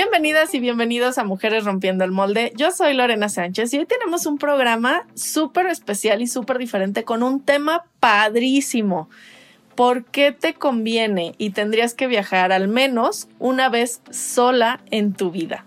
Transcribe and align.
Bienvenidas 0.00 0.54
y 0.54 0.60
bienvenidos 0.60 1.18
a 1.18 1.24
Mujeres 1.24 1.64
Rompiendo 1.64 2.04
el 2.04 2.12
Molde. 2.12 2.52
Yo 2.54 2.70
soy 2.70 2.94
Lorena 2.94 3.28
Sánchez 3.28 3.74
y 3.74 3.78
hoy 3.78 3.84
tenemos 3.84 4.26
un 4.26 4.38
programa 4.38 5.04
súper 5.14 5.66
especial 5.66 6.22
y 6.22 6.28
súper 6.28 6.58
diferente 6.58 7.02
con 7.02 7.24
un 7.24 7.40
tema 7.40 7.84
padrísimo. 7.98 9.10
¿Por 9.74 10.04
qué 10.04 10.30
te 10.30 10.54
conviene 10.54 11.34
y 11.36 11.50
tendrías 11.50 11.94
que 11.94 12.06
viajar 12.06 12.52
al 12.52 12.68
menos 12.68 13.26
una 13.40 13.70
vez 13.70 14.00
sola 14.10 14.78
en 14.92 15.14
tu 15.14 15.32
vida? 15.32 15.64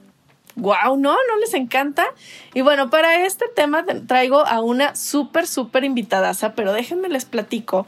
¡Wow! 0.55 0.95
¿No? 0.95 1.11
¿No 1.11 1.38
les 1.41 1.53
encanta? 1.53 2.05
Y 2.53 2.61
bueno, 2.61 2.89
para 2.89 3.25
este 3.25 3.50
tema 3.53 3.86
traigo 4.08 4.48
a 4.48 4.61
una 4.61 4.95
súper, 4.95 5.45
súper 5.45 5.84
invitadaza, 5.84 6.55
pero 6.55 6.72
déjenme 6.72 7.09
les 7.09 7.25
platico 7.25 7.86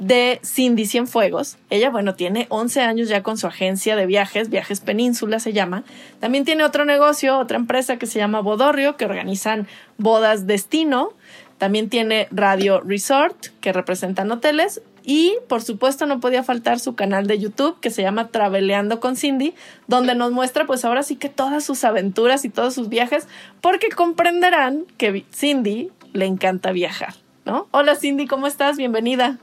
de 0.00 0.40
Cindy 0.42 0.86
Cienfuegos. 0.86 1.58
Ella, 1.68 1.90
bueno, 1.90 2.14
tiene 2.14 2.46
11 2.48 2.80
años 2.80 3.08
ya 3.08 3.22
con 3.22 3.36
su 3.36 3.46
agencia 3.46 3.94
de 3.94 4.06
viajes, 4.06 4.48
Viajes 4.48 4.80
Península 4.80 5.38
se 5.38 5.52
llama. 5.52 5.84
También 6.18 6.44
tiene 6.44 6.64
otro 6.64 6.84
negocio, 6.84 7.38
otra 7.38 7.58
empresa 7.58 7.98
que 7.98 8.06
se 8.06 8.18
llama 8.18 8.40
Bodorrio, 8.40 8.96
que 8.96 9.04
organizan 9.04 9.68
bodas 9.98 10.46
destino. 10.46 11.12
También 11.58 11.90
tiene 11.90 12.26
Radio 12.30 12.80
Resort, 12.80 13.48
que 13.60 13.74
representan 13.74 14.32
hoteles. 14.32 14.80
Y, 15.02 15.36
por 15.48 15.60
supuesto, 15.60 16.06
no 16.06 16.18
podía 16.18 16.42
faltar 16.42 16.78
su 16.80 16.94
canal 16.94 17.26
de 17.26 17.38
YouTube, 17.38 17.78
que 17.80 17.90
se 17.90 18.00
llama 18.00 18.28
Traveleando 18.28 19.00
con 19.00 19.16
Cindy, 19.16 19.54
donde 19.86 20.14
nos 20.14 20.32
muestra, 20.32 20.66
pues 20.66 20.84
ahora 20.84 21.02
sí 21.02 21.16
que 21.16 21.28
todas 21.28 21.64
sus 21.64 21.84
aventuras 21.84 22.44
y 22.46 22.48
todos 22.48 22.74
sus 22.74 22.88
viajes, 22.88 23.28
porque 23.60 23.90
comprenderán 23.90 24.84
que 24.96 25.24
Cindy 25.34 25.90
le 26.12 26.26
encanta 26.26 26.72
viajar, 26.72 27.14
¿no? 27.44 27.66
Hola 27.70 27.96
Cindy, 27.96 28.26
¿cómo 28.26 28.46
estás? 28.46 28.76
Bienvenida. 28.76 29.38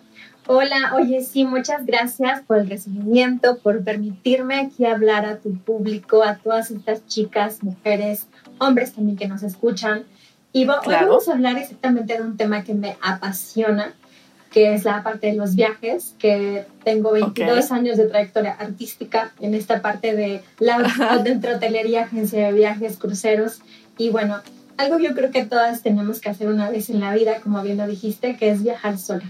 Hola, 0.49 0.93
oye, 0.95 1.21
sí, 1.23 1.43
muchas 1.43 1.85
gracias 1.85 2.41
por 2.43 2.59
el 2.59 2.69
recibimiento, 2.69 3.57
por 3.57 3.83
permitirme 3.83 4.55
aquí 4.55 4.85
hablar 4.85 5.25
a 5.25 5.39
tu 5.39 5.57
público, 5.57 6.23
a 6.23 6.37
todas 6.37 6.71
estas 6.71 7.05
chicas, 7.05 7.61
mujeres, 7.63 8.27
hombres 8.57 8.93
también 8.93 9.17
que 9.17 9.27
nos 9.27 9.43
escuchan. 9.43 10.05
Y 10.53 10.63
vamos 10.63 11.27
a 11.27 11.33
hablar 11.33 11.57
exactamente 11.57 12.13
de 12.13 12.21
un 12.21 12.37
tema 12.37 12.63
que 12.63 12.73
me 12.73 12.95
apasiona, 13.01 13.93
que 14.49 14.73
es 14.73 14.85
la 14.85 15.03
parte 15.03 15.27
de 15.27 15.33
los 15.33 15.53
viajes, 15.55 16.15
que 16.17 16.65
tengo 16.85 17.11
22 17.11 17.69
años 17.73 17.97
de 17.97 18.07
trayectoria 18.07 18.53
artística 18.53 19.33
en 19.41 19.53
esta 19.53 19.81
parte 19.81 20.15
de 20.15 20.43
la 20.59 20.77
dentro 21.25 21.57
hotelería, 21.57 22.03
agencia 22.03 22.47
de 22.47 22.53
viajes, 22.53 22.95
cruceros. 22.95 23.59
Y 23.97 24.11
bueno, 24.11 24.37
algo 24.77 24.97
yo 24.97 25.13
creo 25.13 25.29
que 25.29 25.45
todas 25.45 25.81
tenemos 25.81 26.21
que 26.21 26.29
hacer 26.29 26.47
una 26.47 26.69
vez 26.69 26.89
en 26.89 27.01
la 27.01 27.13
vida, 27.13 27.41
como 27.41 27.61
bien 27.63 27.75
lo 27.75 27.85
dijiste, 27.85 28.37
que 28.37 28.49
es 28.49 28.63
viajar 28.63 28.97
sola. 28.97 29.25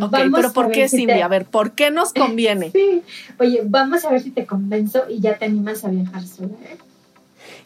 Ok, 0.00 0.16
pero 0.34 0.52
¿por 0.52 0.70
qué, 0.70 0.88
Cindy? 0.88 1.20
A 1.20 1.28
ver, 1.28 1.46
¿por 1.46 1.72
qué 1.72 1.90
nos 1.90 2.12
conviene? 2.14 2.70
sí. 2.70 3.02
Oye, 3.38 3.62
vamos 3.64 4.04
a 4.04 4.10
ver 4.10 4.22
si 4.22 4.30
te 4.30 4.46
convenzo 4.46 5.04
y 5.08 5.20
ya 5.20 5.38
te 5.38 5.44
animas 5.44 5.84
a 5.84 5.88
viajar 5.88 6.26
sola. 6.26 6.54
¿eh? 6.64 6.78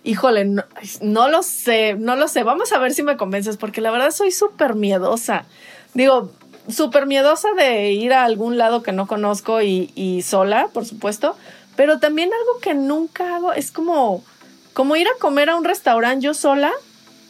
Híjole, 0.03 0.45
no, 0.45 1.29
lo 1.29 1.43
sé, 1.43 1.95
no 1.95 2.17
lo 2.17 2.29
sé. 2.29 2.43
Vamos 2.43 2.73
a 2.73 2.79
ver 2.79 2.93
si 2.93 3.03
me 3.03 3.17
convences, 3.17 3.57
porque 3.57 3.81
la 3.81 3.91
verdad 3.91 4.11
soy 4.11 4.31
súper 4.31 4.75
miedosa. 4.75 5.45
Digo, 5.93 6.33
súper 6.69 7.07
miedosa 7.07 7.53
de 7.53 7.93
ir 7.93 8.13
a 8.13 8.25
algún 8.25 8.57
lado 8.57 8.83
que 8.83 8.93
no 8.93 9.07
conozco 9.07 9.61
y, 9.61 9.91
y, 9.95 10.23
sola, 10.23 10.69
por 10.73 10.87
supuesto. 10.87 11.37
Pero 11.77 11.99
también 11.99 12.31
algo 12.33 12.61
que 12.61 12.75
nunca 12.75 13.37
hago 13.37 13.53
es 13.53 13.71
como, 13.71 14.25
como 14.73 14.97
ir 14.97 15.07
a 15.07 15.19
comer 15.21 15.51
a 15.51 15.57
un 15.57 15.65
restaurante 15.65 16.25
yo 16.25 16.35
sola. 16.35 16.73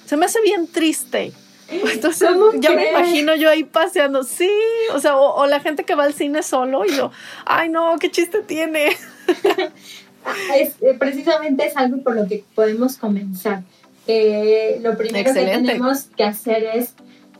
Se 0.06 0.16
me 0.16 0.26
hace 0.26 0.40
bien 0.42 0.66
triste. 0.68 1.32
Entonces 1.92 2.28
ya 2.56 2.70
me 2.70 2.90
imagino 2.90 3.34
yo 3.36 3.48
ahí 3.48 3.64
paseando, 3.64 4.24
sí, 4.24 4.50
o 4.92 4.98
sea, 4.98 5.16
o, 5.16 5.46
la 5.46 5.60
gente 5.60 5.84
que 5.84 5.94
va 5.94 6.04
al 6.04 6.14
cine 6.14 6.42
solo 6.42 6.84
y 6.84 6.94
yo, 6.94 7.12
ay 7.46 7.68
no, 7.68 7.96
qué 7.98 8.10
chiste 8.10 8.42
tiene. 8.42 8.88
es, 10.56 10.74
eh, 10.80 10.96
precisamente 10.98 11.66
es 11.66 11.76
algo 11.76 12.02
por 12.02 12.16
lo 12.16 12.26
que 12.26 12.44
podemos 12.54 12.96
comenzar. 12.96 13.62
Eh, 14.06 14.80
lo 14.82 14.96
primero 14.96 15.32
que 15.32 15.40
tenemos 15.40 16.04
que 16.16 16.24
hacer 16.24 16.64
es 16.74 16.94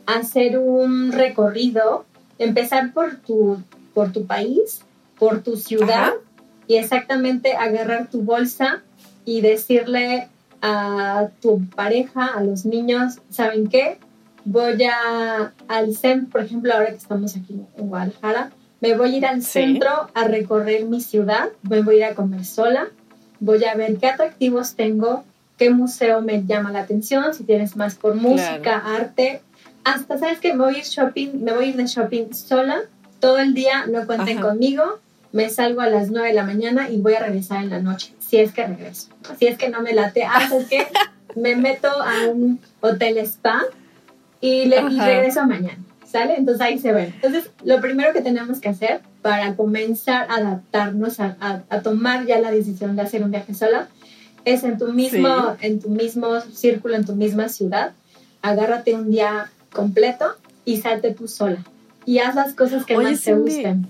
hacer 0.05 0.57
un 0.57 1.11
recorrido, 1.11 2.05
empezar 2.39 2.93
por 2.93 3.17
tu, 3.17 3.61
por 3.93 4.13
tu 4.13 4.25
país, 4.25 4.81
por 5.19 5.43
tu 5.43 5.57
ciudad 5.57 6.13
y 6.67 6.77
exactamente 6.77 7.53
agarrar 7.53 8.09
tu 8.09 8.21
bolsa 8.21 8.81
y 9.25 9.41
decirle 9.41 10.29
a 10.61 11.27
tu 11.41 11.65
pareja, 11.69 12.27
a 12.27 12.43
los 12.43 12.65
niños, 12.65 13.19
¿saben 13.29 13.67
qué? 13.67 13.97
Voy 14.45 14.83
a, 14.83 15.53
al 15.67 15.95
centro, 15.95 16.29
por 16.29 16.41
ejemplo, 16.41 16.73
ahora 16.73 16.87
que 16.87 16.95
estamos 16.95 17.35
aquí 17.35 17.61
en 17.77 17.87
Guadalajara, 17.87 18.51
me 18.79 18.95
voy 18.95 19.13
a 19.13 19.17
ir 19.17 19.25
al 19.25 19.43
centro 19.43 20.09
a 20.13 20.23
recorrer 20.23 20.85
mi 20.85 21.01
ciudad, 21.01 21.49
me 21.61 21.81
voy 21.81 21.95
a 21.95 21.97
ir 21.97 22.03
a 22.05 22.15
comer 22.15 22.45
sola, 22.45 22.87
voy 23.39 23.63
a 23.63 23.75
ver 23.75 23.97
qué 23.97 24.07
atractivos 24.07 24.75
tengo, 24.75 25.23
qué 25.57 25.69
museo 25.69 26.21
me 26.21 26.43
llama 26.45 26.71
la 26.71 26.81
atención, 26.81 27.33
si 27.33 27.43
tienes 27.43 27.75
más 27.75 27.95
por 27.95 28.15
música, 28.15 28.77
arte, 28.77 29.41
hasta, 29.83 30.17
¿sabes 30.17 30.39
que 30.39 30.53
Me 30.53 30.63
voy 30.63 30.75
a 30.75 30.77
ir 30.79 30.83
shopping, 30.83 31.43
me 31.43 31.53
voy 31.53 31.65
a 31.65 31.67
ir 31.69 31.75
de 31.75 31.85
shopping 31.85 32.33
sola, 32.33 32.81
todo 33.19 33.37
el 33.37 33.53
día, 33.53 33.85
no 33.85 34.05
cuenten 34.07 34.39
conmigo, 34.39 34.99
me 35.31 35.49
salgo 35.49 35.81
a 35.81 35.89
las 35.89 36.09
9 36.09 36.29
de 36.29 36.33
la 36.33 36.43
mañana 36.43 36.89
y 36.89 36.97
voy 36.97 37.13
a 37.13 37.19
regresar 37.19 37.63
en 37.63 37.69
la 37.69 37.79
noche, 37.79 38.13
si 38.19 38.37
es 38.37 38.51
que 38.51 38.65
regreso, 38.65 39.09
si 39.37 39.45
es 39.45 39.57
que 39.57 39.69
no 39.69 39.81
me 39.81 39.93
late, 39.93 40.23
ah, 40.23 40.49
es 40.51 40.67
que 40.67 40.87
me 41.39 41.55
meto 41.55 41.87
a 41.87 42.27
un 42.27 42.59
hotel 42.81 43.17
spa 43.19 43.63
y, 44.41 44.65
le, 44.65 44.81
regreso 44.81 45.45
mañana, 45.45 45.77
¿sale? 46.05 46.35
Entonces 46.35 46.61
ahí 46.61 46.79
se 46.79 46.91
ven. 46.91 47.13
Entonces, 47.15 47.49
lo 47.63 47.79
primero 47.79 48.11
que 48.11 48.21
tenemos 48.21 48.59
que 48.59 48.69
hacer 48.69 49.01
para 49.21 49.55
comenzar 49.55 50.27
a 50.29 50.35
adaptarnos, 50.35 51.19
a, 51.19 51.37
a, 51.69 51.81
tomar 51.81 52.25
ya 52.25 52.39
la 52.39 52.51
decisión 52.51 52.95
de 52.95 53.03
hacer 53.03 53.23
un 53.23 53.31
viaje 53.31 53.53
sola, 53.53 53.87
es 54.43 54.63
en 54.63 54.77
tu 54.77 54.91
mismo, 54.91 55.55
en 55.61 55.79
tu 55.79 55.89
mismo 55.89 56.41
círculo, 56.41 56.95
en 56.95 57.05
tu 57.05 57.15
misma 57.15 57.49
ciudad, 57.49 57.93
agárrate 58.41 58.95
un 58.95 59.11
día 59.11 59.51
completo 59.71 60.35
y 60.65 60.77
salte 60.77 61.13
tú 61.13 61.27
sola. 61.27 61.63
Y 62.05 62.17
haz 62.19 62.33
las 62.33 62.53
cosas 62.55 62.85
que 62.85 62.97
más 62.97 63.21
te 63.21 63.35
gusten. 63.35 63.87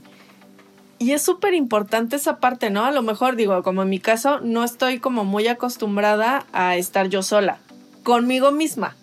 Y 1.00 1.14
es 1.14 1.24
súper 1.24 1.54
importante 1.56 2.18
esa 2.18 2.38
parte, 2.38 2.70
¿no? 2.70 2.86
A 2.86 2.92
lo 2.92 3.02
mejor 3.02 3.36
digo, 3.36 3.64
como 3.64 3.82
en 3.82 3.90
mi 3.90 4.00
caso, 4.00 4.40
no 4.42 4.64
estoy 4.64 5.00
como 5.00 5.24
muy 5.24 5.48
acostumbrada 5.48 6.46
a 6.54 6.76
estar 6.76 7.08
yo 7.08 7.24
sola, 7.24 7.58
conmigo 8.04 8.52
misma. 8.52 8.96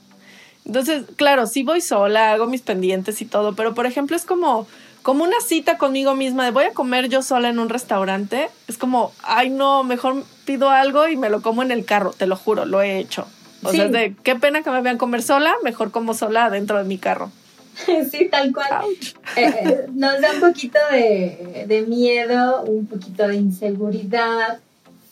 Entonces, 0.69 1.05
claro, 1.17 1.47
sí 1.47 1.63
voy 1.63 1.81
sola, 1.81 2.33
hago 2.33 2.47
mis 2.47 2.61
pendientes 2.61 3.21
y 3.23 3.25
todo, 3.25 3.55
pero 3.55 3.75
por 3.75 3.87
ejemplo 3.87 4.15
es 4.15 4.27
como, 4.27 4.67
como 5.03 5.25
una 5.25 5.41
cita 5.41 5.79
conmigo 5.79 6.15
misma 6.15 6.45
de 6.45 6.51
voy 6.51 6.65
a 6.65 6.75
comer 6.75 7.09
yo 7.09 7.23
sola 7.23 7.49
en 7.49 7.59
un 7.59 7.71
restaurante. 7.71 8.51
Es 8.69 8.77
como, 8.77 9.13
ay 9.23 9.49
no, 9.49 9.83
mejor 9.83 10.23
pido 10.45 10.69
algo 10.69 11.09
y 11.09 11.17
me 11.17 11.31
lo 11.31 11.41
como 11.41 11.63
en 11.63 11.71
el 11.71 11.87
carro, 11.87 12.13
te 12.13 12.27
lo 12.27 12.37
juro, 12.37 12.67
lo 12.67 12.83
he 12.83 12.99
hecho. 12.99 13.27
O 13.63 13.73
sea, 13.73 13.89
de 13.89 14.15
qué 14.23 14.37
pena 14.37 14.63
que 14.63 14.71
me 14.71 14.83
vean 14.83 14.99
comer 14.99 15.23
sola, 15.23 15.55
mejor 15.65 15.91
como 15.91 16.15
sola 16.15 16.51
dentro 16.51 16.79
de 16.79 16.85
mi 16.85 16.99
carro. 16.99 17.33
Sí, 18.11 18.29
tal 18.31 18.53
cual. 18.53 18.85
Eh, 19.37 19.45
eh, 19.45 19.87
nos 19.95 20.21
da 20.21 20.33
un 20.33 20.41
poquito 20.41 20.79
de, 20.91 21.65
de 21.67 21.83
miedo, 21.83 22.63
un 22.65 22.87
poquito 22.87 23.27
de 23.29 23.37
inseguridad, 23.37 24.59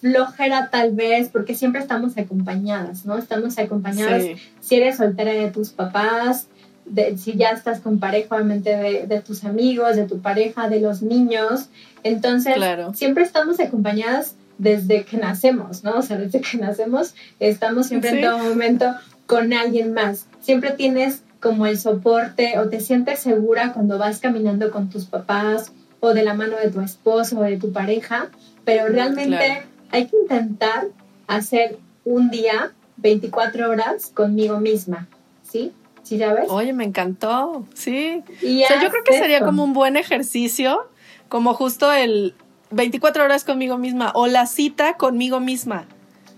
flojera 0.07 0.69
tal 0.71 0.93
vez, 0.93 1.29
porque 1.29 1.55
siempre 1.55 1.81
estamos 1.81 2.17
acompañadas, 2.17 3.05
¿no? 3.05 3.19
Estamos 3.19 3.59
acompañadas, 3.59 4.25
si 4.61 4.77
eres 4.77 4.99
soltera 4.99 5.33
de 5.33 5.51
tus 5.51 5.71
papás, 5.71 6.47
de, 6.85 7.19
si 7.19 7.35
ya 7.35 7.51
estás 7.51 7.81
con 7.81 7.99
pareja, 7.99 8.37
obviamente 8.37 8.71
de, 9.07 9.21
tus 9.21 9.45
amigos, 9.45 9.97
de 9.97 10.07
tu 10.07 10.21
pareja, 10.21 10.69
de 10.69 10.81
los 10.81 11.03
niños. 11.03 11.69
Entonces, 12.05 12.55
siempre 12.95 13.25
estamos 13.25 13.59
acompañadas 13.59 14.37
desde 14.59 15.05
que 15.05 15.17
nacemos, 15.17 15.83
¿no? 15.83 15.97
O 15.97 16.03
sea, 16.03 16.17
desde 16.17 16.41
que 16.41 16.59
nacemos 16.59 17.15
estamos 17.41 17.89
siempre 17.89 18.11
en 18.11 18.23
todo 18.23 18.39
momento 18.39 18.95
con 19.27 19.53
alguien 19.53 19.93
más. 19.93 20.27
Siempre 20.41 20.71
tienes 20.71 21.23
como 21.41 21.67
el 21.67 21.79
soporte 21.79 22.59
o 22.59 22.69
te 22.69 22.81
sientes 22.81 23.19
segura 23.19 23.73
cuando 23.73 23.99
vas 23.99 24.21
caminando 24.21 24.71
con 24.71 24.89
tus 24.89 25.05
papás 25.05 25.73
o 26.01 26.15
de 26.15 26.23
la 26.23 26.35
mano 26.35 26.57
de 26.57 26.71
tu 26.71 26.81
esposo 26.81 27.41
o 27.41 27.43
de 27.43 27.57
tu 27.57 27.73
pareja, 27.73 28.29
pero 28.65 28.89
realmente 28.89 29.65
hay 29.97 30.07
que 30.07 30.17
intentar 30.17 30.89
hacer 31.27 31.79
un 32.05 32.31
día 32.31 32.73
24 32.99 33.71
horas 33.71 34.11
conmigo 34.15 34.61
misma, 34.61 35.09
¿sí? 35.43 35.73
¿Sí 36.03 36.19
sabes? 36.19 36.47
Oye, 36.49 36.73
me 36.73 36.85
encantó, 36.85 37.67
sí. 37.75 38.23
o 38.29 38.69
sea, 38.69 38.81
yo 38.81 38.91
creo 38.91 39.03
que 39.03 39.19
sería 39.19 39.41
como 39.41 39.65
un 39.65 39.73
buen 39.73 39.97
ejercicio, 39.97 40.89
como 41.29 41.55
justo 41.55 41.93
el 41.93 42.35
24 42.71 43.25
horas 43.25 43.45
conmigo 43.45 43.77
misma 43.77 44.13
o 44.15 44.27
la 44.29 44.47
cita 44.47 44.97
conmigo 44.97 45.41
misma. 45.41 45.87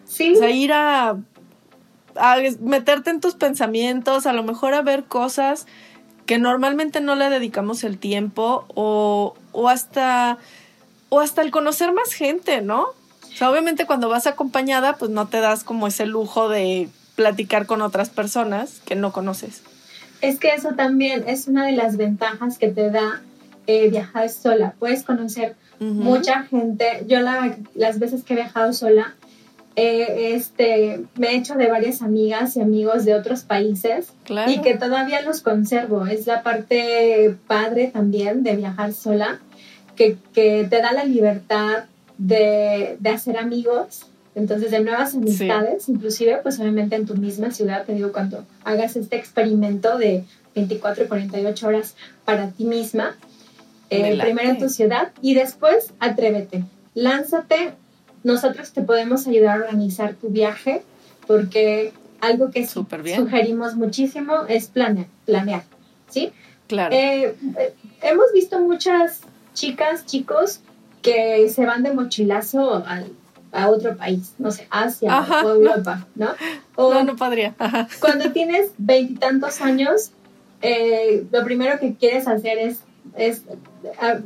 Sí. 0.07 0.33
O 0.35 0.39
sea, 0.39 0.51
ir 0.51 0.73
a 0.73 1.19
a 2.19 2.37
meterte 2.61 3.11
en 3.11 3.21
tus 3.21 3.35
pensamientos, 3.35 4.27
a 4.27 4.33
lo 4.33 4.43
mejor 4.43 4.75
a 4.75 4.83
ver 4.83 5.05
cosas 5.05 5.67
que 6.27 6.39
normalmente 6.39 7.01
no 7.01 7.15
le 7.15 7.31
dedicamos 7.31 7.85
el 7.85 7.99
tiempo 7.99 8.67
o, 8.75 9.35
o 9.53 9.69
hasta 9.69 10.39
o 11.11 11.21
hasta 11.21 11.41
el 11.41 11.51
conocer 11.51 11.93
más 11.93 12.13
gente, 12.13 12.61
¿no? 12.61 12.89
O 13.33 13.37
sea, 13.37 13.51
obviamente 13.51 13.87
cuando 13.87 14.09
vas 14.09 14.27
acompañada, 14.27 14.97
pues 14.97 15.11
no 15.11 15.29
te 15.29 15.41
das 15.41 15.65
como 15.65 15.87
ese 15.87 16.07
lujo 16.07 16.49
de 16.49 16.89
platicar 17.15 17.67
con 17.67 17.83
otras 17.83 18.11
personas 18.11 18.81
que 18.85 18.95
no 18.95 19.13
conoces. 19.13 19.63
Es 20.21 20.39
que 20.39 20.51
eso 20.51 20.71
también 20.75 21.25
es 21.27 21.49
una 21.49 21.67
de 21.67 21.73
las 21.73 21.97
ventajas 21.97 22.59
que 22.59 22.69
te 22.69 22.91
da 22.91 23.23
eh, 23.67 23.89
viajar 23.91 24.31
sola. 24.31 24.75
Puedes 24.79 25.03
conocer 25.03 25.55
mucha 25.81 26.43
gente. 26.43 27.05
Yo 27.07 27.21
las 27.21 27.99
veces 27.99 28.25
que 28.25 28.33
he 28.33 28.37
viajado 28.37 28.73
sola, 28.73 29.15
eh, 29.77 30.35
este, 30.35 31.05
me 31.17 31.29
he 31.29 31.37
hecho 31.37 31.55
de 31.55 31.69
varias 31.69 32.03
amigas 32.03 32.57
y 32.57 32.61
amigos 32.61 33.05
de 33.05 33.15
otros 33.15 33.43
países 33.43 34.13
y 34.49 34.61
que 34.61 34.77
todavía 34.77 35.21
los 35.23 35.41
conservo. 35.41 36.07
Es 36.07 36.27
la 36.27 36.43
parte 36.43 37.37
padre 37.47 37.89
también 37.89 38.43
de 38.43 38.57
viajar 38.57 38.93
sola, 38.93 39.39
que, 39.95 40.17
que 40.35 40.67
te 40.69 40.81
da 40.83 40.93
la 40.93 41.05
libertad 41.05 41.85
de, 42.19 42.97
de, 42.99 43.11
hacer 43.11 43.39
amigos, 43.39 44.07
entonces 44.35 44.71
de 44.71 44.81
nuevas 44.81 45.15
amistades, 45.15 45.89
inclusive 45.89 46.39
pues 46.43 46.59
obviamente 46.61 46.97
en 46.97 47.07
tu 47.07 47.17
misma 47.17 47.51
ciudad, 47.51 47.85
te 47.85 47.95
digo, 47.95 48.13
cuando 48.13 48.45
hagas 48.65 48.97
este 48.97 49.17
experimento 49.17 49.99
de 49.99 50.25
24 50.55 51.05
y 51.05 51.07
48 51.09 51.67
horas 51.67 51.95
para 52.25 52.51
ti 52.51 52.65
misma, 52.65 53.17
eh, 53.91 54.19
primero 54.21 54.51
en 54.51 54.59
tu 54.59 54.69
ciudad 54.69 55.13
y 55.23 55.35
después 55.35 55.93
atrévete, 55.99 56.65
lánzate 56.95 57.73
nosotros 58.25 58.73
te 58.73 58.83
podemos 58.83 59.27
ayudar 59.27 59.59
a 59.59 59.65
organizar 59.65 60.15
tu 60.15 60.29
viaje 60.29 60.83
porque 61.27 61.93
algo 62.21 62.51
que 62.51 62.67
sugerimos 62.67 63.77
muchísimo 63.77 64.45
es 64.49 64.67
planear, 64.67 65.07
planear 65.25 65.63
¿sí? 66.11 66.33
Claro. 66.67 66.95
Eh, 66.95 67.35
eh, 67.59 67.75
hemos 68.03 68.33
visto 68.35 68.61
muchas 68.61 69.21
chicas, 69.55 70.05
chicos 70.05 70.61
que 71.03 71.49
se 71.49 71.65
van 71.67 71.83
de 71.83 71.93
mochilazo 71.93 72.85
a 73.53 73.69
otro 73.69 73.97
país, 73.97 74.35
no 74.39 74.51
sé, 74.51 74.67
Asia 74.71 75.25
o 75.45 75.49
Europa, 75.49 76.07
¿no? 76.15 76.31
no, 76.77 77.05
no 77.05 77.17
podría. 77.17 77.55
Cuando 78.01 78.31
tienes 78.33 78.71
veintitantos 78.79 79.61
años, 79.61 80.13
eh, 80.61 81.25
lo 81.31 81.45
primero 81.45 81.79
que 81.79 81.95
quieres 81.95 82.29
hacer 82.29 82.59
es 82.59 82.81
es 83.17 83.43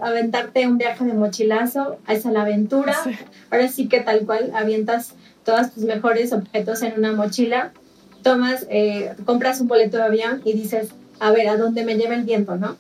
aventarte 0.00 0.66
un 0.66 0.78
viaje 0.78 1.04
de 1.04 1.12
mochilazo, 1.12 1.98
es 2.08 2.26
a 2.26 2.30
la 2.30 2.42
aventura. 2.42 2.96
Ahora 3.50 3.68
sí 3.68 3.88
que 3.88 4.00
tal 4.00 4.24
cual 4.26 4.52
avientas 4.54 5.14
todos 5.44 5.72
tus 5.72 5.84
mejores 5.84 6.32
objetos 6.32 6.82
en 6.82 6.98
una 6.98 7.12
mochila, 7.12 7.72
tomas, 8.22 8.66
eh, 8.70 9.14
compras 9.24 9.60
un 9.60 9.68
boleto 9.68 9.96
de 9.96 10.04
avión 10.04 10.42
y 10.44 10.52
dices, 10.52 10.90
a 11.20 11.30
ver, 11.30 11.48
¿a 11.48 11.56
dónde 11.56 11.84
me 11.84 11.96
lleva 11.96 12.14
el 12.14 12.24
viento, 12.24 12.56
no? 12.56 12.76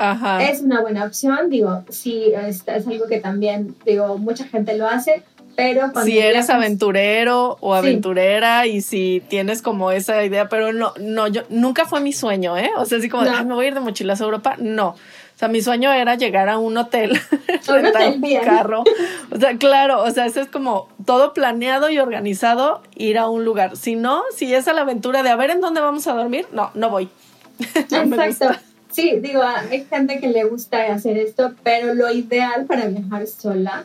Ajá. 0.00 0.42
Es 0.42 0.62
una 0.62 0.80
buena 0.80 1.04
opción, 1.04 1.50
digo, 1.50 1.84
sí, 1.90 2.32
es, 2.34 2.62
es 2.66 2.86
algo 2.86 3.06
que 3.06 3.20
también, 3.20 3.76
digo, 3.84 4.16
mucha 4.16 4.46
gente 4.46 4.74
lo 4.78 4.86
hace, 4.86 5.22
pero 5.56 5.92
si 6.04 6.18
eres 6.18 6.48
aventurero 6.48 7.58
o 7.60 7.74
aventurera 7.74 8.66
y 8.66 8.80
si 8.80 9.22
tienes 9.28 9.60
como 9.60 9.92
esa 9.92 10.24
idea, 10.24 10.48
pero 10.48 10.72
no, 10.72 10.94
no, 10.98 11.26
yo 11.28 11.42
nunca 11.50 11.84
fue 11.84 12.00
mi 12.00 12.14
sueño, 12.14 12.56
¿eh? 12.56 12.70
O 12.78 12.86
sea, 12.86 12.96
así 12.96 13.10
como, 13.10 13.24
me 13.24 13.54
voy 13.54 13.66
a 13.66 13.68
ir 13.68 13.74
de 13.74 13.80
mochilas 13.80 14.22
a 14.22 14.24
Europa, 14.24 14.56
no. 14.58 14.88
O 14.88 15.38
sea, 15.38 15.48
mi 15.48 15.60
sueño 15.60 15.92
era 15.92 16.14
llegar 16.14 16.48
a 16.48 16.56
un 16.56 16.78
hotel, 16.78 17.20
rentar 17.66 18.08
un 18.08 18.22
carro. 18.42 18.84
O 19.30 19.38
sea, 19.38 19.58
claro, 19.58 20.02
o 20.02 20.10
sea, 20.10 20.24
eso 20.24 20.40
es 20.40 20.48
como 20.48 20.88
todo 21.04 21.34
planeado 21.34 21.90
y 21.90 21.98
organizado, 21.98 22.80
ir 22.96 23.18
a 23.18 23.28
un 23.28 23.44
lugar. 23.44 23.76
Si 23.76 23.96
no, 23.96 24.22
si 24.34 24.54
es 24.54 24.66
a 24.66 24.72
la 24.72 24.80
aventura 24.82 25.22
de 25.22 25.28
a 25.28 25.36
ver 25.36 25.50
en 25.50 25.60
dónde 25.60 25.82
vamos 25.82 26.06
a 26.06 26.14
dormir, 26.14 26.46
no, 26.52 26.70
no 26.72 26.88
voy. 26.88 27.10
Exacto. 27.74 28.69
Sí, 28.90 29.18
digo, 29.20 29.42
hay 29.42 29.84
gente 29.84 30.18
que 30.18 30.28
le 30.28 30.44
gusta 30.44 30.92
hacer 30.92 31.16
esto, 31.16 31.54
pero 31.62 31.94
lo 31.94 32.10
ideal 32.10 32.66
para 32.66 32.86
viajar 32.86 33.26
sola 33.26 33.84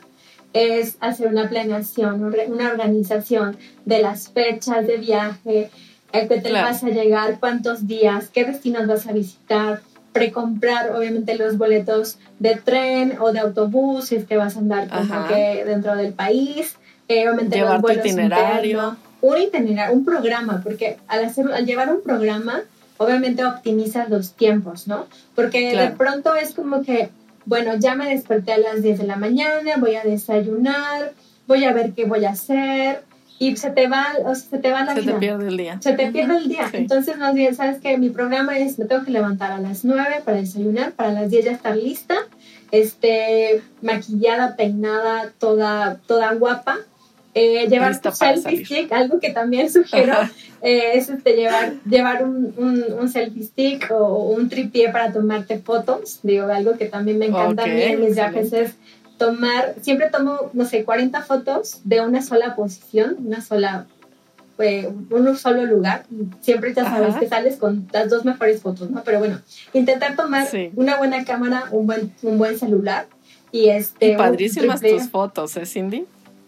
es 0.54 0.98
hacer 1.02 1.28
una 1.28 1.50
planeación, 1.50 2.24
una 2.24 2.69
organización 2.69 3.57
de 3.86 4.02
las 4.02 4.30
fechas 4.30 4.88
de 4.88 4.98
viaje, 4.98 5.69
el 6.13 6.28
que 6.28 6.40
te 6.40 6.52
vas 6.52 6.84
a 6.84 6.90
llegar, 6.90 7.40
cuántos 7.40 7.88
días, 7.88 8.30
qué 8.30 8.46
destinos 8.46 8.88
vas 8.88 9.06
a 9.06 9.12
visitar, 9.12 9.81
precomprar 10.13 10.96
obviamente 10.96 11.36
los 11.36 11.57
boletos 11.57 12.19
de 12.40 12.56
tren 12.56 13.18
o 13.19 13.34
de 13.34 13.40
autobús 13.40 14.06
si 14.06 14.16
es 14.16 14.24
que 14.24 14.38
vas 14.38 14.56
a 14.56 14.60
andar 14.60 14.88
que 15.28 15.66
dentro 15.66 15.94
del 15.98 16.13
país, 16.13 16.78
eh, 17.10 17.28
obviamente 17.28 17.57
Llevar 17.57 17.81
los 17.81 17.98
itinerario. 17.98 18.96
un 19.19 19.38
itinerario, 19.38 19.94
un 19.94 20.06
programa, 20.06 20.62
porque 20.63 20.98
al, 21.07 21.25
hacer, 21.25 21.52
al 21.52 21.66
llevar 21.66 21.94
un 21.94 22.02
programa, 22.02 22.62
obviamente 22.97 23.45
optimizas 23.45 24.09
los 24.09 24.33
tiempos, 24.33 24.88
¿no? 24.88 25.06
Porque 25.36 25.75
de 25.75 25.89
pronto 25.92 26.36
es 26.36 26.53
como 26.53 26.81
que 26.81 27.09
bueno, 27.45 27.75
ya 27.77 27.95
me 27.95 28.09
desperté 28.09 28.53
a 28.53 28.57
las 28.57 28.81
10 28.81 29.00
de 29.00 29.07
la 29.07 29.15
mañana, 29.15 29.77
voy 29.77 29.95
a 29.95 30.03
desayunar, 30.03 31.13
voy 31.47 31.63
a 31.63 31.74
ver 31.74 31.94
qué 31.94 32.06
voy 32.06 32.25
a 32.25 32.31
hacer 32.31 33.03
y 33.38 33.56
se 33.57 33.69
te 33.69 33.88
va, 33.88 34.07
o 34.24 34.33
sea, 34.33 34.50
se 34.50 34.57
te 34.57 34.71
va 34.71 34.83
la 34.83 34.94
vida. 34.94 35.06
Se 35.06 35.12
te 35.12 35.18
pierde 35.19 35.47
el 35.47 35.57
día. 35.57 35.77
Se 35.81 35.94
te 35.94 36.12
pierde 36.12 36.38
el 36.38 36.47
día. 36.47 36.69
Entonces, 36.74 37.18
más 37.18 37.36
bien, 37.36 37.53
sabes 37.53 37.80
que 37.80 37.97
mi 37.97 38.09
programa 38.09 38.57
es, 38.57 38.80
me 38.80 38.86
tengo 38.86 39.03
que 39.03 39.12
levantar 39.12 39.51
a 39.51 39.59
las 39.59 39.83
9 39.86 40.21
para 40.24 40.38
desayunar, 40.38 40.94
para 40.94 41.12
las 41.12 41.30
10 41.30 41.45
ya 41.45 41.51
estar 41.51 41.75
lista, 41.75 42.15
este, 42.71 43.62
maquillada, 43.81 44.56
peinada, 44.56 45.31
toda, 45.38 46.00
toda 46.07 46.33
guapa. 46.33 46.77
Eh, 47.38 47.68
llevar 47.68 48.00
tu 48.00 48.12
selfie 48.14 48.64
stick, 48.64 48.94
algo 48.94 49.20
que 49.20 49.30
también 49.30 49.70
sugiero 49.70 50.14
eh, 50.62 50.92
es 50.94 51.10
este, 51.10 51.36
llevar, 51.36 51.74
llevar 51.84 52.24
un, 52.24 52.54
un, 52.58 53.10
selfie 53.10 53.44
stick 53.44 53.92
o 53.92 54.30
un 54.30 54.48
tripié 54.48 54.90
para 54.90 55.12
tomarte 55.12 55.60
fotos. 55.60 56.22
Digo, 56.24 56.48
algo 56.48 56.78
que 56.78 56.86
también 56.86 57.20
me 57.20 57.26
encanta 57.26 57.64
a 57.64 57.68
mí 57.68 57.82
en 57.82 58.00
mis 58.00 58.16
viajes 58.16 58.54
es 58.54 58.76
tomar, 59.18 59.76
siempre 59.82 60.10
tomo, 60.10 60.50
no 60.54 60.64
sé, 60.64 60.86
40 60.86 61.22
fotos 61.24 61.82
de 61.84 62.00
una 62.00 62.22
sola 62.22 62.56
posición, 62.56 63.18
una 63.20 63.42
sola, 63.42 63.86
eh, 64.60 64.90
un 65.10 65.36
solo 65.36 65.66
lugar. 65.66 66.06
Siempre 66.40 66.74
ya 66.74 66.86
sabes 66.86 67.16
que 67.16 67.28
sales 67.28 67.58
con 67.58 67.86
las 67.92 68.10
dos 68.10 68.24
mejores 68.24 68.62
fotos, 68.62 68.90
¿no? 68.90 69.04
Pero 69.04 69.20
bueno, 69.20 69.42
intentar 69.74 70.16
tomar 70.16 70.48
una 70.76 70.98
buena 70.98 71.26
cámara, 71.26 71.66
un 71.72 71.86
buen, 71.86 72.14
un 72.22 72.38
buen 72.38 72.58
celular. 72.58 73.08
Y, 73.52 73.68
este, 73.68 74.14
y 74.14 74.16
padrísimas 74.16 74.80
tus 74.80 75.10
fotos, 75.10 75.58
¿eh, 75.58 75.66
Cindy? 75.66 76.06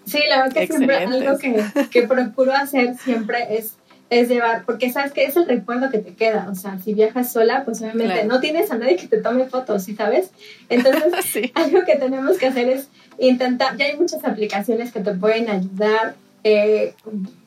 Sí, 0.07 0.19
la 0.27 0.44
verdad 0.44 0.54
que 0.54 0.68
siempre 0.68 0.95
algo 0.95 1.37
que, 1.37 1.64
que 1.92 2.04
procuro 2.04 2.54
hacer 2.54 2.97
siempre 2.97 3.57
es 3.57 3.76
es 4.09 4.30
llevar, 4.30 4.64
porque 4.66 4.90
sabes 4.90 5.11
que 5.11 5.26
es 5.26 5.35
el 5.35 5.47
recuerdo 5.47 5.90
que 5.90 5.97
te 5.99 6.14
queda, 6.14 6.47
o 6.49 6.56
sea, 6.56 6.80
si 6.80 6.94
viajas 6.94 7.31
sola, 7.31 7.66
pues 7.66 7.81
obviamente 7.81 8.23
no 8.26 8.40
tienes 8.40 8.71
a 8.71 8.78
nadie 8.78 8.95
que 8.95 9.07
te 9.07 9.18
tome 9.18 9.45
fotos, 9.45 9.83
¿sí 9.83 9.95
sabes? 9.95 10.31
Entonces, 10.69 11.52
algo 11.56 11.83
que 11.85 11.97
tenemos 11.97 12.37
que 12.37 12.47
hacer 12.47 12.69
es 12.69 12.87
intentar, 13.19 13.76
ya 13.76 13.85
hay 13.85 13.97
muchas 13.97 14.23
aplicaciones 14.23 14.94
que 14.94 15.02
te 15.02 15.14
pueden 15.14 15.49
ayudar, 15.49 16.16
eh, 16.44 16.94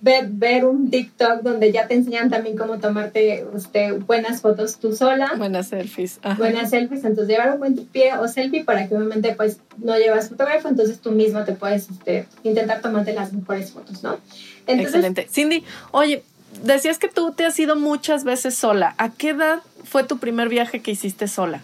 ver, 0.00 0.28
ver 0.28 0.64
un 0.64 0.90
TikTok 0.90 1.42
donde 1.42 1.73
ya 1.73 1.87
te 1.87 1.94
enseñan 1.94 2.28
también 2.28 2.56
cómo 2.56 2.78
tomarte 2.78 3.47
este, 3.54 3.92
buenas 3.92 4.40
fotos 4.40 4.78
tú 4.78 4.94
sola. 4.94 5.32
Buenas 5.37 5.68
selfies. 5.68 6.20
Buenas 6.37 6.70
selfies, 6.70 7.04
entonces 7.04 7.28
llevar 7.28 7.52
un 7.52 7.61
buen 7.61 7.76
pie 7.87 8.14
o 8.18 8.28
selfie 8.28 8.64
para 8.64 8.88
que 8.88 8.97
obviamente 8.97 9.35
pues 9.35 9.61
no 9.78 9.97
llevas 9.97 10.28
fotógrafo, 10.28 10.68
entonces 10.68 11.00
tú 11.00 11.12
mismo 11.12 11.44
te 11.44 11.52
puedes 11.52 11.88
este, 11.88 12.26
intentar 12.42 12.80
tomarte 12.80 13.12
las 13.12 13.32
mejores 13.32 13.73
fotos, 13.73 14.02
¿no? 14.02 14.18
Excelente. 14.66 15.26
Cindy, 15.30 15.64
oye, 15.92 16.23
decías 16.62 16.99
que 16.99 17.09
tú 17.09 17.32
te 17.32 17.47
has 17.47 17.59
ido 17.59 17.76
muchas 17.76 18.25
veces 18.25 18.54
sola. 18.54 18.94
¿A 18.99 19.11
qué 19.11 19.30
edad 19.30 19.61
fue 19.85 20.04
tu 20.04 20.18
primer 20.18 20.49
viaje 20.49 20.80
que 20.80 20.90
hiciste 20.90 21.28
sola? 21.28 21.62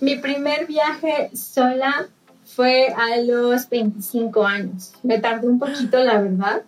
Mi 0.00 0.16
primer 0.16 0.66
viaje 0.66 1.30
sola 1.34 2.08
fue 2.54 2.88
a 2.88 3.16
los 3.20 3.68
25 3.68 4.46
años. 4.46 4.92
Me 5.02 5.18
tardé 5.18 5.48
un 5.48 5.58
poquito, 5.58 6.02
la 6.02 6.20
verdad. 6.20 6.62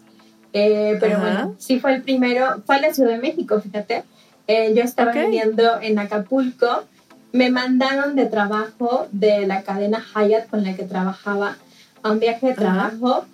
Eh, 0.53 0.97
pero 1.01 1.21
bueno, 1.21 1.55
sí 1.59 1.79
fue 1.79 1.95
el 1.95 2.03
primero. 2.03 2.63
Fue 2.65 2.77
a 2.77 2.81
la 2.81 2.95
Ciudad 2.95 3.11
de 3.11 3.19
México, 3.19 3.61
fíjate. 3.61 4.05
Eh, 4.49 4.73
yo 4.75 4.83
estaba 4.83 5.13
viviendo 5.13 5.81
en 5.81 5.99
Acapulco. 5.99 6.85
Me 7.33 7.51
mandaron 7.51 8.17
de 8.17 8.27
trabajo 8.27 9.07
de 9.13 9.47
la 9.47 9.63
cadena 9.63 10.03
Hyatt 10.15 10.49
con 10.49 10.65
la 10.65 10.75
que 10.75 10.85
trabajaba 10.85 11.57
a 12.03 12.11
un 12.11 12.19
viaje 12.19 12.49
de 12.49 12.55
trabajo. 12.55 13.25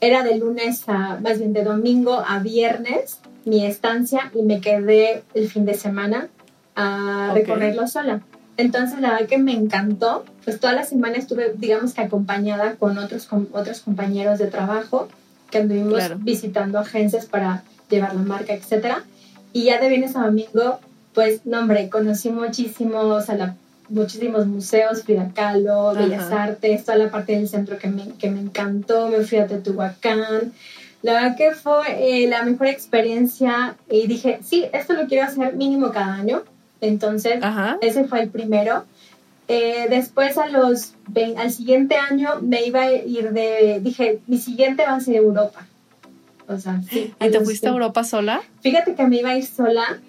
Era 0.00 0.22
de 0.22 0.36
lunes 0.36 0.84
a, 0.88 1.18
más 1.20 1.38
bien 1.38 1.52
de 1.52 1.64
domingo 1.64 2.22
a 2.26 2.38
viernes, 2.40 3.20
mi 3.44 3.64
estancia, 3.64 4.30
y 4.34 4.42
me 4.42 4.60
quedé 4.60 5.22
el 5.34 5.48
fin 5.48 5.64
de 5.64 5.74
semana 5.74 6.28
a 6.74 7.30
recorrerlo 7.32 7.88
sola. 7.88 8.20
Entonces, 8.58 9.00
la 9.00 9.12
verdad 9.12 9.26
que 9.26 9.38
me 9.38 9.52
encantó. 9.52 10.24
Pues 10.46 10.60
toda 10.60 10.74
la 10.74 10.84
semana 10.84 11.16
estuve, 11.16 11.54
digamos 11.56 11.92
que 11.92 12.02
acompañada 12.02 12.76
con 12.76 12.96
otros, 12.98 13.26
con 13.26 13.48
otros 13.52 13.80
compañeros 13.80 14.38
de 14.38 14.46
trabajo 14.46 15.08
que 15.50 15.58
anduvimos 15.58 16.00
visitando 16.18 16.78
agencias 16.78 17.26
para 17.26 17.64
llevar 17.90 18.14
la 18.14 18.22
marca, 18.22 18.54
etc. 18.54 18.98
Y 19.52 19.64
ya 19.64 19.80
de 19.80 19.88
viernes 19.88 20.14
a 20.14 20.20
domingo, 20.20 20.78
pues, 21.14 21.44
no, 21.46 21.58
hombre, 21.58 21.88
conocí 21.88 22.30
muchísimos, 22.30 23.28
a 23.28 23.34
la, 23.34 23.56
muchísimos 23.88 24.46
museos, 24.46 25.02
Frida 25.02 25.32
Kahlo, 25.34 25.94
Bellas 25.94 26.30
Artes, 26.30 26.84
toda 26.84 26.98
la 26.98 27.10
parte 27.10 27.32
del 27.32 27.48
centro 27.48 27.76
que 27.76 27.88
me, 27.88 28.12
que 28.12 28.30
me 28.30 28.38
encantó. 28.38 29.08
Me 29.08 29.24
fui 29.24 29.38
a 29.38 29.48
Teotihuacán. 29.48 30.52
La 31.02 31.14
verdad 31.14 31.36
que 31.36 31.54
fue 31.54 32.22
eh, 32.22 32.28
la 32.28 32.44
mejor 32.44 32.68
experiencia 32.68 33.74
y 33.90 34.06
dije, 34.06 34.38
sí, 34.44 34.64
esto 34.72 34.92
lo 34.92 35.08
quiero 35.08 35.26
hacer 35.26 35.56
mínimo 35.56 35.90
cada 35.90 36.14
año. 36.14 36.44
Entonces, 36.80 37.40
ese 37.80 38.04
fue 38.04 38.20
el 38.20 38.28
primero. 38.28 38.84
Eh, 39.48 39.86
después, 39.88 40.38
a 40.38 40.48
los 40.48 40.94
al 41.36 41.50
siguiente 41.52 41.96
año, 41.96 42.40
me 42.42 42.64
iba 42.64 42.82
a 42.82 42.92
ir 42.92 43.30
de, 43.32 43.80
dije, 43.80 44.20
mi 44.26 44.38
siguiente 44.38 44.84
va 44.84 44.96
a 44.96 45.00
ser 45.00 45.16
Europa. 45.16 45.66
O 46.48 46.58
sea, 46.58 46.80
sí. 46.88 47.14
¿Y 47.20 47.30
te 47.30 47.40
fuiste 47.40 47.66
a 47.68 47.70
Europa 47.70 48.04
sola? 48.04 48.42
Fíjate 48.60 48.94
que 48.94 49.06
me 49.06 49.16
iba 49.16 49.30
a 49.30 49.36
ir 49.36 49.46
sola. 49.46 50.00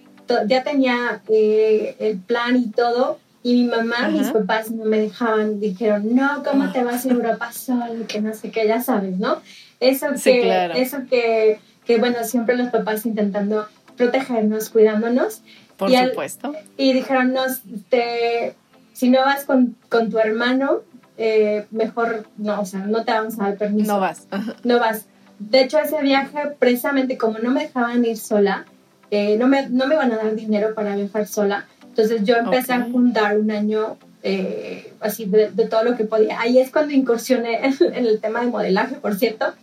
Ya 0.47 0.63
tenía 0.63 1.21
eh, 1.29 1.95
el 1.99 2.17
plan 2.17 2.57
y 2.57 2.69
todo, 2.69 3.17
y 3.43 3.53
mi 3.53 3.63
mamá, 3.63 4.09
mis 4.09 4.27
papás 4.27 4.71
no 4.71 4.83
me 4.83 4.99
dejaban, 4.99 5.61
dijeron, 5.61 6.13
no, 6.13 6.43
¿cómo 6.43 6.71
te 6.73 6.83
vas 6.83 7.05
a 7.05 7.09
Europa 7.09 7.53
sola? 7.53 7.89
Que 8.07 8.19
no 8.19 8.33
sé 8.33 8.51
qué, 8.51 8.67
ya 8.67 8.81
sabes, 8.81 9.17
¿no? 9.19 9.41
Eso 9.79 10.07
que, 10.21 10.71
eso 10.75 10.97
que, 11.09 11.59
que, 11.85 11.97
bueno, 11.97 12.23
siempre 12.25 12.57
los 12.57 12.69
papás 12.71 13.05
intentando 13.05 13.65
protegernos, 13.95 14.69
cuidándonos. 14.69 15.43
Por 15.77 15.91
supuesto. 15.91 16.53
y 16.75 16.91
dijeron, 16.91 17.31
no, 17.31 17.45
este, 17.45 18.55
si 18.97 19.09
no 19.09 19.19
vas 19.19 19.45
con, 19.45 19.75
con 19.89 20.09
tu 20.09 20.17
hermano, 20.17 20.81
eh, 21.17 21.67
mejor 21.69 22.25
no, 22.37 22.61
o 22.61 22.65
sea, 22.65 22.79
no 22.79 23.05
te 23.05 23.11
vamos 23.11 23.39
a 23.39 23.43
dar 23.43 23.57
permiso. 23.57 23.93
No 23.93 23.99
vas. 23.99 24.27
No 24.63 24.79
vas. 24.79 25.05
De 25.37 25.61
hecho, 25.61 25.77
ese 25.77 26.01
viaje, 26.01 26.55
precisamente 26.57 27.15
como 27.15 27.37
no 27.37 27.51
me 27.51 27.65
dejaban 27.65 28.03
ir 28.03 28.17
sola, 28.17 28.65
eh, 29.11 29.37
no, 29.37 29.47
me, 29.47 29.69
no 29.69 29.85
me 29.85 29.93
iban 29.93 30.11
a 30.13 30.17
dar 30.17 30.33
dinero 30.33 30.73
para 30.73 30.95
viajar 30.95 31.27
sola, 31.27 31.67
entonces 31.83 32.23
yo 32.23 32.37
empecé 32.37 32.73
a 32.73 32.85
juntar 32.85 33.37
un 33.37 33.51
año 33.51 33.97
eh, 34.23 34.93
así 34.99 35.25
de, 35.25 35.47
todo 35.67 35.83
lo 35.83 35.95
que 35.95 36.03
podía. 36.03 36.39
Ahí 36.41 36.57
es 36.57 36.71
cuando 36.71 36.91
incursioné 36.93 37.61
en, 37.79 38.05
el 38.05 38.19
tema 38.19 38.41
de 38.41 38.47
modelaje, 38.47 38.95
por 38.95 39.13
cierto. 39.13 39.53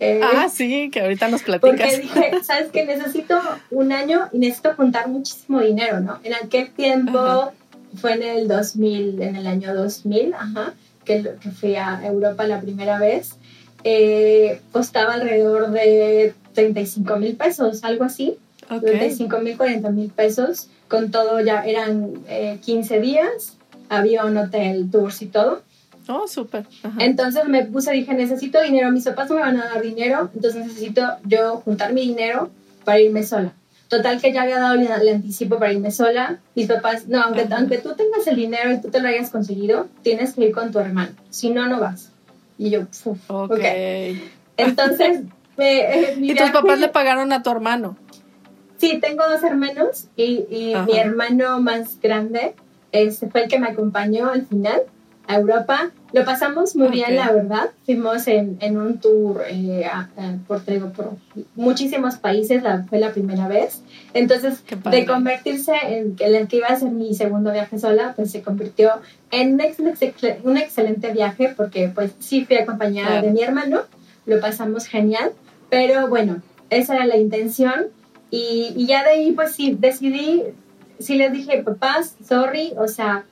Eh, 0.00 0.22
ah, 0.22 0.48
sí, 0.48 0.88
que 0.90 1.02
ahorita 1.02 1.28
nos 1.28 1.42
platicas. 1.42 1.78
Porque 1.78 1.98
dije, 1.98 2.30
¿sabes 2.42 2.70
qué? 2.72 2.86
Necesito 2.86 3.38
un 3.70 3.92
año 3.92 4.30
y 4.32 4.38
necesito 4.38 4.74
juntar 4.74 5.08
muchísimo 5.08 5.60
dinero, 5.60 6.00
¿no? 6.00 6.20
En 6.24 6.34
aquel 6.34 6.70
tiempo, 6.70 7.52
fue 7.96 8.14
en 8.14 8.22
el 8.22 8.48
2000, 8.48 9.22
en 9.22 9.36
el 9.36 9.46
año 9.46 9.74
2000, 9.74 10.34
ajá, 10.34 10.74
que, 11.04 11.34
que 11.40 11.50
fui 11.50 11.76
a 11.76 12.00
Europa 12.04 12.46
la 12.46 12.60
primera 12.60 12.98
vez. 12.98 13.36
Eh, 13.84 14.60
costaba 14.72 15.14
alrededor 15.14 15.70
de 15.70 16.34
35 16.54 17.16
mil 17.16 17.36
pesos, 17.36 17.84
algo 17.84 18.04
así. 18.04 18.36
Okay. 18.64 18.98
35 18.98 19.38
mil, 19.38 19.56
40 19.56 19.90
mil 19.90 20.10
pesos. 20.10 20.68
Con 20.88 21.10
todo 21.10 21.40
ya 21.40 21.62
eran 21.64 22.14
15 22.62 23.00
días 23.00 23.58
avión, 23.88 24.36
hotel, 24.36 24.90
tours 24.90 25.22
y 25.22 25.26
todo. 25.26 25.62
Oh, 26.08 26.26
súper. 26.26 26.66
Entonces 26.98 27.46
me 27.48 27.66
puse, 27.66 27.92
dije, 27.92 28.14
necesito 28.14 28.62
dinero, 28.62 28.90
mis 28.90 29.04
papás 29.04 29.28
no 29.28 29.36
me 29.36 29.42
van 29.42 29.60
a 29.60 29.66
dar 29.66 29.82
dinero, 29.82 30.30
entonces 30.34 30.66
necesito 30.66 31.02
yo 31.24 31.58
juntar 31.58 31.92
mi 31.92 32.00
dinero 32.02 32.50
para 32.84 33.00
irme 33.00 33.22
sola. 33.24 33.52
Total 33.88 34.20
que 34.20 34.32
ya 34.32 34.42
había 34.42 34.58
dado 34.58 34.74
el, 34.74 35.08
anticipo 35.08 35.58
para 35.58 35.72
irme 35.72 35.90
sola. 35.90 36.38
Mis 36.54 36.66
papás, 36.66 37.08
no, 37.08 37.22
aunque, 37.22 37.48
aunque 37.50 37.78
tú 37.78 37.94
tengas 37.94 38.26
el 38.26 38.36
dinero 38.36 38.72
y 38.72 38.80
tú 38.80 38.90
te 38.90 39.00
lo 39.00 39.08
hayas 39.08 39.30
conseguido, 39.30 39.88
tienes 40.02 40.34
que 40.34 40.46
ir 40.46 40.52
con 40.52 40.72
tu 40.72 40.78
hermano. 40.78 41.12
Si 41.30 41.50
no, 41.50 41.66
no 41.68 41.80
vas. 41.80 42.12
Y 42.58 42.70
yo, 42.70 42.82
Uf, 43.04 43.30
ok. 43.30 43.64
Entonces, 44.56 45.20
eh, 45.56 46.16
¿y 46.20 46.34
tus 46.34 46.50
papás 46.50 46.78
le 46.80 46.88
pagaron 46.88 47.32
a 47.32 47.42
tu 47.42 47.50
hermano? 47.50 47.96
Sí, 48.76 48.98
tengo 49.00 49.28
dos 49.28 49.42
hermanos 49.42 50.06
y, 50.16 50.46
y 50.50 50.74
mi 50.86 50.98
hermano 50.98 51.60
más 51.60 51.98
grande 52.00 52.54
este 52.92 53.28
fue 53.28 53.44
el 53.44 53.48
que 53.48 53.58
me 53.58 53.68
acompañó 53.68 54.30
al 54.30 54.46
final 54.46 54.82
a 55.26 55.36
Europa. 55.36 55.90
Lo 56.12 56.24
pasamos 56.24 56.74
muy 56.74 56.88
bien, 56.88 57.16
la 57.16 57.32
verdad. 57.32 57.70
Fuimos 57.84 58.26
en, 58.28 58.56
en 58.60 58.78
un 58.78 58.98
tour 58.98 59.42
eh, 59.48 59.86
por, 60.46 60.62
por 60.62 61.16
muchísimos 61.54 62.16
países, 62.16 62.62
la, 62.62 62.84
fue 62.84 62.98
la 62.98 63.12
primera 63.12 63.46
vez. 63.46 63.82
Entonces, 64.14 64.62
de 64.90 65.06
convertirse 65.06 65.72
en, 65.82 66.16
el 66.18 66.48
que 66.48 66.56
iba 66.56 66.68
a 66.68 66.76
ser 66.76 66.90
mi 66.90 67.14
segundo 67.14 67.52
viaje 67.52 67.78
sola, 67.78 68.14
pues 68.16 68.30
se 68.30 68.42
convirtió 68.42 68.92
en 69.30 69.60
un, 69.60 69.94
un 70.44 70.56
excelente 70.56 71.12
viaje 71.12 71.52
porque 71.56 71.90
pues 71.94 72.12
sí 72.18 72.44
fui 72.44 72.56
acompañada 72.56 73.20
de 73.20 73.30
mi 73.30 73.42
hermano, 73.42 73.82
lo 74.24 74.40
pasamos 74.40 74.86
genial, 74.86 75.32
pero 75.68 76.08
bueno, 76.08 76.42
esa 76.70 76.94
era 76.94 77.06
la 77.06 77.16
intención. 77.16 77.88
Y, 78.30 78.72
y 78.76 78.86
ya 78.86 79.04
de 79.04 79.10
ahí 79.10 79.32
pues 79.32 79.52
sí, 79.52 79.76
decidí 79.78 80.44
sí 80.98 81.16
les 81.16 81.32
dije, 81.32 81.62
papás, 81.62 82.16
sorry, 82.26 82.72
o 82.76 82.88
sea, 82.88 83.24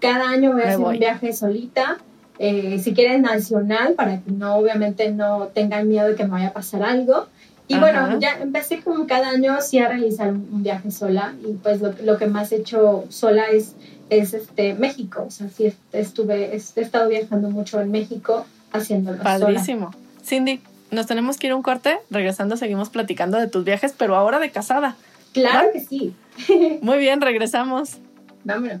cada 0.00 0.30
año 0.30 0.52
voy 0.52 0.62
a 0.62 0.68
hacer 0.68 0.80
un 0.80 0.98
viaje 0.98 1.32
solita. 1.32 1.98
Eh, 2.38 2.78
si 2.78 2.94
quieren 2.94 3.22
nacional, 3.22 3.94
para 3.94 4.20
que 4.20 4.30
no, 4.30 4.56
obviamente, 4.56 5.10
no 5.10 5.48
tengan 5.48 5.88
miedo 5.88 6.08
de 6.08 6.14
que 6.14 6.24
me 6.24 6.30
vaya 6.30 6.48
a 6.48 6.52
pasar 6.52 6.82
algo. 6.82 7.26
Y 7.66 7.78
bueno, 7.78 8.18
ya 8.18 8.38
empecé 8.40 8.80
como 8.80 9.06
cada 9.06 9.28
año 9.28 9.60
sí 9.60 9.78
a 9.78 9.88
realizar 9.88 10.32
un, 10.32 10.62
viaje 10.62 10.90
sola 10.90 11.34
y 11.46 11.52
pues 11.52 11.82
lo, 11.82 11.92
lo, 12.02 12.16
que 12.16 12.26
más 12.26 12.50
he 12.50 12.56
hecho 12.56 13.04
sola 13.10 13.44
es, 13.52 13.74
es 14.08 14.32
este, 14.32 14.72
México. 14.72 15.24
O 15.26 15.30
sea, 15.30 15.50
sí 15.50 15.74
estuve, 15.92 16.54
he 16.54 16.80
estado 16.80 17.10
viajando 17.10 17.50
mucho 17.50 17.78
en 17.82 17.90
México 17.90 18.46
haciéndolo 18.72 19.22
Padrísimo. 19.22 19.90
Cindy, 20.24 20.60
nos 20.90 21.06
tenemos 21.06 21.36
que 21.36 21.48
ir 21.48 21.52
a 21.52 21.56
un 21.56 21.62
corte. 21.62 21.98
Regresando 22.10 22.56
seguimos 22.56 22.88
platicando 22.88 23.38
de 23.38 23.48
tus 23.48 23.64
viajes, 23.64 23.94
pero 23.96 24.16
ahora 24.16 24.38
de 24.38 24.50
casada. 24.50 24.96
Claro 25.32 25.68
que 25.72 25.80
sí. 25.80 26.14
Muy 26.80 26.98
bien, 26.98 27.20
regresamos. 27.20 27.98
Vámonos. 28.44 28.80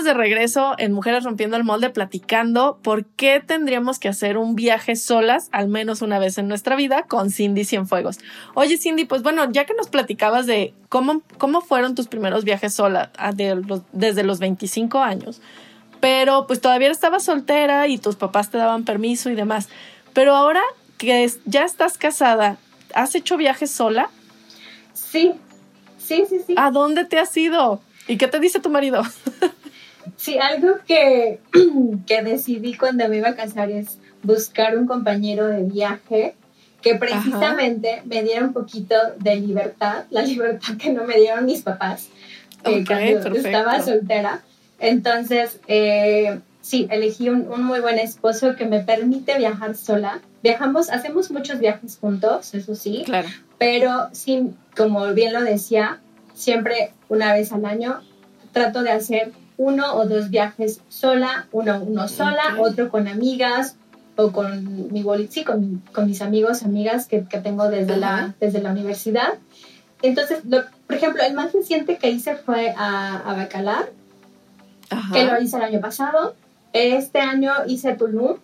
Estamos 0.00 0.16
de 0.16 0.22
regreso 0.22 0.74
en 0.78 0.92
Mujeres 0.92 1.24
Rompiendo 1.24 1.58
el 1.58 1.64
Molde 1.64 1.90
platicando 1.90 2.78
por 2.82 3.04
qué 3.04 3.42
tendríamos 3.44 3.98
que 3.98 4.08
hacer 4.08 4.38
un 4.38 4.54
viaje 4.54 4.96
solas 4.96 5.48
al 5.52 5.68
menos 5.68 6.00
una 6.00 6.18
vez 6.18 6.38
en 6.38 6.48
nuestra 6.48 6.74
vida 6.74 7.02
con 7.02 7.30
Cindy 7.30 7.64
Cienfuegos. 7.64 8.18
Oye 8.54 8.78
Cindy, 8.78 9.04
pues 9.04 9.22
bueno, 9.22 9.50
ya 9.52 9.66
que 9.66 9.74
nos 9.74 9.88
platicabas 9.88 10.46
de 10.46 10.72
cómo, 10.88 11.20
cómo 11.36 11.60
fueron 11.60 11.94
tus 11.94 12.08
primeros 12.08 12.44
viajes 12.44 12.72
sola 12.72 13.10
ah, 13.18 13.32
desde 13.34 14.22
los 14.22 14.38
25 14.38 15.00
años, 15.00 15.42
pero 16.00 16.46
pues 16.46 16.62
todavía 16.62 16.90
estabas 16.90 17.24
soltera 17.24 17.86
y 17.86 17.98
tus 17.98 18.16
papás 18.16 18.50
te 18.50 18.56
daban 18.56 18.84
permiso 18.84 19.28
y 19.28 19.34
demás, 19.34 19.68
pero 20.14 20.34
ahora 20.34 20.62
que 20.96 21.30
ya 21.44 21.64
estás 21.64 21.98
casada, 21.98 22.56
¿has 22.94 23.14
hecho 23.14 23.36
viajes 23.36 23.70
sola? 23.70 24.08
Sí, 24.94 25.32
sí, 25.98 26.24
sí, 26.26 26.40
sí. 26.46 26.54
¿A 26.56 26.70
dónde 26.70 27.04
te 27.04 27.18
has 27.18 27.36
ido? 27.36 27.82
¿Y 28.08 28.16
qué 28.16 28.28
te 28.28 28.40
dice 28.40 28.60
tu 28.60 28.70
marido? 28.70 29.02
sí, 30.16 30.38
algo 30.38 30.78
que, 30.86 31.40
que 32.06 32.22
decidí 32.22 32.74
cuando 32.74 33.08
me 33.08 33.18
iba 33.18 33.30
a 33.30 33.34
casar 33.34 33.70
es 33.70 33.98
buscar 34.22 34.76
un 34.76 34.86
compañero 34.86 35.46
de 35.46 35.62
viaje 35.64 36.34
que 36.82 36.94
precisamente 36.94 38.02
me 38.06 38.22
diera 38.22 38.44
un 38.44 38.52
poquito 38.52 38.94
de 39.18 39.36
libertad, 39.36 40.04
la 40.10 40.22
libertad 40.22 40.76
que 40.78 40.92
no 40.92 41.04
me 41.04 41.16
dieron 41.16 41.44
mis 41.44 41.62
papás 41.62 42.08
eh, 42.64 42.84
cuando 42.86 43.36
estaba 43.36 43.82
soltera. 43.82 44.42
Entonces, 44.78 45.60
eh, 45.66 46.40
sí, 46.62 46.86
elegí 46.90 47.28
un, 47.28 47.48
un, 47.48 47.64
muy 47.64 47.80
buen 47.80 47.98
esposo 47.98 48.56
que 48.56 48.64
me 48.64 48.80
permite 48.80 49.36
viajar 49.36 49.76
sola. 49.76 50.20
Viajamos, 50.42 50.88
hacemos 50.88 51.30
muchos 51.30 51.58
viajes 51.58 51.98
juntos, 52.00 52.54
eso 52.54 52.74
sí. 52.74 53.02
Claro. 53.04 53.28
Pero 53.58 54.08
sí, 54.12 54.52
como 54.74 55.12
bien 55.12 55.34
lo 55.34 55.42
decía, 55.42 56.00
siempre 56.32 56.92
una 57.10 57.34
vez 57.34 57.52
al 57.52 57.66
año 57.66 58.00
trato 58.52 58.82
de 58.82 58.90
hacer 58.90 59.32
uno 59.60 59.94
o 59.94 60.06
dos 60.06 60.30
viajes 60.30 60.80
sola, 60.88 61.46
uno, 61.52 61.82
uno 61.86 62.08
sola, 62.08 62.56
otro 62.58 62.88
con 62.88 63.08
amigas 63.08 63.76
o 64.16 64.32
con 64.32 64.90
mi 64.90 65.04
sí, 65.28 65.44
con, 65.44 65.82
con, 65.92 66.06
mis 66.06 66.22
amigos, 66.22 66.62
amigas 66.62 67.06
que, 67.06 67.26
que 67.26 67.40
tengo 67.40 67.68
desde 67.68 67.98
la, 67.98 68.34
desde 68.40 68.62
la 68.62 68.70
universidad. 68.70 69.34
Entonces, 70.00 70.38
por 70.86 70.96
ejemplo, 70.96 71.22
el 71.22 71.34
más 71.34 71.52
reciente 71.52 71.98
que 71.98 72.08
hice 72.08 72.36
fue 72.36 72.72
a, 72.74 73.18
a 73.18 73.34
Bacalar, 73.34 73.90
que 75.12 75.24
lo 75.24 75.38
hice 75.38 75.58
el 75.58 75.62
año 75.64 75.80
pasado. 75.80 76.34
Este 76.72 77.18
año 77.18 77.52
hice 77.66 77.92
Tulum. 77.92 78.38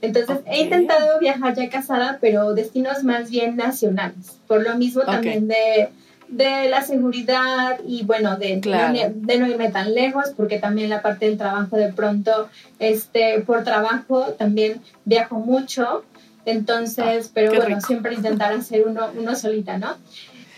Entonces, 0.00 0.40
he 0.46 0.62
intentado 0.62 1.20
viajar 1.20 1.54
ya 1.54 1.70
casada, 1.70 2.18
pero 2.20 2.54
destinos 2.54 3.04
más 3.04 3.30
bien 3.30 3.54
nacionales. 3.54 4.40
Por 4.48 4.64
lo 4.64 4.76
mismo 4.76 5.02
también 5.02 5.46
de, 5.46 5.90
de, 6.28 6.68
la 6.68 6.82
seguridad 6.82 7.80
y 7.86 8.04
bueno, 8.04 8.36
de, 8.36 8.60
de, 8.60 9.38
no 9.38 9.46
irme 9.46 9.70
tan 9.70 9.94
lejos, 9.94 10.26
porque 10.36 10.58
también 10.58 10.90
la 10.90 11.02
parte 11.02 11.26
del 11.26 11.38
trabajo 11.38 11.76
de 11.76 11.92
pronto, 11.92 12.48
este, 12.78 13.40
por 13.40 13.64
trabajo 13.64 14.34
también 14.38 14.80
viajo 15.04 15.38
mucho. 15.38 16.04
Entonces, 16.44 17.26
ah, 17.26 17.30
pero 17.34 17.54
bueno, 17.54 17.80
siempre 17.80 18.14
intentar 18.14 18.52
hacer 18.52 18.86
uno, 18.86 19.08
uno 19.16 19.34
solita, 19.36 19.78
¿no? 19.78 19.96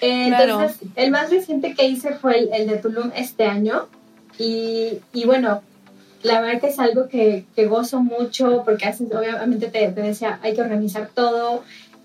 entonces, 0.01 0.79
el 0.97 1.11
más 1.11 1.31
reciente 1.31 1.75
que 1.75 1.87
hice 1.87 2.15
fue 2.15 2.39
el, 2.39 2.51
el 2.53 2.69
de 2.69 2.77
Tulum 2.77 3.11
este 3.15 3.45
año. 3.45 3.89
Y, 4.39 5.01
y, 5.13 5.27
bueno, 5.27 5.63
la 6.23 6.41
verdad 6.41 6.61
que 6.61 6.69
es 6.69 6.79
algo 6.79 7.09
que, 7.09 7.45
que 7.55 7.67
gozo 7.67 8.01
mucho 8.01 8.63
porque 8.65 8.87
haces, 8.87 9.09
obviamente 9.13 9.69
te, 9.69 9.89
te, 9.89 10.01
decía, 10.01 10.39
hay 10.43 10.55
que 10.55 10.63
organizar 10.63 11.11
todo. 11.13 11.63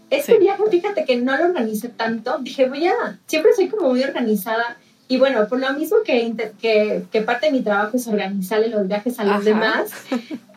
Este 0.10 0.38
viaje, 0.38 0.64
fíjate 0.70 1.06
que 1.06 1.18
no 1.18 1.36
lo 1.38 1.46
organicé 1.46 1.90
tanto. 1.90 2.38
Dije, 2.40 2.70
voy 2.70 2.88
a, 2.88 3.20
siempre 3.26 3.54
soy 3.54 3.68
como 3.70 3.90
muy 3.90 4.04
organizada. 4.04 4.78
Y 5.08 5.18
bueno, 5.18 5.48
por 5.48 5.60
lo 5.60 5.72
mismo 5.74 5.98
que, 6.04 6.34
que, 6.60 7.04
que 7.12 7.22
parte 7.22 7.48
de 7.48 7.52
mi 7.52 7.62
trabajo 7.62 7.98
es 7.98 8.08
organizarle 8.08 8.70
los 8.70 8.88
viajes 8.88 9.20
a 9.20 9.24
los 9.24 9.46
demás. 9.46 9.92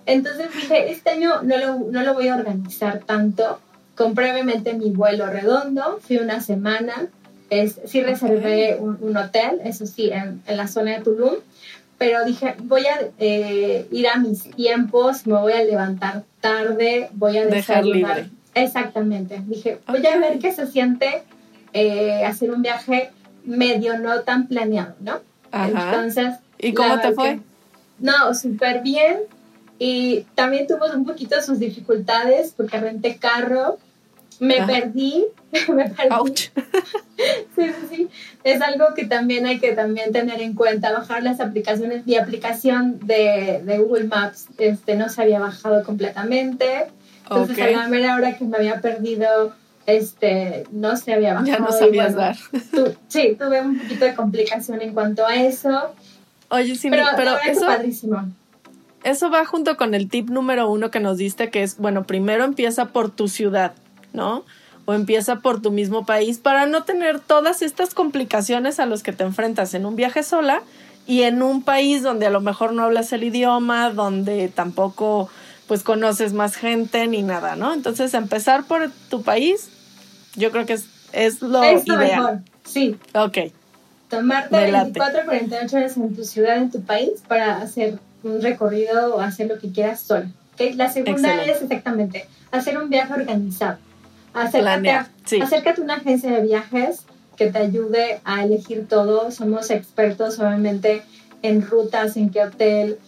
Entonces 0.07 0.49
dije, 0.55 0.91
este 0.91 1.11
año 1.11 1.43
no 1.43 1.57
lo, 1.59 1.79
no 1.91 2.03
lo 2.03 2.15
voy 2.15 2.29
a 2.29 2.37
organizar 2.37 3.01
tanto. 3.01 3.61
Compré 3.95 4.33
obviamente 4.33 4.73
mi 4.73 4.91
vuelo 4.91 5.27
redondo, 5.27 5.99
fui 6.01 6.17
una 6.17 6.41
semana, 6.41 7.09
es, 7.51 7.81
sí 7.85 8.01
reservé 8.01 8.77
un, 8.81 8.97
un, 9.01 9.17
hotel, 9.17 9.61
eso 9.65 9.87
sí, 9.87 10.11
en, 10.11 10.41
en, 10.47 10.57
la 10.57 10.69
zona 10.69 10.93
de 10.93 11.05
Tulum, 11.05 11.35
pero 11.99 12.25
dije, 12.25 12.55
voy 12.61 12.87
a 12.87 13.09
eh, 13.19 13.87
ir 13.91 14.09
a 14.09 14.19
mis 14.19 14.51
tiempos, 14.55 15.27
me 15.27 15.35
voy 15.35 15.53
a 15.53 15.65
levantar 15.65 16.23
tarde, 16.41 17.11
voy 17.13 17.37
a 17.39 17.47
dejar 17.47 17.85
libre. 17.85 18.31
Exactamente, 18.63 19.43
dije, 19.47 19.79
voy 19.87 20.07
a 20.07 20.19
ver 20.19 20.39
qué 20.39 20.53
se 20.53 20.67
siente 20.67 21.23
eh, 21.73 22.25
hacer 22.25 22.51
un 22.51 22.63
viaje 22.63 23.11
medio 23.45 23.99
no 23.99 24.21
tan 24.21 24.47
planeado, 24.47 24.95
¿no? 25.01 25.21
Ajá. 25.51 25.69
Entonces... 25.71 26.35
¿Y 26.59 26.75
cómo 26.75 26.99
te 27.01 27.13
fue? 27.13 27.41
no, 27.99 28.35
súper 28.35 28.83
bien. 28.83 29.19
Y 29.79 30.23
también 30.35 30.67
tuvo 30.67 30.87
un 30.93 31.05
poquito 31.05 31.41
sus 31.41 31.61
dificultades 31.61 32.53
porque 32.57 32.79
renté 32.79 33.17
carro 33.17 33.79
me 34.41 34.67
perdí, 34.67 35.27
me 35.69 35.91
perdí. 35.91 36.33
sí, 36.37 36.53
sí, 37.57 37.73
sí. 37.91 38.09
Es 38.45 38.61
algo 38.61 38.95
que 38.95 39.05
también 39.05 39.47
hay 39.47 39.59
que 39.59 39.73
también 39.73 40.13
tener 40.13 40.41
en 40.41 40.55
cuenta, 40.55 40.93
bajar 40.93 41.23
las 41.23 41.41
aplicaciones. 41.41 42.07
Mi 42.07 42.17
aplicación 42.17 43.01
de, 43.01 43.63
de 43.65 43.79
Google 43.79 44.05
Maps 44.05 44.47
este, 44.59 44.95
no 44.95 45.09
se 45.09 45.23
había 45.23 45.41
bajado 45.41 45.83
completamente. 45.85 46.87
Entonces, 47.31 47.59
a 47.59 47.71
la 47.71 47.89
mera 47.89 48.15
hora 48.15 48.37
que 48.37 48.45
me 48.45 48.57
había 48.57 48.81
perdido, 48.81 49.53
este, 49.87 50.65
no 50.73 50.97
se 50.97 51.13
había 51.13 51.35
bajado. 51.35 51.53
Ya 51.53 51.59
no 51.59 51.73
sabías 51.73 52.15
dar. 52.15 52.37
sí, 53.09 53.37
tuve 53.39 53.61
un 53.61 53.79
poquito 53.79 54.05
de 54.05 54.15
complicación 54.15 54.81
en 54.83 54.95
cuanto 54.95 55.27
a 55.27 55.35
eso. 55.35 55.95
Oye, 56.51 56.75
sí, 56.77 56.91
pero, 56.91 57.05
pero 57.17 57.37
eso... 57.47 57.67
Padrísimo. 57.67 58.25
Eso 59.05 59.31
va 59.31 59.45
junto 59.45 59.77
con 59.77 59.95
el 59.95 60.09
tip 60.09 60.29
número 60.29 60.69
uno 60.69 60.91
que 60.91 60.99
nos 60.99 61.19
diste, 61.19 61.51
que 61.51 61.63
es, 61.63 61.79
bueno, 61.79 62.05
primero 62.05 62.45
empieza 62.45 62.87
por 62.87 63.11
tu 63.11 63.29
ciudad. 63.29 63.73
¿no? 64.13 64.45
O 64.85 64.95
empieza 64.95 65.37
por 65.37 65.61
tu 65.61 65.71
mismo 65.71 66.07
país 66.07 66.39
para 66.39 66.67
no 66.67 66.85
tener 66.85 67.21
todas 67.21 67.63
estas 67.63 67.95
complicaciones 67.95 68.81
a 68.81 68.87
los 68.87 69.03
que 69.03 69.13
te 69.13 69.25
enfrentas 69.25 69.75
en 69.75 69.87
un 69.87 69.97
viaje 69.97 70.23
sola 70.23 70.63
y 71.07 71.23
en 71.23 71.43
un 71.43 71.63
país 71.63 72.03
donde 72.03 72.27
a 72.27 72.31
lo 72.31 72.41
mejor 72.41 72.73
no 72.73 72.85
hablas 72.85 73.13
el 73.13 73.25
idioma, 73.25 73.91
donde 73.91 74.49
tampoco 74.49 75.29
pues 75.69 75.83
conoces 75.83 76.33
más 76.33 76.57
gente 76.57 77.07
ni 77.07 77.23
nada, 77.23 77.55
¿no? 77.55 77.75
Entonces 77.75 78.15
empezar 78.15 78.65
por 78.65 78.91
tu 79.11 79.23
país, 79.23 79.69
yo 80.35 80.51
creo 80.51 80.67
que 80.67 80.73
es, 80.73 80.87
es 81.13 81.43
lo 81.43 81.63
es 81.63 81.87
lo 81.87 81.99
mejor, 81.99 82.41
sí. 82.65 82.97
Ok. 83.15 83.53
Tomarte 84.09 84.57
24 84.57 85.27
48 85.27 85.77
horas 85.77 85.97
en 85.99 86.17
tu 86.17 86.25
ciudad, 86.25 86.57
en 86.57 86.71
tu 86.71 86.81
país, 86.81 87.23
para 87.29 87.59
hacer 87.59 87.99
un 88.23 88.41
recorrido 88.41 89.15
o 89.17 89.21
hacer 89.21 89.49
lo 89.49 89.59
que 89.59 89.71
quieras 89.71 90.01
sola. 90.01 90.31
¿Okay? 90.55 90.73
La 90.73 90.91
segunda 90.91 91.45
es 91.45 91.61
exactamente 91.61 92.27
hacer 92.51 92.79
un 92.79 92.89
viaje 92.89 93.13
organizado. 93.13 93.79
Acércate, 94.33 94.91
a 94.91 95.83
una 95.83 95.97
agencia 95.97 96.31
de 96.31 96.43
viajes 96.43 97.03
que 97.37 97.51
te 97.51 97.59
ayude 97.59 98.21
a 98.25 98.45
elegir 98.45 98.89
todo. 98.89 99.31
Somos 99.31 99.71
expertos, 99.71 100.39
obviamente, 100.39 101.03
en 101.43 101.63
rutas, 101.63 102.17
en 102.17 102.31
qué 102.31 102.43
hotel, 102.43 102.99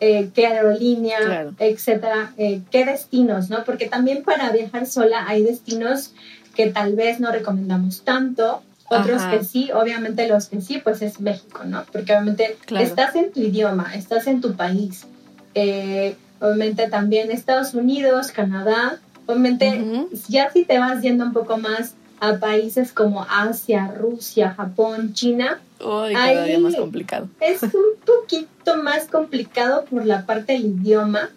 eh, 0.00 0.30
qué 0.34 0.46
aerolínea, 0.46 1.52
etcétera, 1.58 2.32
eh, 2.36 2.60
qué 2.70 2.84
destinos, 2.84 3.50
¿no? 3.50 3.64
Porque 3.64 3.88
también 3.88 4.22
para 4.22 4.50
viajar 4.50 4.86
sola 4.86 5.24
hay 5.26 5.42
destinos 5.42 6.12
que 6.54 6.68
tal 6.68 6.94
vez 6.94 7.20
no 7.20 7.30
recomendamos 7.30 8.02
tanto, 8.02 8.62
otros 8.90 9.22
que 9.24 9.44
sí, 9.44 9.70
obviamente 9.72 10.26
los 10.28 10.46
que 10.46 10.60
sí, 10.60 10.80
pues 10.82 11.02
es 11.02 11.20
México, 11.20 11.64
¿no? 11.64 11.84
Porque 11.92 12.12
obviamente 12.12 12.56
estás 12.78 13.14
en 13.16 13.32
tu 13.32 13.40
idioma, 13.40 13.94
estás 13.94 14.26
en 14.26 14.40
tu 14.40 14.54
país. 14.54 15.06
Eh, 15.54 16.16
obviamente 16.40 16.88
también 16.88 17.30
Estados 17.30 17.74
Unidos, 17.74 18.32
Canadá, 18.32 18.98
Obviamente, 19.28 20.08
ya 20.28 20.50
si 20.50 20.64
te 20.64 20.78
vas 20.78 21.02
yendo 21.02 21.22
un 21.22 21.34
poco 21.34 21.58
más 21.58 21.92
a 22.20 22.38
países 22.38 22.92
como 22.92 23.24
Asia, 23.28 23.94
Rusia, 23.96 24.54
Japón, 24.56 25.12
China, 25.14 25.60
Uy, 25.80 26.12
cada 26.12 26.44
día 26.44 26.58
más 26.58 26.74
complicado. 26.74 27.28
Es 27.40 27.62
un 27.62 27.96
poquito 28.04 28.82
más 28.82 29.06
complicado 29.06 29.84
por 29.84 30.04
la 30.04 30.26
parte 30.26 30.54
del 30.54 30.66
idioma, 30.66 31.30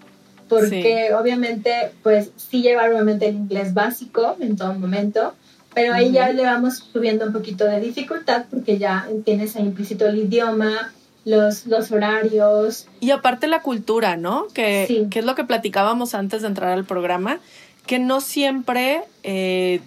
porque 0.47 1.13
obviamente, 1.13 1.91
pues 2.03 2.31
sí 2.35 2.61
llevar 2.61 2.91
obviamente 2.91 3.27
el 3.27 3.35
inglés 3.35 3.73
básico 3.73 4.35
en 4.39 4.57
todo 4.57 4.73
momento, 4.73 5.33
pero 5.73 5.93
ahí 5.93 6.11
ya 6.11 6.31
le 6.33 6.43
vamos 6.43 6.83
subiendo 6.91 7.25
un 7.25 7.33
poquito 7.33 7.65
de 7.65 7.79
dificultad 7.79 8.45
porque 8.49 8.77
ya 8.77 9.07
tienes 9.23 9.55
ahí 9.55 9.63
implícito 9.63 10.07
el 10.07 10.17
idioma, 10.17 10.91
los, 11.23 11.67
los 11.67 11.91
horarios. 11.91 12.87
Y 12.99 13.11
aparte 13.11 13.47
la 13.47 13.61
cultura, 13.61 14.17
¿no? 14.17 14.47
Que, 14.53 15.07
que 15.09 15.19
es 15.19 15.25
lo 15.25 15.35
que 15.35 15.43
platicábamos 15.43 16.13
antes 16.15 16.41
de 16.41 16.47
entrar 16.47 16.71
al 16.71 16.85
programa, 16.85 17.39
que 17.85 17.99
no 17.99 18.21
siempre, 18.21 19.03
eh, 19.23 19.81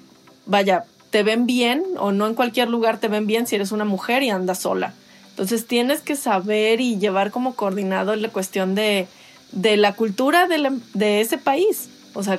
vaya, 0.47 0.85
te 1.11 1.23
ven 1.23 1.47
bien 1.47 1.85
o 1.99 2.13
no 2.13 2.27
en 2.27 2.35
cualquier 2.35 2.69
lugar 2.69 2.99
te 2.99 3.09
ven 3.09 3.27
bien 3.27 3.47
si 3.47 3.55
eres 3.55 3.73
una 3.73 3.85
mujer 3.85 4.23
y 4.23 4.31
andas 4.31 4.59
sola. 4.59 4.95
Entonces 5.31 5.67
tienes 5.67 6.01
que 6.01 6.17
saber 6.17 6.81
y 6.81 6.99
llevar 6.99 7.31
como 7.31 7.55
coordinado 7.55 8.15
la 8.17 8.29
cuestión 8.29 8.75
de, 8.75 9.09
de 9.53 9.77
la 9.77 9.95
cultura 9.95 10.47
de, 10.47 10.71
de 10.95 11.21
ese 11.21 11.39
país. 11.39 11.89
O 12.15 12.23
sea, 12.23 12.39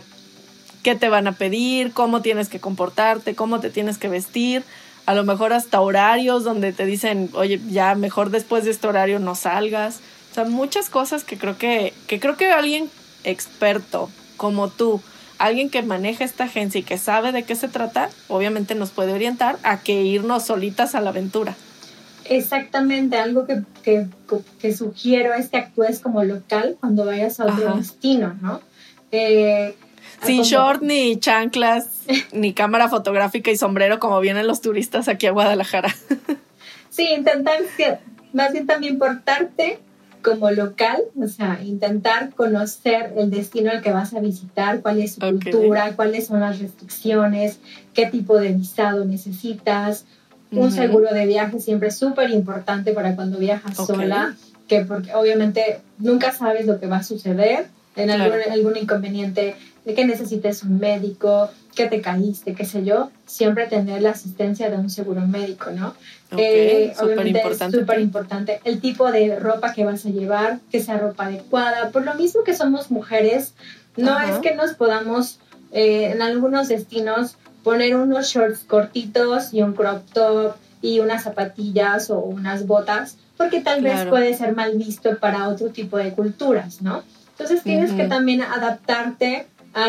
qué 0.84 0.96
te 0.96 1.10
van 1.10 1.28
a 1.28 1.34
pedir, 1.34 1.94
cómo 1.94 2.22
tienes 2.22 2.48
que 2.48 2.60
comportarte, 2.60 3.36
cómo 3.36 3.60
te 3.60 3.70
tienes 3.70 3.98
que 3.98 4.08
vestir. 4.08 4.64
A 5.06 5.14
lo 5.14 5.24
mejor 5.24 5.52
hasta 5.52 5.82
horarios 5.82 6.44
donde 6.44 6.74
te 6.74 6.86
dicen, 6.86 7.30
oye, 7.34 7.60
ya 7.70 7.96
mejor 7.96 8.30
después 8.30 8.66
de 8.66 8.72
este 8.72 8.88
horario 8.88 9.20
no 9.20 9.36
salgas. 9.36 10.00
O 10.32 10.36
sea, 10.36 10.44
muchas 10.46 10.90
cosas 10.90 11.24
que 11.24 11.38
creo 11.38 11.58
que, 11.58 11.94
que 12.08 12.20
creo 12.20 12.38
que 12.38 12.52
alguien 12.52 12.90
experto 13.24 14.10
como 14.38 14.70
tú, 14.70 15.02
alguien 15.38 15.70
que 15.70 15.82
maneja 15.82 16.24
esta 16.24 16.46
agencia 16.46 16.80
y 16.80 16.84
que 16.84 16.98
sabe 16.98 17.32
de 17.32 17.44
qué 17.44 17.56
se 17.56 17.68
trata, 17.68 18.10
obviamente 18.28 18.76
nos 18.76 18.92
puede 18.92 19.14
orientar 19.14 19.58
a 19.64 19.82
que 19.82 20.04
irnos 20.04 20.46
solitas 20.46 20.96
a 20.96 21.02
la 21.02 21.10
aventura. 21.10 21.56
Exactamente, 22.26 23.18
algo 23.18 23.46
que, 23.46 23.62
que, 23.84 24.08
que 24.60 24.76
sugiero 24.76 25.34
es 25.34 25.50
que 25.50 25.58
actúes 25.58 26.00
como 26.00 26.24
local 26.24 26.76
cuando 26.80 27.06
vayas 27.06 27.40
a 27.40 27.46
otro 27.46 27.76
destino, 27.76 28.36
¿no? 28.42 28.62
Eh, 29.12 29.76
Sin 30.24 30.42
short, 30.42 30.82
ni 30.82 31.20
chanclas, 31.20 31.88
ni 32.32 32.54
cámara 32.54 32.90
fotográfica 32.90 33.52
y 33.52 33.58
sombrero 33.58 34.00
como 34.00 34.20
vienen 34.22 34.48
los 34.48 34.62
turistas 34.62 35.08
aquí 35.08 35.28
a 35.28 35.32
Guadalajara. 35.32 35.94
sí, 36.90 37.08
intentar 37.16 37.60
más 38.34 38.52
bien 38.52 38.66
también 38.66 38.98
portarte 38.98 39.80
como 40.26 40.50
local, 40.50 41.04
o 41.22 41.28
sea, 41.28 41.62
intentar 41.64 42.32
conocer 42.32 43.14
el 43.16 43.30
destino 43.30 43.70
al 43.70 43.84
que 43.84 43.92
vas 43.92 44.16
a 44.16 44.20
visitar, 44.20 44.82
cuál 44.82 45.00
es 45.00 45.14
su 45.14 45.22
cultura, 45.22 45.96
cuáles 45.96 46.26
son 46.26 46.40
las 46.40 46.58
restricciones, 46.60 47.60
qué 47.94 48.08
tipo 48.08 48.40
de 48.40 48.52
visado 48.52 49.06
necesitas. 49.06 50.06
Un 50.52 50.72
seguro 50.72 51.14
de 51.14 51.28
viaje 51.28 51.60
siempre 51.60 51.90
es 51.90 51.98
súper 51.98 52.32
importante 52.32 52.92
para 52.92 53.16
cuando 53.16 53.38
viajas 53.38 53.78
sola. 53.78 54.36
que 54.68 54.84
porque 54.84 55.14
obviamente 55.14 55.82
nunca 56.00 56.32
sabes 56.32 56.66
lo 56.66 56.80
que 56.80 56.88
va 56.88 56.98
a 56.98 57.04
suceder, 57.04 57.68
en 57.96 58.10
algún, 58.10 58.40
algún 58.52 58.78
inconveniente, 58.78 59.56
de 59.86 59.94
que 59.94 60.06
necesites 60.06 60.64
un 60.64 60.80
médico, 60.80 61.50
que 61.76 61.88
te 61.88 62.02
caíste, 62.02 62.56
qué 62.56 62.66
sé 62.66 62.84
yo, 62.84 63.12
siempre 63.26 63.68
tener 63.68 64.02
la 64.02 64.12
asistencia 64.12 64.70
de 64.70 64.78
un 64.78 64.90
seguro 64.90 65.22
médico, 65.22 65.70
¿no? 65.72 65.94
Eh, 66.38 66.94
obviamente 67.00 67.42
es 67.48 67.58
súper 67.72 68.00
importante 68.00 68.62
el 68.64 68.82
tipo 68.82 69.12
de 69.12 69.38
ropa 69.38 69.74
que 69.74 69.86
vas 69.86 70.06
a 70.06 70.10
llevar, 70.10 70.60
que 70.72 70.82
sea 70.82 70.98
ropa 70.98 71.26
adecuada. 71.26 71.92
Por 71.92 72.04
lo 72.04 72.16
mismo 72.16 72.44
que 72.44 72.56
somos 72.56 72.90
mujeres, 72.92 73.54
no 73.96 74.20
es 74.20 74.38
que 74.40 74.56
nos 74.56 74.74
podamos 74.74 75.40
eh, 75.72 76.12
en 76.14 76.22
algunos 76.22 76.68
destinos 76.68 77.38
poner 77.64 77.96
unos 77.96 78.28
shorts 78.28 78.64
cortitos 78.64 79.54
y 79.54 79.62
un 79.62 79.74
crop 79.74 80.04
top 80.14 80.56
y 80.82 81.00
unas 81.00 81.24
zapatillas 81.24 82.10
o 82.10 82.20
unas 82.20 82.68
botas, 82.68 83.18
porque 83.38 83.62
tal 83.62 83.82
vez 83.82 84.06
puede 84.06 84.34
ser 84.34 84.56
mal 84.56 84.78
visto 84.78 85.18
para 85.18 85.50
otro 85.50 85.70
tipo 85.70 85.98
de 85.98 86.12
culturas, 86.12 86.82
¿no? 86.82 87.04
Entonces 87.32 87.64
tienes 87.64 87.92
que 87.92 88.08
también 88.08 88.42
adaptarte 88.42 89.48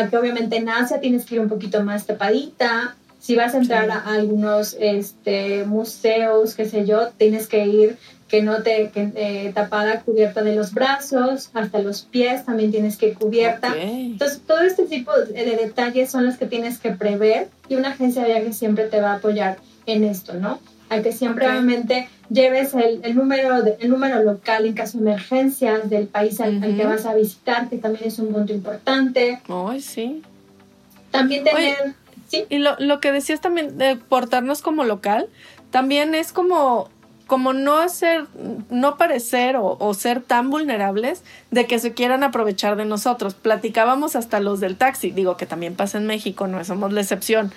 que 0.09 0.17
obviamente 0.17 0.57
en 0.57 0.69
Asia 0.69 0.99
tienes 0.99 1.25
que 1.25 1.35
ir 1.35 1.41
un 1.41 1.49
poquito 1.49 1.83
más 1.83 2.05
tapadita. 2.05 2.95
Si 3.19 3.35
vas 3.35 3.55
a 3.55 3.57
entrar 3.57 3.89
a 3.89 4.13
algunos 4.13 4.77
este, 4.79 5.65
museos, 5.65 6.55
qué 6.55 6.65
sé 6.69 6.85
yo, 6.85 7.09
tienes 7.17 7.47
que 7.47 7.65
ir 7.65 7.97
que 8.27 8.41
no 8.41 8.61
te 8.61 8.89
que, 8.89 9.11
eh, 9.15 9.51
tapada 9.53 10.01
cubierta 10.01 10.43
de 10.43 10.53
los 10.53 10.73
brazos 10.73 11.49
hasta 11.53 11.79
los 11.79 12.01
pies 12.01 12.45
también 12.45 12.71
tienes 12.71 12.97
que 12.97 13.13
cubierta. 13.13 13.73
Entonces 13.77 14.41
todo 14.45 14.61
este 14.61 14.83
tipo 14.83 15.11
de, 15.13 15.45
detalles 15.55 16.11
son 16.11 16.25
los 16.25 16.35
que 16.35 16.45
tienes 16.45 16.77
que 16.77 16.91
prever 16.91 17.47
y 17.69 17.75
una 17.75 17.89
agencia 17.89 18.23
de 18.23 18.33
viajes 18.33 18.57
siempre 18.57 18.87
te 18.87 18.99
va 18.99 19.13
a 19.13 19.15
apoyar 19.15 19.57
en 19.85 20.03
esto 20.03 20.33
no 20.33 20.59
a 20.89 21.01
que 21.01 21.11
siempre 21.11 21.47
obviamente 21.47 22.09
lleves 22.29 22.73
el, 22.73 23.01
el 23.03 23.15
número 23.15 23.61
de, 23.61 23.77
el 23.79 23.89
número 23.89 24.21
local 24.23 24.65
en 24.65 24.73
caso 24.73 24.97
de 24.97 25.03
emergencias 25.05 25.89
del 25.89 26.07
país 26.07 26.39
al, 26.39 26.61
que 26.61 26.85
vas 26.85 27.05
a 27.05 27.13
visitar 27.13 27.69
que 27.69 27.77
también 27.77 28.05
es 28.05 28.19
un 28.19 28.33
punto 28.33 28.53
importante. 28.53 29.41
Ay, 29.47 29.81
sí. 29.81 30.21
También 31.11 31.43
tener 31.43 31.95
sí. 32.27 32.45
y 32.49 32.59
lo, 32.59 32.75
lo 32.79 32.99
que 32.99 33.11
decías 33.11 33.41
también 33.41 33.77
de 33.77 33.95
portarnos 33.95 34.61
como 34.61 34.83
local 34.83 35.27
también 35.71 36.15
es 36.15 36.31
como 36.31 36.89
como 37.27 37.51
no 37.53 37.77
hacer, 37.77 38.25
no 38.69 38.97
parecer 38.97 39.57
o, 39.59 39.93
ser 39.93 40.21
tan 40.21 40.49
vulnerables 40.49 41.23
de 41.51 41.67
que 41.67 41.77
se 41.77 41.93
quieran 41.93 42.23
aprovechar 42.23 42.77
de 42.77 42.85
nosotros. 42.85 43.35
Platicábamos 43.35 44.15
hasta 44.15 44.39
los 44.39 44.61
del 44.61 44.77
taxi, 44.77 45.11
digo 45.11 45.37
que 45.37 45.45
también 45.45 45.75
pasa 45.75 45.97
en 45.97 46.07
México, 46.07 46.47
no 46.47 46.63
somos 46.63 46.93
la 46.93 47.01
excepción, 47.01 47.51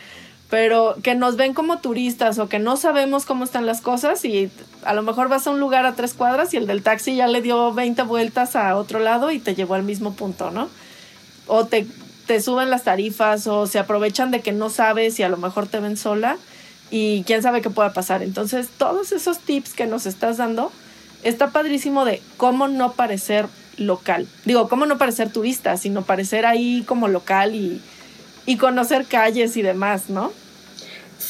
pero 0.50 0.96
que 1.02 1.14
nos 1.14 1.36
ven 1.36 1.54
como 1.54 1.78
turistas 1.78 2.38
o 2.38 2.48
que 2.48 2.58
no 2.58 2.76
sabemos 2.76 3.24
cómo 3.24 3.44
están 3.44 3.66
las 3.66 3.80
cosas 3.80 4.24
y 4.24 4.50
a 4.84 4.92
lo 4.94 5.02
mejor 5.02 5.28
vas 5.28 5.46
a 5.46 5.50
un 5.50 5.60
lugar 5.60 5.86
a 5.86 5.94
tres 5.94 6.12
cuadras 6.12 6.52
y 6.52 6.56
el 6.56 6.66
del 6.66 6.82
taxi 6.82 7.16
ya 7.16 7.28
le 7.28 7.40
dio 7.40 7.72
20 7.72 8.02
vueltas 8.02 8.56
a 8.56 8.76
otro 8.76 8.98
lado 8.98 9.30
y 9.30 9.38
te 9.38 9.54
llevó 9.54 9.74
al 9.74 9.84
mismo 9.84 10.14
punto, 10.14 10.50
¿no? 10.50 10.68
O 11.46 11.66
te, 11.66 11.86
te 12.26 12.42
suben 12.42 12.68
las 12.68 12.84
tarifas 12.84 13.46
o 13.46 13.66
se 13.66 13.78
aprovechan 13.78 14.30
de 14.30 14.40
que 14.40 14.52
no 14.52 14.70
sabes 14.70 15.18
y 15.18 15.22
a 15.22 15.28
lo 15.28 15.36
mejor 15.36 15.66
te 15.66 15.80
ven 15.80 15.96
sola 15.96 16.36
y 16.90 17.22
quién 17.24 17.42
sabe 17.42 17.62
qué 17.62 17.70
pueda 17.70 17.92
pasar. 17.92 18.22
Entonces, 18.22 18.68
todos 18.76 19.12
esos 19.12 19.38
tips 19.38 19.74
que 19.74 19.86
nos 19.86 20.06
estás 20.06 20.36
dando, 20.36 20.72
está 21.22 21.50
padrísimo 21.50 22.04
de 22.04 22.22
cómo 22.36 22.68
no 22.68 22.92
parecer 22.92 23.46
local. 23.76 24.26
Digo, 24.44 24.68
cómo 24.68 24.86
no 24.86 24.98
parecer 24.98 25.32
turista, 25.32 25.76
sino 25.76 26.02
parecer 26.02 26.46
ahí 26.46 26.84
como 26.86 27.08
local 27.08 27.54
y, 27.54 27.80
conocer 28.58 29.06
calles 29.06 29.56
y 29.56 29.62
demás, 29.62 30.10
¿no? 30.10 30.32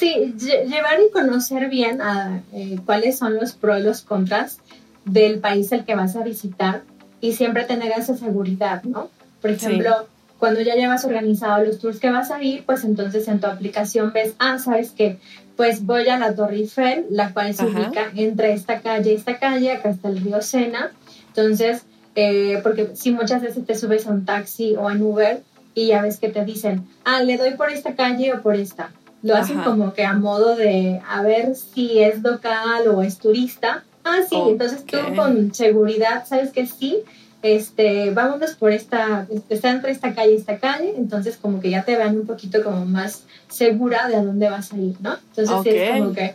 Sí, 0.00 0.34
llevar 0.38 0.98
y 1.06 1.10
conocer 1.12 1.68
bien 1.68 2.00
a, 2.00 2.42
eh, 2.54 2.78
cuáles 2.86 3.18
son 3.18 3.36
los 3.36 3.52
pros 3.52 3.80
y 3.80 3.82
los 3.82 4.00
contras 4.00 4.60
del 5.04 5.40
país 5.40 5.70
al 5.74 5.84
que 5.84 5.94
vas 5.94 6.16
a 6.16 6.22
visitar 6.22 6.84
y 7.20 7.34
siempre 7.34 7.64
tener 7.64 7.92
esa 7.94 8.16
seguridad, 8.16 8.82
¿no? 8.84 9.10
Por 9.42 9.50
ejemplo, 9.50 10.06
cuando 10.38 10.62
ya 10.62 10.74
llevas 10.74 11.04
organizado 11.04 11.62
los 11.66 11.80
tours 11.80 12.00
que 12.00 12.10
vas 12.10 12.30
a 12.30 12.42
ir, 12.42 12.64
pues 12.64 12.84
entonces 12.84 13.28
en 13.28 13.40
tu 13.40 13.46
aplicación 13.46 14.10
ves, 14.14 14.32
ah, 14.38 14.58
sabes 14.58 14.92
que 14.92 15.18
pues 15.54 15.84
voy 15.84 16.08
a 16.08 16.18
la 16.18 16.34
Torre 16.34 16.56
Eiffel, 16.56 17.04
la 17.10 17.34
cual 17.34 17.54
se 17.54 17.66
ubica 17.66 18.10
entre 18.14 18.54
esta 18.54 18.80
calle 18.80 19.12
y 19.12 19.16
esta 19.16 19.38
calle, 19.38 19.72
acá 19.72 19.90
está 19.90 20.08
el 20.08 20.22
río 20.22 20.40
Sena. 20.40 20.92
Entonces, 21.28 21.82
eh, 22.14 22.58
porque 22.62 22.92
si 22.94 23.10
muchas 23.10 23.42
veces 23.42 23.66
te 23.66 23.74
subes 23.74 24.06
a 24.06 24.12
un 24.12 24.24
taxi 24.24 24.76
o 24.76 24.90
en 24.90 25.02
Uber 25.02 25.42
y 25.74 25.88
ya 25.88 26.00
ves 26.00 26.16
que 26.16 26.30
te 26.30 26.42
dicen, 26.46 26.88
ah, 27.04 27.22
le 27.22 27.36
doy 27.36 27.52
por 27.52 27.70
esta 27.70 27.94
calle 27.94 28.32
o 28.32 28.40
por 28.40 28.56
esta. 28.56 28.92
Lo 29.22 29.36
hacen 29.36 29.60
como 29.62 29.92
que 29.92 30.04
a 30.04 30.14
modo 30.14 30.56
de 30.56 31.00
a 31.06 31.22
ver 31.22 31.54
si 31.54 32.00
es 32.00 32.22
local 32.22 32.88
o 32.88 33.02
es 33.02 33.18
turista. 33.18 33.84
Ah, 34.04 34.20
sí, 34.28 34.36
entonces 34.36 34.84
tú 34.86 34.96
con 35.14 35.54
seguridad 35.54 36.24
sabes 36.26 36.52
que 36.52 36.66
sí, 36.66 36.98
este, 37.42 38.10
vámonos 38.10 38.54
por 38.54 38.72
esta, 38.72 39.26
está 39.48 39.70
entre 39.70 39.92
esta 39.92 40.14
calle 40.14 40.32
y 40.32 40.36
esta 40.36 40.58
calle, 40.58 40.94
entonces 40.96 41.36
como 41.36 41.60
que 41.60 41.70
ya 41.70 41.84
te 41.84 41.96
van 41.96 42.16
un 42.16 42.26
poquito 42.26 42.62
como 42.62 42.86
más 42.86 43.24
segura 43.48 44.08
de 44.08 44.16
a 44.16 44.22
dónde 44.22 44.48
vas 44.48 44.72
a 44.72 44.76
ir, 44.76 44.96
¿no? 45.00 45.16
Entonces 45.36 45.74
es 45.74 45.98
como 45.98 46.12
que 46.12 46.34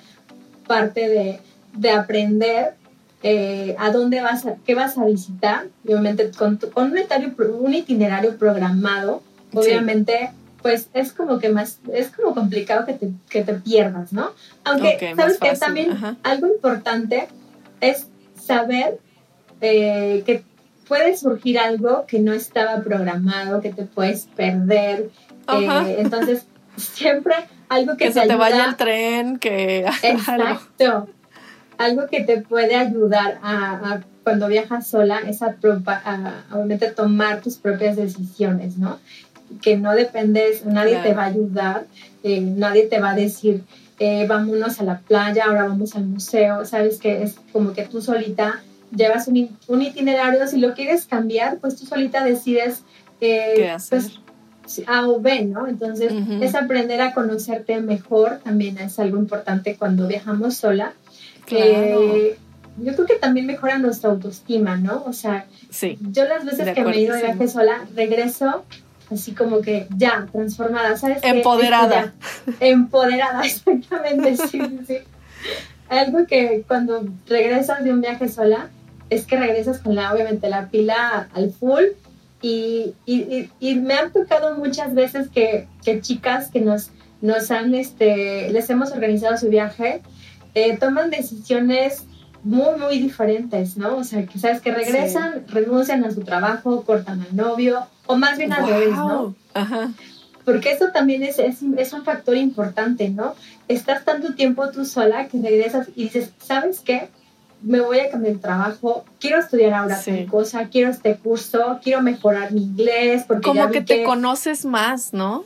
parte 0.68 1.10
de, 1.10 1.40
de 1.74 1.92
aprender 1.92 2.76
eh, 3.24 3.76
a 3.80 3.92
dónde 3.92 4.22
vas 4.22 4.46
a, 4.46 4.56
qué 4.66 4.76
vas 4.76 4.98
a 4.98 5.06
visitar, 5.06 5.66
obviamente 5.84 6.32
con, 6.32 6.58
con 6.58 6.92
un, 6.92 7.56
un 7.60 7.74
itinerario 7.74 8.38
programado, 8.38 9.24
obviamente 9.54 10.32
pues 10.66 10.90
es 10.96 11.14
como 11.14 11.38
que 11.38 11.50
más, 11.50 11.80
es 11.94 12.10
como 12.10 12.34
complicado 12.34 12.88
que 12.88 12.94
te, 12.94 13.12
que 13.30 13.44
te 13.44 13.54
pierdas, 13.54 14.12
¿no? 14.12 14.32
Aunque, 14.64 15.14
¿sabes 15.16 15.38
que 15.38 15.56
También 15.56 15.96
algo 16.24 16.48
importante 16.48 17.28
es 17.82 18.08
saber 18.36 18.98
eh, 19.62 20.24
que 20.26 20.44
puede 20.88 21.16
surgir 21.18 21.60
algo 21.60 22.08
que 22.08 22.18
no 22.18 22.34
estaba 22.34 22.82
programado, 22.82 23.62
que 23.62 23.74
te 23.74 23.84
puedes 23.84 24.26
perder. 24.36 25.12
Eh, 25.54 25.98
entonces, 26.00 26.48
siempre 26.78 27.36
algo 27.70 27.96
que, 27.96 28.06
que 28.06 28.14
se 28.14 28.26
te 28.26 28.36
vaya 28.36 28.66
el 28.66 28.76
tren, 28.76 29.38
que... 29.38 29.82
Exacto. 30.02 31.08
algo 31.78 32.08
que 32.08 32.24
te 32.24 32.42
puede 32.42 32.76
ayudar 32.76 33.38
a, 33.44 34.00
cuando 34.24 34.48
viajas 34.48 34.88
sola 34.88 35.20
es 35.28 35.44
a, 35.44 35.56
obviamente 36.52 36.90
tomar 36.90 37.42
tus 37.42 37.58
propias 37.58 37.98
decisiones, 37.98 38.80
¿no? 38.80 38.98
Que 39.62 39.78
no 39.78 39.94
dependes, 39.94 40.66
nadie 40.66 40.98
te 40.98 41.14
va 41.14 41.24
a 41.24 41.28
ayudar, 41.28 41.86
eh, 42.24 42.42
nadie 42.42 42.88
te 42.88 43.00
va 43.00 43.12
a 43.12 43.16
decir, 43.16 43.64
eh, 44.00 44.26
vámonos 44.28 44.80
a 44.80 44.84
la 44.84 45.00
playa, 45.00 45.46
ahora 45.46 45.68
vamos 45.68 45.96
al 45.96 46.06
museo, 46.06 46.66
sabes 46.66 47.00
que 47.00 47.24
es 47.24 47.36
como 47.52 47.74
que 47.74 47.84
tú 47.84 48.02
solita 48.02 48.62
llevas 48.96 49.28
un, 49.28 49.58
un, 49.68 49.82
itinerario, 49.82 50.48
si 50.48 50.58
lo 50.60 50.74
quieres 50.74 51.06
cambiar, 51.06 51.58
pues 51.60 51.76
tú 51.76 51.86
solita 51.86 52.24
decides 52.24 52.84
eh, 53.22 53.54
¿Qué 53.56 53.70
hacer? 53.70 54.02
Pues, 54.02 54.84
A 54.88 55.08
o 55.08 55.20
B, 55.20 55.46
¿no? 55.46 55.68
Entonces, 55.68 56.12
es 56.42 56.56
aprender 56.56 57.00
a 57.00 57.14
conocerte 57.14 57.80
mejor, 57.82 58.40
también 58.44 58.80
es 58.80 58.98
algo 58.98 59.20
importante 59.20 59.76
cuando 59.76 60.08
viajamos 60.08 60.56
sola. 60.56 60.94
Eh, 61.52 62.36
yo 62.78 62.94
creo 62.96 63.06
que 63.06 63.16
también 63.16 63.46
mejora 63.46 63.78
nuestra 63.78 64.10
autoestima, 64.10 64.76
¿no? 64.76 65.04
O 65.06 65.14
sea, 65.14 65.46
yo 66.12 66.26
las 66.26 66.46
veces 66.46 66.74
que 66.74 66.84
me 66.84 66.96
he 66.96 67.02
ido 67.02 67.16
de 67.16 67.22
viaje 67.22 67.48
sola, 67.48 67.86
regreso 67.96 68.66
así 69.12 69.34
como 69.34 69.62
que 69.62 69.88
ya, 69.96 70.28
transformada, 70.32 70.98
¿sabes? 70.98 71.20
Empoderada. 71.24 72.14
empoderada, 72.60 73.42
exactamente, 73.46 74.38
sí, 74.38 74.60
sí. 74.88 74.98
Algo 75.90 76.26
que 76.26 76.64
cuando 76.68 77.06
regresas 77.28 77.84
de 77.84 77.94
un 77.94 78.02
viaje 78.02 78.28
sola, 78.30 78.70
es 79.10 79.26
que 79.26 79.38
regresas 79.38 79.80
con 79.80 79.96
la, 79.96 80.14
obviamente, 80.14 80.50
la 80.50 80.70
pila 80.70 81.30
al 81.34 81.52
full. 81.52 81.84
Y, 82.42 82.94
y, 83.06 83.50
y 83.60 83.76
me 83.76 83.96
han 83.96 84.12
tocado 84.12 84.56
muchas 84.56 84.94
veces 84.94 85.30
que, 85.30 85.68
que, 85.84 86.02
chicas 86.02 86.52
que 86.52 86.62
nos, 86.62 86.92
nos 87.22 87.50
han, 87.50 87.74
este, 87.74 88.52
les 88.52 88.70
hemos 88.70 88.92
organizado 88.92 89.38
su 89.38 89.50
viaje, 89.50 90.02
eh, 90.54 90.78
toman 90.78 91.10
decisiones 91.10 92.04
muy, 92.46 92.80
muy 92.80 93.00
diferentes, 93.00 93.76
¿no? 93.76 93.98
O 93.98 94.04
sea, 94.04 94.26
que 94.26 94.38
sabes 94.38 94.62
que 94.62 94.72
regresan, 94.72 95.46
renuncian 95.48 96.06
a 96.06 96.12
su 96.12 96.22
trabajo, 96.22 96.84
cortan 96.84 97.22
al 97.22 97.36
novio, 97.36 97.88
o 98.06 98.16
más 98.16 98.38
bien 98.38 98.54
al 98.54 98.68
revés, 98.68 98.92
¿no? 98.92 99.36
Ajá. 99.56 99.90
Porque 100.46 100.72
eso 100.72 100.90
también 100.94 101.24
es, 101.24 101.40
es, 101.40 101.58
es, 101.76 101.94
un 101.94 102.04
factor 102.04 102.38
importante, 102.38 103.10
¿no? 103.10 103.34
Estás 103.68 104.06
tanto 104.06 104.36
tiempo 104.36 104.70
tú 104.70 104.86
sola 104.86 105.28
que 105.28 105.42
regresas 105.42 105.88
y 105.96 106.04
dices, 106.04 106.32
¿sabes 106.40 106.82
qué? 106.82 107.10
me 107.64 107.82
voy 107.82 108.00
a 108.00 108.12
cambiar 108.12 108.36
de 108.36 108.40
trabajo, 108.40 109.06
quiero 109.20 109.40
estudiar 109.40 109.74
ahora 109.74 109.98
sí. 109.98 110.28
cosa, 110.30 110.70
quiero 110.70 110.92
este 110.92 111.16
curso, 111.16 111.80
quiero 111.82 112.04
mejorar 112.04 112.52
mi 112.52 112.62
inglés. 112.62 113.24
Porque 113.28 113.42
Como 113.42 113.72
que 113.72 113.82
te 113.82 114.04
conoces 114.04 114.66
más, 114.66 115.14
¿no? 115.14 115.46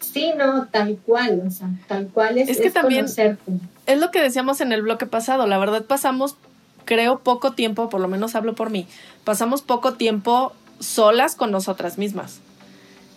Sí, 0.00 0.32
no, 0.36 0.66
tal 0.66 0.96
cual, 1.04 1.42
o 1.46 1.50
sea, 1.50 1.68
tal 1.86 2.08
cual 2.08 2.38
es, 2.38 2.48
es 2.48 2.60
que 2.60 2.70
también 2.70 3.02
conocerte. 3.02 3.52
Es 3.86 3.98
lo 3.98 4.10
que 4.10 4.20
decíamos 4.20 4.60
en 4.60 4.72
el 4.72 4.82
bloque 4.82 5.06
pasado, 5.06 5.46
la 5.46 5.58
verdad 5.58 5.84
pasamos, 5.84 6.36
creo, 6.84 7.20
poco 7.20 7.52
tiempo, 7.52 7.88
por 7.88 8.00
lo 8.00 8.08
menos 8.08 8.34
hablo 8.34 8.54
por 8.54 8.70
mí, 8.70 8.86
pasamos 9.24 9.62
poco 9.62 9.94
tiempo 9.94 10.52
solas 10.80 11.34
con 11.34 11.50
nosotras 11.50 11.98
mismas. 11.98 12.40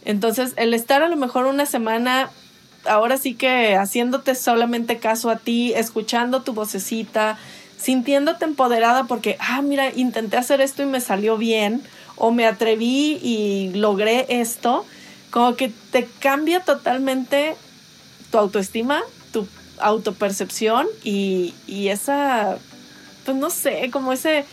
Entonces, 0.05 0.53
el 0.57 0.73
estar 0.73 1.03
a 1.03 1.09
lo 1.09 1.15
mejor 1.15 1.45
una 1.45 1.65
semana, 1.65 2.29
ahora 2.85 3.17
sí 3.17 3.35
que 3.35 3.75
haciéndote 3.75 4.33
solamente 4.35 4.97
caso 4.97 5.29
a 5.29 5.37
ti, 5.37 5.73
escuchando 5.73 6.41
tu 6.41 6.53
vocecita, 6.53 7.37
sintiéndote 7.77 8.45
empoderada 8.45 9.03
porque, 9.05 9.37
ah, 9.39 9.61
mira, 9.61 9.91
intenté 9.95 10.37
hacer 10.37 10.61
esto 10.61 10.81
y 10.83 10.87
me 10.87 11.01
salió 11.01 11.37
bien, 11.37 11.83
o 12.15 12.31
me 12.31 12.45
atreví 12.45 13.19
y 13.21 13.71
logré 13.73 14.25
esto, 14.29 14.85
como 15.31 15.55
que 15.55 15.71
te 15.91 16.07
cambia 16.19 16.59
totalmente 16.59 17.55
tu 18.29 18.37
autoestima, 18.37 19.01
tu 19.31 19.47
autopercepción 19.79 20.87
y, 21.03 21.55
y 21.67 21.87
esa, 21.87 22.57
pues 23.25 23.37
no 23.37 23.49
sé, 23.49 23.89
como 23.91 24.13
ese 24.13 24.45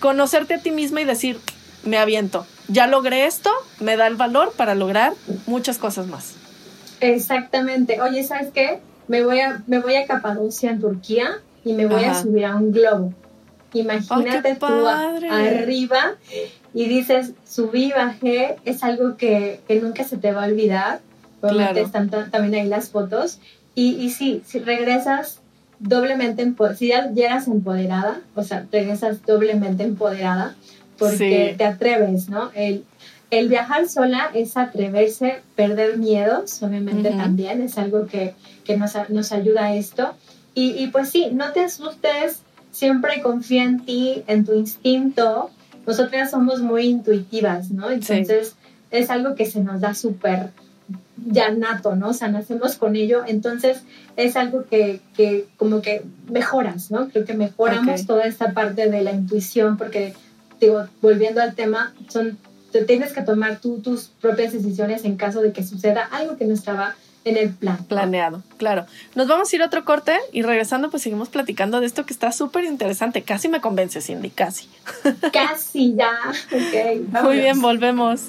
conocerte 0.00 0.54
a 0.54 0.58
ti 0.58 0.70
misma 0.70 1.00
y 1.02 1.04
decir, 1.04 1.38
me 1.84 1.98
aviento, 1.98 2.46
ya 2.68 2.86
logré 2.86 3.26
esto, 3.26 3.50
me 3.78 3.96
da 3.96 4.06
el 4.06 4.16
valor 4.16 4.52
para 4.56 4.74
lograr 4.74 5.12
muchas 5.46 5.78
cosas 5.78 6.06
más. 6.06 6.34
Exactamente. 7.00 8.00
Oye, 8.00 8.24
¿sabes 8.24 8.50
qué? 8.52 8.80
Me 9.08 9.24
voy 9.24 9.40
a, 9.40 9.62
me 9.66 9.80
voy 9.80 9.96
a 9.96 10.06
Capadocia, 10.06 10.70
en 10.70 10.80
Turquía, 10.80 11.40
y 11.64 11.74
me 11.74 11.86
voy 11.86 12.04
a 12.04 12.20
subir 12.20 12.46
a 12.46 12.56
un 12.56 12.72
globo. 12.72 13.12
Imagínate 13.74 14.56
tú 14.56 14.86
arriba 14.86 16.16
y 16.74 16.86
dices, 16.86 17.32
subí, 17.46 17.92
bajé, 17.92 18.56
es 18.64 18.82
algo 18.82 19.16
que, 19.16 19.60
nunca 19.82 20.04
se 20.04 20.16
te 20.16 20.32
va 20.32 20.44
a 20.44 20.46
olvidar. 20.46 21.00
Obviamente 21.40 21.80
están 21.80 22.08
también 22.08 22.54
ahí 22.54 22.68
las 22.68 22.90
fotos. 22.90 23.40
Y, 23.74 23.94
y 23.96 24.10
sí, 24.10 24.42
si 24.46 24.58
regresas 24.58 25.40
doblemente, 25.78 26.50
si 26.76 26.88
ya 26.88 27.10
eras 27.16 27.48
empoderada, 27.48 28.20
o 28.34 28.42
sea, 28.42 28.66
regresas 28.70 29.24
doblemente 29.26 29.82
empoderada 29.82 30.54
porque 30.98 31.54
te 31.58 31.64
atreves, 31.64 32.28
¿no? 32.28 32.50
El, 32.54 32.84
el 33.30 33.48
viajar 33.48 33.88
sola 33.88 34.30
es 34.34 34.56
atreverse, 34.56 35.40
perder 35.56 35.98
miedos, 35.98 36.62
obviamente 36.62 37.10
también, 37.10 37.62
es 37.62 37.78
algo 37.78 38.06
que, 38.06 38.34
que 38.64 38.76
nos, 38.76 38.92
nos, 39.08 39.32
ayuda 39.32 39.66
a 39.66 39.74
esto. 39.74 40.14
Y, 40.54 40.70
y, 40.72 40.88
pues 40.88 41.08
sí, 41.08 41.30
no 41.32 41.52
te 41.52 41.60
asustes, 41.60 42.42
siempre 42.70 43.22
confía 43.22 43.64
en 43.64 43.80
ti, 43.84 44.22
en 44.26 44.44
tu 44.44 44.54
instinto. 44.54 45.50
Nosotras 45.86 46.30
somos 46.30 46.60
muy 46.60 46.86
intuitivas, 46.86 47.70
¿no? 47.70 47.90
Entonces 47.90 48.56
es 48.90 49.10
algo 49.10 49.34
que 49.34 49.46
se 49.46 49.60
nos 49.60 49.80
da 49.80 49.94
súper 49.94 50.50
ya 51.26 51.50
nato, 51.50 51.94
¿no? 51.96 52.10
O 52.10 52.14
sea, 52.14 52.28
nacemos 52.28 52.76
con 52.76 52.96
ello, 52.96 53.22
entonces 53.26 53.82
es 54.16 54.36
algo 54.36 54.64
que, 54.64 55.00
que 55.16 55.46
como 55.56 55.82
que 55.82 56.02
mejoras, 56.30 56.90
¿no? 56.90 57.08
Creo 57.08 57.24
que 57.24 57.34
mejoramos 57.34 58.06
toda 58.06 58.24
esta 58.24 58.52
parte 58.52 58.90
de 58.90 59.02
la 59.02 59.12
intuición 59.12 59.76
porque, 59.76 60.14
digo, 60.60 60.86
volviendo 61.00 61.40
al 61.40 61.54
tema, 61.54 61.94
son 62.08 62.38
te 62.72 62.84
tienes 62.84 63.12
que 63.12 63.22
tomar 63.22 63.60
tú 63.60 63.80
tus 63.80 64.08
propias 64.20 64.52
decisiones 64.52 65.04
en 65.04 65.16
caso 65.16 65.42
de 65.42 65.52
que 65.52 65.62
suceda 65.62 66.08
algo 66.10 66.36
que 66.36 66.46
no 66.46 66.54
estaba 66.54 66.96
en 67.24 67.36
el 67.36 67.50
plan. 67.54 67.84
Planeado, 67.84 68.42
claro. 68.56 68.86
Nos 69.14 69.28
vamos 69.28 69.52
a 69.52 69.56
ir 69.56 69.62
a 69.62 69.66
otro 69.66 69.84
corte 69.84 70.16
y 70.32 70.42
regresando 70.42 70.90
pues 70.90 71.02
seguimos 71.02 71.28
platicando 71.28 71.80
de 71.80 71.86
esto 71.86 72.06
que 72.06 72.12
está 72.12 72.32
súper 72.32 72.64
interesante. 72.64 73.22
Casi 73.22 73.48
me 73.48 73.60
convence, 73.60 74.00
Cindy, 74.00 74.30
casi. 74.30 74.68
Casi 75.32 75.94
ya. 75.94 76.12
Okay, 76.46 77.06
Muy 77.22 77.38
bien, 77.38 77.60
volvemos. 77.60 78.28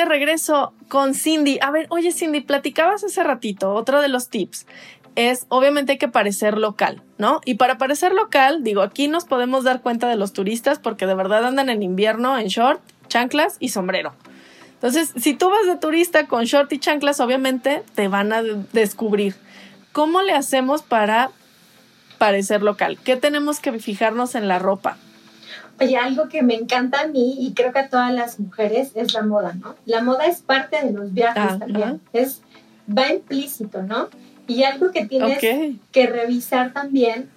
De 0.00 0.06
regreso 0.06 0.72
con 0.88 1.14
Cindy. 1.14 1.58
A 1.60 1.70
ver, 1.70 1.86
oye 1.90 2.12
Cindy, 2.12 2.40
platicabas 2.40 3.04
hace 3.04 3.22
ratito, 3.22 3.74
otro 3.74 4.00
de 4.00 4.08
los 4.08 4.28
tips 4.28 4.66
es 5.16 5.46
obviamente 5.48 5.92
hay 5.92 5.98
que 5.98 6.08
parecer 6.08 6.56
local, 6.56 7.02
¿no? 7.18 7.40
Y 7.44 7.54
para 7.54 7.78
parecer 7.78 8.12
local, 8.12 8.62
digo, 8.62 8.82
aquí 8.82 9.08
nos 9.08 9.24
podemos 9.24 9.64
dar 9.64 9.82
cuenta 9.82 10.08
de 10.08 10.16
los 10.16 10.32
turistas 10.32 10.78
porque 10.78 11.06
de 11.06 11.14
verdad 11.14 11.44
andan 11.44 11.68
en 11.68 11.82
invierno 11.82 12.38
en 12.38 12.46
short, 12.46 12.80
chanclas 13.08 13.56
y 13.60 13.70
sombrero. 13.70 14.14
Entonces, 14.74 15.12
si 15.16 15.34
tú 15.34 15.50
vas 15.50 15.66
de 15.66 15.76
turista 15.76 16.26
con 16.26 16.44
short 16.44 16.72
y 16.72 16.78
chanclas, 16.78 17.20
obviamente 17.20 17.82
te 17.94 18.08
van 18.08 18.32
a 18.32 18.42
descubrir. 18.42 19.34
¿Cómo 19.92 20.22
le 20.22 20.32
hacemos 20.32 20.82
para 20.82 21.30
parecer 22.18 22.62
local? 22.62 22.98
¿Qué 23.02 23.16
tenemos 23.16 23.60
que 23.60 23.78
fijarnos 23.78 24.34
en 24.34 24.48
la 24.48 24.58
ropa? 24.58 24.96
Oye, 25.80 25.96
algo 25.96 26.28
que 26.28 26.42
me 26.42 26.54
encanta 26.54 27.00
a 27.00 27.06
mí 27.06 27.36
y 27.38 27.54
creo 27.54 27.72
que 27.72 27.78
a 27.78 27.88
todas 27.88 28.12
las 28.12 28.38
mujeres 28.38 28.92
es 28.94 29.14
la 29.14 29.22
moda, 29.22 29.54
¿no? 29.54 29.74
La 29.86 30.02
moda 30.02 30.26
es 30.26 30.40
parte 30.42 30.84
de 30.84 30.92
los 30.92 31.12
viajes 31.12 31.42
ah, 31.42 31.58
también, 31.58 32.00
es, 32.12 32.42
va 32.86 33.12
implícito, 33.12 33.82
¿no? 33.82 34.08
Y 34.46 34.64
algo 34.64 34.90
que 34.90 35.06
tienes 35.06 35.38
que 35.38 36.06
revisar 36.06 36.72
también, 36.72 37.30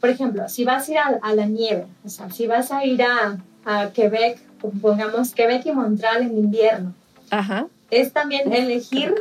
por 0.00 0.10
ejemplo, 0.10 0.48
si 0.48 0.64
vas 0.64 0.88
a 0.88 0.92
ir 0.92 0.98
a, 0.98 1.34
la 1.34 1.46
nieve, 1.46 1.86
o 2.04 2.08
sea, 2.08 2.30
si 2.30 2.46
vas 2.46 2.72
a 2.72 2.84
ir 2.84 3.02
a, 3.02 3.38
a 3.64 3.90
Quebec, 3.90 4.38
pongamos 4.80 5.34
Quebec 5.34 5.66
y 5.66 5.72
Montreal 5.72 6.22
en 6.22 6.38
invierno, 6.38 6.94
es 7.90 8.12
también 8.12 8.52
elegir 8.52 9.14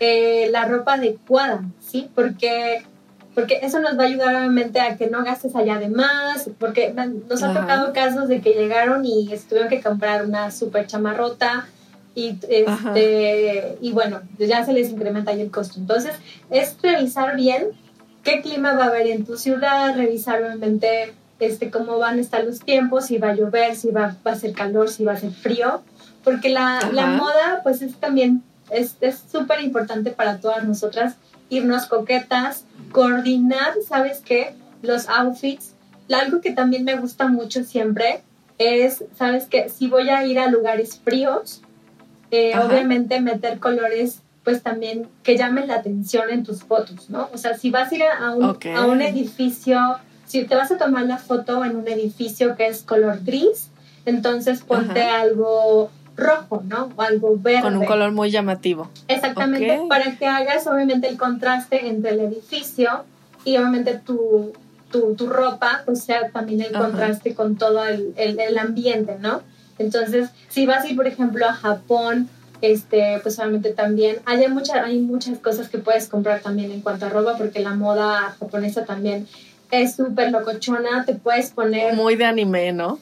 eh, 0.00 0.48
la 0.50 0.64
ropa 0.64 0.94
adecuada, 0.94 1.64
¿sí? 1.80 2.10
Porque 2.14 2.82
porque 3.36 3.60
eso 3.62 3.80
nos 3.80 3.98
va 3.98 4.04
a 4.04 4.06
ayudar 4.06 4.34
obviamente 4.34 4.80
a 4.80 4.96
que 4.96 5.08
no 5.10 5.22
gastes 5.22 5.54
allá 5.54 5.78
de 5.78 5.90
más, 5.90 6.48
porque 6.58 6.94
nos 7.28 7.42
ha 7.42 7.52
tocado 7.52 7.92
casos 7.92 8.28
de 8.28 8.40
que 8.40 8.54
llegaron 8.54 9.04
y 9.04 9.28
tuvieron 9.46 9.68
que 9.68 9.82
comprar 9.82 10.24
una 10.24 10.50
super 10.50 10.86
chamarrota 10.86 11.66
y, 12.14 12.38
este, 12.48 13.76
y 13.82 13.92
bueno, 13.92 14.22
ya 14.38 14.64
se 14.64 14.72
les 14.72 14.90
incrementa 14.90 15.32
ahí 15.32 15.42
el 15.42 15.50
costo. 15.50 15.78
Entonces, 15.78 16.14
es 16.48 16.78
revisar 16.82 17.36
bien 17.36 17.66
qué 18.24 18.40
clima 18.40 18.72
va 18.72 18.84
a 18.84 18.86
haber 18.86 19.06
en 19.08 19.26
tu 19.26 19.36
ciudad, 19.36 19.94
revisar 19.94 20.42
obviamente 20.42 21.12
este, 21.38 21.70
cómo 21.70 21.98
van 21.98 22.16
a 22.16 22.22
estar 22.22 22.42
los 22.42 22.60
tiempos, 22.60 23.04
si 23.04 23.18
va 23.18 23.32
a 23.32 23.34
llover, 23.34 23.76
si 23.76 23.90
va, 23.90 24.16
va 24.26 24.32
a 24.32 24.36
ser 24.36 24.54
calor, 24.54 24.88
si 24.88 25.04
va 25.04 25.12
a 25.12 25.16
ser 25.16 25.32
frío, 25.32 25.82
porque 26.24 26.48
la, 26.48 26.80
la 26.90 27.08
moda 27.08 27.60
pues 27.62 27.82
es 27.82 27.96
también 27.96 28.42
es 28.70 28.96
súper 29.30 29.60
importante 29.60 30.10
para 30.10 30.38
todas 30.38 30.64
nosotras 30.64 31.16
irnos 31.50 31.84
coquetas, 31.86 32.64
coordinar, 32.92 33.74
¿sabes 33.86 34.22
qué? 34.24 34.54
Los 34.82 35.08
outfits. 35.08 35.74
Algo 36.12 36.40
que 36.40 36.52
también 36.52 36.84
me 36.84 36.96
gusta 36.96 37.28
mucho 37.28 37.64
siempre 37.64 38.20
es, 38.58 39.04
¿sabes 39.16 39.46
qué? 39.46 39.68
Si 39.68 39.88
voy 39.88 40.08
a 40.08 40.24
ir 40.24 40.38
a 40.38 40.48
lugares 40.48 41.00
fríos, 41.02 41.62
eh, 42.30 42.52
obviamente 42.58 43.20
meter 43.20 43.58
colores 43.58 44.20
pues 44.46 44.62
también 44.62 45.08
que 45.24 45.36
llamen 45.36 45.66
la 45.66 45.74
atención 45.74 46.30
en 46.30 46.44
tus 46.44 46.62
fotos, 46.62 47.10
¿no? 47.10 47.28
O 47.34 47.36
sea, 47.36 47.58
si 47.58 47.72
vas 47.72 47.90
a 47.90 47.94
ir 47.96 48.04
a 48.04 48.30
un, 48.30 48.56
a 48.76 48.86
un 48.86 49.02
edificio, 49.02 49.98
si 50.24 50.44
te 50.44 50.54
vas 50.54 50.70
a 50.70 50.78
tomar 50.78 51.04
la 51.06 51.18
foto 51.18 51.64
en 51.64 51.74
un 51.74 51.88
edificio 51.88 52.54
que 52.54 52.68
es 52.68 52.84
color 52.84 53.24
gris, 53.24 53.70
entonces 54.04 54.62
ponte 54.62 55.02
algo 55.02 55.90
rojo, 56.16 56.62
¿no? 56.66 56.90
O 56.96 57.02
algo 57.02 57.36
verde. 57.38 57.62
Con 57.62 57.76
un 57.76 57.84
color 57.84 58.12
muy 58.12 58.30
llamativo. 58.30 58.90
Exactamente, 59.08 59.82
para 59.88 60.16
que 60.16 60.26
hagas 60.26 60.66
obviamente 60.66 61.08
el 61.08 61.16
contraste 61.16 61.86
entre 61.88 62.12
el 62.12 62.20
edificio 62.20 63.04
y 63.44 63.56
obviamente 63.56 63.94
tu, 63.94 64.52
tu, 64.90 65.14
tu 65.14 65.28
ropa, 65.28 65.82
pues 65.84 66.02
sea 66.02 66.30
también 66.30 66.62
el 66.62 66.72
contraste 66.72 67.34
con 67.34 67.56
todo 67.56 67.84
el, 67.86 68.14
el, 68.16 68.58
ambiente, 68.58 69.16
¿no? 69.20 69.42
Entonces, 69.78 70.30
si 70.48 70.66
vas 70.66 70.84
a 70.84 70.88
ir, 70.88 70.96
por 70.96 71.06
ejemplo, 71.06 71.46
a 71.46 71.52
Japón, 71.52 72.28
este, 72.62 73.20
pues 73.22 73.38
obviamente 73.38 73.72
también 73.72 74.16
hay, 74.24 74.44
hay 74.82 74.98
muchas 74.98 75.38
cosas 75.38 75.68
que 75.68 75.78
puedes 75.78 76.08
comprar 76.08 76.40
también 76.40 76.72
en 76.72 76.80
cuanto 76.80 77.06
a 77.06 77.10
ropa, 77.10 77.36
porque 77.36 77.60
la 77.60 77.74
moda 77.74 78.34
japonesa 78.38 78.84
también 78.84 79.28
es 79.70 79.96
súper 79.96 80.30
locochona, 80.30 81.04
te 81.04 81.14
puedes 81.14 81.50
poner... 81.50 81.94
Muy 81.94 82.16
de 82.16 82.24
anime, 82.24 82.72
¿no? 82.72 82.98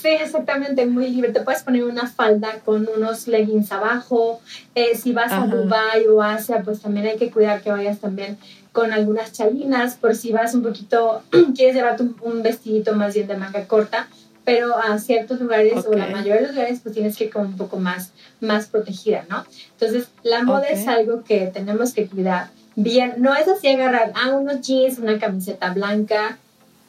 Sí, 0.00 0.08
exactamente, 0.08 0.86
muy 0.86 1.08
libre. 1.08 1.32
Te 1.32 1.40
puedes 1.40 1.62
poner 1.62 1.84
una 1.84 2.06
falda 2.06 2.60
con 2.64 2.88
unos 2.96 3.26
leggings 3.26 3.72
abajo. 3.72 4.40
Eh, 4.74 4.96
si 4.96 5.12
vas 5.12 5.32
a 5.32 5.46
Dubai 5.46 6.06
o 6.06 6.22
Asia, 6.22 6.62
pues 6.64 6.80
también 6.80 7.06
hay 7.06 7.16
que 7.16 7.30
cuidar 7.30 7.62
que 7.62 7.70
vayas 7.70 7.98
también 7.98 8.38
con 8.72 8.92
algunas 8.92 9.32
chalinas, 9.32 9.94
por 9.94 10.16
si 10.16 10.32
vas 10.32 10.54
un 10.54 10.62
poquito, 10.62 11.22
quieres 11.54 11.76
llevarte 11.76 12.04
un, 12.22 12.42
vestidito 12.42 12.94
más 12.94 13.14
bien 13.14 13.28
de 13.28 13.36
manga 13.36 13.66
corta, 13.66 14.08
pero 14.44 14.76
a 14.76 14.98
ciertos 14.98 15.40
lugares 15.40 15.86
o 15.86 15.92
la 15.92 16.08
mayoría 16.08 16.36
de 16.36 16.42
los 16.42 16.50
lugares 16.56 16.80
pues 16.82 16.94
tienes 16.94 17.16
que 17.16 17.24
ir 17.24 17.32
como 17.32 17.46
un 17.46 17.56
poco 17.56 17.78
más, 17.78 18.12
más 18.40 18.66
protegida, 18.66 19.24
¿no? 19.30 19.44
Entonces, 19.72 20.08
la 20.24 20.42
moda 20.42 20.66
es 20.66 20.86
algo 20.88 21.22
que 21.22 21.46
tenemos 21.46 21.94
que 21.94 22.06
cuidar 22.06 22.50
bien, 22.76 23.14
no 23.18 23.34
es 23.34 23.48
así 23.48 23.68
agarrar 23.68 24.12
a 24.14 24.26
ah, 24.26 24.36
unos 24.36 24.60
jeans, 24.60 24.98
una 24.98 25.18
camiseta 25.18 25.72
blanca 25.72 26.38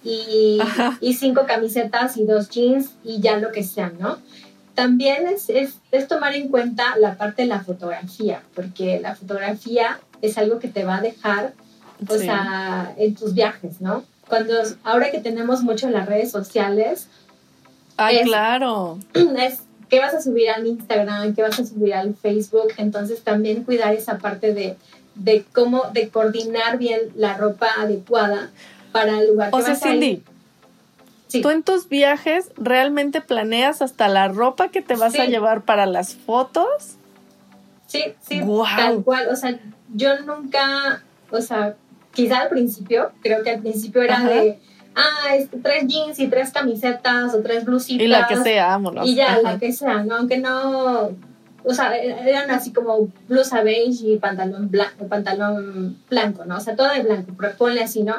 y, 0.03 0.59
y, 1.01 1.13
cinco 1.13 1.45
camisetas 1.47 2.17
y 2.17 2.25
dos 2.25 2.49
jeans 2.49 2.91
y 3.03 3.19
ya 3.21 3.37
lo 3.37 3.51
que 3.51 3.63
sea, 3.63 3.91
¿no? 3.99 4.17
También 4.75 5.27
es, 5.27 5.49
es, 5.49 5.79
es, 5.91 6.07
tomar 6.07 6.35
en 6.35 6.49
cuenta 6.49 6.95
la 6.97 7.15
parte 7.17 7.43
de 7.43 7.47
la 7.47 7.61
fotografía, 7.61 8.43
porque 8.53 8.99
la 8.99 9.15
fotografía 9.15 9.99
es 10.21 10.37
algo 10.37 10.59
que 10.59 10.67
te 10.67 10.83
va 10.83 10.97
a 10.97 11.01
dejar, 11.01 11.53
o 12.07 12.17
sea, 12.17 12.93
en 12.97 13.15
tus 13.15 13.33
viajes, 13.33 13.79
¿no? 13.79 14.03
Cuando, 14.27 14.53
ahora 14.83 15.11
que 15.11 15.19
tenemos 15.19 15.63
mucho 15.63 15.87
en 15.87 15.93
las 15.93 16.07
redes 16.07 16.29
sociales. 16.29 17.07
Ay, 17.97 18.21
claro. 18.23 18.99
Es, 19.13 19.61
¿Qué 19.89 19.99
vas 19.99 20.13
a 20.13 20.21
subir 20.21 20.49
al 20.49 20.65
Instagram? 20.65 21.35
¿Qué 21.35 21.41
vas 21.41 21.59
a 21.59 21.65
subir 21.65 21.93
al 21.93 22.15
Facebook? 22.15 22.73
Entonces 22.77 23.21
también 23.23 23.63
cuidar 23.63 23.93
esa 23.93 24.17
parte 24.17 24.53
de, 24.53 24.77
de 25.15 25.45
cómo, 25.53 25.83
de 25.93 26.09
coordinar 26.09 26.77
bien 26.77 26.99
la 27.15 27.37
ropa 27.37 27.67
adecuada 27.77 28.51
para 28.91 29.19
el 29.19 29.27
lugar 29.29 29.49
o 29.51 29.61
sea, 29.61 29.75
Cindy, 29.75 30.23
Tú 31.41 31.49
en 31.49 31.63
tus 31.63 31.89
viajes 31.89 32.51
realmente 32.55 33.21
planeas 33.21 33.81
hasta 33.81 34.07
la 34.07 34.27
ropa 34.27 34.69
que 34.69 34.81
te 34.81 34.95
vas 34.95 35.17
a 35.19 35.25
llevar 35.25 35.63
para 35.63 35.85
las 35.85 36.15
fotos. 36.15 36.95
Sí, 37.87 38.03
sí, 38.21 38.41
tal 38.77 39.03
cual. 39.03 39.27
O 39.29 39.35
sea, 39.35 39.59
yo 39.93 40.19
nunca, 40.21 41.03
o 41.31 41.41
sea, 41.41 41.75
quizá 42.13 42.39
al 42.41 42.49
principio, 42.49 43.11
creo 43.21 43.43
que 43.43 43.51
al 43.51 43.61
principio 43.61 44.01
era 44.01 44.23
de, 44.23 44.59
ah, 44.95 45.35
este, 45.35 45.57
tres 45.57 45.87
jeans 45.87 46.19
y 46.19 46.27
tres 46.27 46.51
camisetas 46.51 47.33
o 47.33 47.41
tres 47.41 47.65
blusitas. 47.65 48.03
Y 48.03 48.07
la 48.07 48.27
que 48.27 48.37
sea, 48.37 48.67
vámonos. 48.67 49.07
Y 49.07 49.15
ya, 49.15 49.39
la 49.41 49.59
que 49.59 49.71
sea, 49.71 50.03
¿no? 50.03 50.15
Aunque 50.15 50.37
no, 50.37 51.11
o 51.67 51.73
sea, 51.73 51.95
eran 51.95 52.51
así 52.51 52.71
como 52.71 53.09
blusa 53.27 53.63
beige 53.63 54.07
y 54.07 54.17
pantalón, 54.17 54.69
blanco, 54.69 55.07
pantalón 55.07 55.97
blanco, 56.09 56.45
¿no? 56.45 56.57
O 56.57 56.59
sea, 56.59 56.75
todo 56.75 56.89
de 56.89 57.03
blanco, 57.03 57.33
pero 57.37 57.55
ponle 57.57 57.83
así, 57.83 58.03
¿no? 58.03 58.15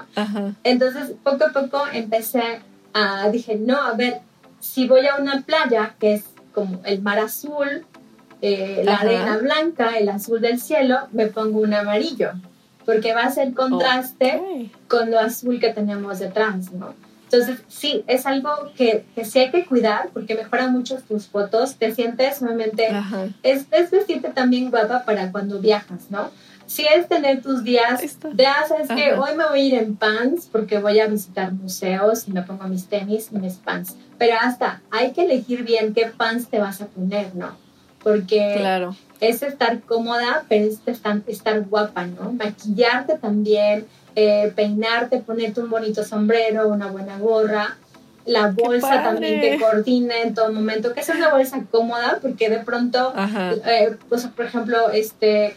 Entonces, 0.64 1.12
poco 1.22 1.44
a 1.44 1.52
poco 1.52 1.82
empecé 1.92 2.60
a, 2.92 3.28
dije, 3.30 3.56
no, 3.56 3.80
a 3.80 3.92
ver, 3.94 4.20
si 4.60 4.88
voy 4.88 5.06
a 5.06 5.16
una 5.16 5.42
playa 5.42 5.94
que 5.98 6.14
es 6.14 6.24
como 6.52 6.80
el 6.84 7.02
mar 7.02 7.18
azul, 7.18 7.84
eh, 8.42 8.82
la 8.84 8.96
arena 8.96 9.38
blanca, 9.38 9.96
el 9.98 10.08
azul 10.08 10.40
del 10.40 10.60
cielo, 10.60 11.08
me 11.12 11.26
pongo 11.26 11.60
un 11.60 11.74
amarillo, 11.74 12.32
porque 12.84 13.14
va 13.14 13.24
a 13.24 13.30
ser 13.30 13.54
contraste 13.54 14.70
con 14.88 15.10
lo 15.10 15.20
azul 15.20 15.60
que 15.60 15.72
tenemos 15.72 16.18
detrás, 16.18 16.72
¿no? 16.72 16.94
Entonces, 17.30 17.58
sí, 17.66 18.04
es 18.06 18.24
algo 18.24 18.50
que, 18.76 19.04
que, 19.16 19.24
sí 19.24 19.40
hay 19.40 19.50
que 19.50 19.66
cuidar 19.66 20.10
porque 20.12 20.36
mejora 20.36 20.68
mucho 20.68 20.96
tus 21.08 21.26
fotos, 21.26 21.74
te 21.74 21.92
sientes 21.92 22.40
nuevamente, 22.40 22.88
es, 23.42 23.66
es, 23.72 23.90
vestirte 23.90 24.28
también 24.28 24.70
guapa 24.70 25.04
para 25.04 25.32
cuando 25.32 25.58
viajas, 25.58 26.08
¿no? 26.08 26.30
Sí 26.66 26.86
es 26.92 27.08
tener 27.08 27.42
tus 27.42 27.64
días 27.64 28.00
de, 28.32 28.46
ah, 28.46 28.64
sabes 28.68 28.88
que 28.88 29.14
hoy 29.14 29.36
me 29.36 29.46
voy 29.48 29.60
a 29.60 29.64
ir 29.64 29.74
en 29.74 29.96
pants 29.96 30.48
porque 30.50 30.78
voy 30.78 31.00
a 31.00 31.06
visitar 31.08 31.52
museos 31.52 32.28
y 32.28 32.32
me 32.32 32.42
pongo 32.42 32.68
mis 32.68 32.86
tenis 32.86 33.28
y 33.32 33.38
mis 33.38 33.54
pants, 33.54 33.96
pero 34.18 34.36
hasta 34.40 34.82
hay 34.90 35.10
que 35.10 35.24
elegir 35.24 35.64
bien 35.64 35.94
qué 35.94 36.06
pants 36.06 36.48
te 36.48 36.60
vas 36.60 36.80
a 36.80 36.86
poner, 36.86 37.34
¿no? 37.34 37.56
Porque 38.04 38.54
claro. 38.56 38.94
es 39.18 39.42
estar 39.42 39.80
cómoda, 39.80 40.44
pero 40.48 40.66
es 40.66 40.78
estar, 40.86 41.22
estar 41.26 41.60
guapa, 41.62 42.06
¿no? 42.06 42.32
Maquillarte 42.32 43.18
también, 43.18 43.86
eh, 44.16 44.52
peinarte, 44.56 45.18
ponerte 45.18 45.60
un 45.60 45.70
bonito 45.70 46.02
sombrero, 46.02 46.68
una 46.68 46.88
buena 46.88 47.18
gorra. 47.18 47.76
La 48.24 48.48
bolsa 48.50 49.04
también 49.04 49.40
que 49.40 49.60
coordina 49.60 50.20
en 50.22 50.34
todo 50.34 50.52
momento, 50.52 50.92
que 50.92 51.04
sea 51.04 51.14
una 51.14 51.30
bolsa 51.30 51.62
cómoda, 51.70 52.18
porque 52.20 52.50
de 52.50 52.58
pronto, 52.58 53.14
eh, 53.64 53.94
pues, 54.08 54.26
por 54.26 54.46
ejemplo, 54.46 54.90
este, 54.90 55.56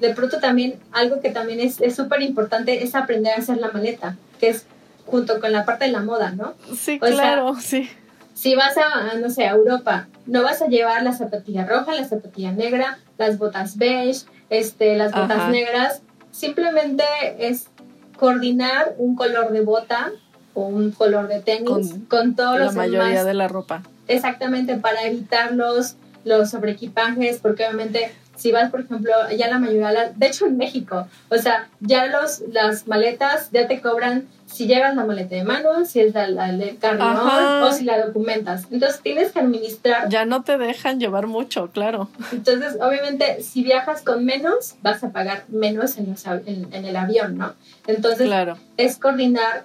de 0.00 0.14
pronto 0.14 0.40
también 0.40 0.76
algo 0.92 1.20
que 1.20 1.28
también 1.30 1.60
es 1.60 1.94
súper 1.94 2.22
importante 2.22 2.82
es 2.82 2.94
aprender 2.94 3.34
a 3.34 3.38
hacer 3.38 3.58
la 3.58 3.70
maleta, 3.70 4.16
que 4.40 4.48
es 4.48 4.64
junto 5.04 5.40
con 5.40 5.52
la 5.52 5.66
parte 5.66 5.84
de 5.84 5.92
la 5.92 6.00
moda, 6.00 6.30
¿no? 6.30 6.54
Sí, 6.74 6.98
claro, 6.98 7.54
sí. 7.60 7.90
Si 8.34 8.54
vas 8.54 8.76
a, 8.76 9.14
no 9.18 9.30
sé, 9.30 9.46
a 9.46 9.52
Europa, 9.52 10.08
no 10.26 10.42
vas 10.42 10.60
a 10.62 10.66
llevar 10.66 11.02
la 11.02 11.12
zapatilla 11.12 11.66
roja, 11.66 11.94
la 11.94 12.04
zapatilla 12.04 12.52
negra, 12.52 12.98
las 13.18 13.38
botas 13.38 13.78
beige, 13.78 14.26
este, 14.50 14.96
las 14.96 15.12
botas 15.12 15.50
negras, 15.50 16.02
simplemente 16.32 17.04
es 17.38 17.68
coordinar 18.16 18.94
un 18.98 19.16
color 19.16 19.52
de 19.52 19.60
bota 19.60 20.12
o 20.54 20.66
un 20.66 20.90
color 20.90 21.28
de 21.28 21.40
tenis 21.40 21.94
con, 22.08 22.34
todos 22.34 22.58
los 22.58 22.74
La 22.74 22.82
mayoría 22.82 23.24
de 23.24 23.34
la 23.34 23.48
ropa. 23.48 23.82
Exactamente, 24.08 24.76
para 24.76 25.02
evitar 25.04 25.52
los, 25.52 25.96
los 26.24 26.50
sobreequipajes, 26.50 27.38
porque 27.40 27.64
obviamente 27.64 28.12
si 28.36 28.52
vas, 28.52 28.70
por 28.70 28.80
ejemplo, 28.80 29.12
ya 29.36 29.48
la 29.48 29.58
mayoría, 29.58 30.12
de 30.14 30.26
hecho 30.26 30.46
en 30.46 30.56
México, 30.56 31.08
o 31.30 31.36
sea, 31.36 31.68
ya 31.80 32.06
los, 32.06 32.40
las 32.52 32.86
maletas 32.86 33.50
ya 33.50 33.66
te 33.66 33.80
cobran 33.80 34.28
si 34.46 34.66
llevas 34.66 34.94
la 34.94 35.04
maleta 35.04 35.34
de 35.34 35.44
mano, 35.44 35.84
si 35.84 36.00
es 36.00 36.14
la, 36.14 36.28
la 36.28 36.52
de 36.52 36.76
carrión 36.76 37.16
o 37.16 37.72
si 37.72 37.84
la 37.84 38.06
documentas. 38.06 38.66
Entonces 38.70 39.00
tienes 39.02 39.32
que 39.32 39.40
administrar. 39.40 40.08
Ya 40.08 40.24
no 40.24 40.42
te 40.42 40.56
dejan 40.56 41.00
llevar 41.00 41.26
mucho, 41.26 41.70
claro. 41.72 42.08
Entonces, 42.32 42.78
obviamente, 42.80 43.42
si 43.42 43.64
viajas 43.64 44.02
con 44.02 44.24
menos, 44.24 44.76
vas 44.82 45.02
a 45.02 45.10
pagar 45.10 45.44
menos 45.48 45.98
en, 45.98 46.14
en, 46.46 46.84
el 46.84 46.96
avión, 46.96 47.36
¿no? 47.36 47.54
Entonces, 47.86 48.26
claro. 48.28 48.56
es 48.76 48.98
coordinar 48.98 49.64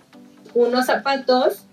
unos 0.54 0.88
zapatos 0.88 1.66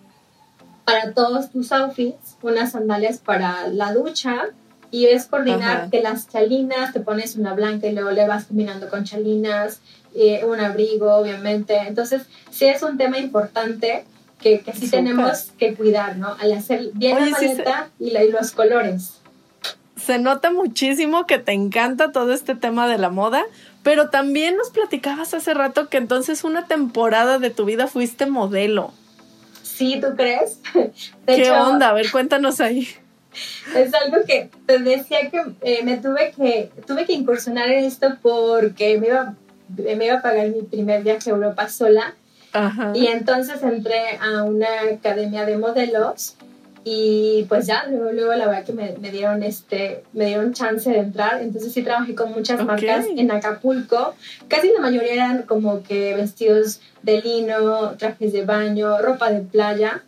para 0.85 1.13
todos 1.13 1.51
tus 1.51 1.73
outfits, 1.73 2.37
unas 2.43 2.73
sandalias 2.73 3.19
para 3.19 3.69
la 3.69 3.93
ducha, 3.93 4.47
y 4.91 5.07
es 5.07 5.27
coordinar 5.27 5.91
que 5.91 6.01
las 6.01 6.29
chalinas, 6.29 6.93
te 6.93 7.01
pones 7.01 7.37
una 7.37 7.55
blanca 7.55 7.87
y 7.87 7.93
luego 7.93 8.11
le 8.11 8.27
vas 8.27 8.47
combinando 8.47 8.89
con 8.89 9.05
chalinas, 9.05 9.81
eh, 10.15 10.45
un 10.45 10.61
abrigo, 10.61 11.15
obviamente. 11.15 11.77
Entonces, 11.77 12.23
sí 12.51 12.67
es 12.67 12.83
un 12.83 12.97
tema 12.97 13.19
importante 13.19 14.05
que, 14.41 14.61
que 14.61 14.73
sí 14.73 14.91
tenemos 14.91 15.53
que 15.59 15.75
cuidar, 15.75 16.17
¿no? 16.17 16.35
Al 16.41 16.53
hacer 16.53 16.91
bien 16.95 17.17
la 17.17 17.31
maleta 17.31 17.91
y, 17.99 18.17
y 18.17 18.31
los 18.31 18.53
colores. 18.53 19.15
Se 19.97 20.19
nota 20.19 20.53
muchísimo 20.53 21.27
que 21.27 21.39
te 21.39 21.53
encanta 21.53 22.13
todo 22.13 22.33
este 22.33 22.55
tema 22.55 22.89
de 22.89 22.99
la 22.99 23.11
moda, 23.11 23.45
pero 23.83 24.09
también 24.09 24.57
nos 24.57 24.71
platicabas 24.71 25.35
hace 25.35 25.53
rato 25.53 25.89
que 25.89 25.99
entonces 25.99 26.45
una 26.45 26.67
temporada 26.67 27.39
de 27.39 27.51
tu 27.51 27.65
vida 27.65 27.89
fuiste 27.89 28.27
modelo. 28.27 28.93
Sí, 29.63 30.01
¿tú 30.01 30.17
crees? 30.17 30.61
¿Qué 31.27 31.51
onda? 31.51 31.91
A 31.91 31.93
ver, 31.93 32.11
cuéntanos 32.11 32.61
ahí 32.61 32.89
es 33.77 33.95
algo 33.95 34.25
que 34.27 34.51
te 34.67 34.79
decía 34.79 35.31
que 35.31 35.43
eh, 35.63 35.83
me 35.85 35.99
tuve 35.99 36.33
que, 36.37 36.71
tuve 36.87 37.05
que 37.07 37.13
incursionar 37.13 37.71
en 37.71 37.85
esto 37.85 38.17
porque 38.23 38.99
me 38.99 39.09
iba, 39.09 39.35
me 39.77 40.07
iba 40.07 40.19
a 40.19 40.23
pagar 40.23 40.49
mi 40.49 40.63
primer 40.63 41.03
viaje 41.03 41.31
a 41.31 41.35
Europa 41.35 41.69
sola. 41.69 42.15
Y 42.95 43.07
entonces 43.07 43.63
entré 43.63 44.19
a 44.21 44.43
una 44.43 44.67
academia 44.91 45.45
de 45.45 45.59
modelos 45.59 46.35
y 46.91 47.45
pues 47.51 47.67
ya, 47.67 47.85
luego, 47.87 48.13
luego 48.13 48.35
la 48.35 48.47
verdad 48.47 48.65
que 48.65 48.73
me, 48.73 48.97
me, 48.99 49.11
dieron 49.11 49.43
este, 49.43 50.05
me 50.15 50.27
dieron 50.27 50.55
chance 50.55 50.89
de 50.89 50.99
entrar, 50.99 51.43
entonces 51.43 51.73
sí 51.73 51.83
trabajé 51.83 52.15
con 52.15 52.33
muchas 52.33 52.65
marcas 52.65 53.07
en 53.15 53.31
Acapulco, 53.31 54.15
casi 54.49 54.73
la 54.73 54.81
mayoría 54.81 55.13
eran 55.13 55.43
como 55.43 55.83
que 55.83 56.15
vestidos 56.15 56.81
de 57.03 57.21
lino, 57.21 57.91
trajes 57.99 58.33
de 58.33 58.45
baño, 58.47 58.97
ropa 59.03 59.31
de 59.31 59.41
playa, 59.41 60.03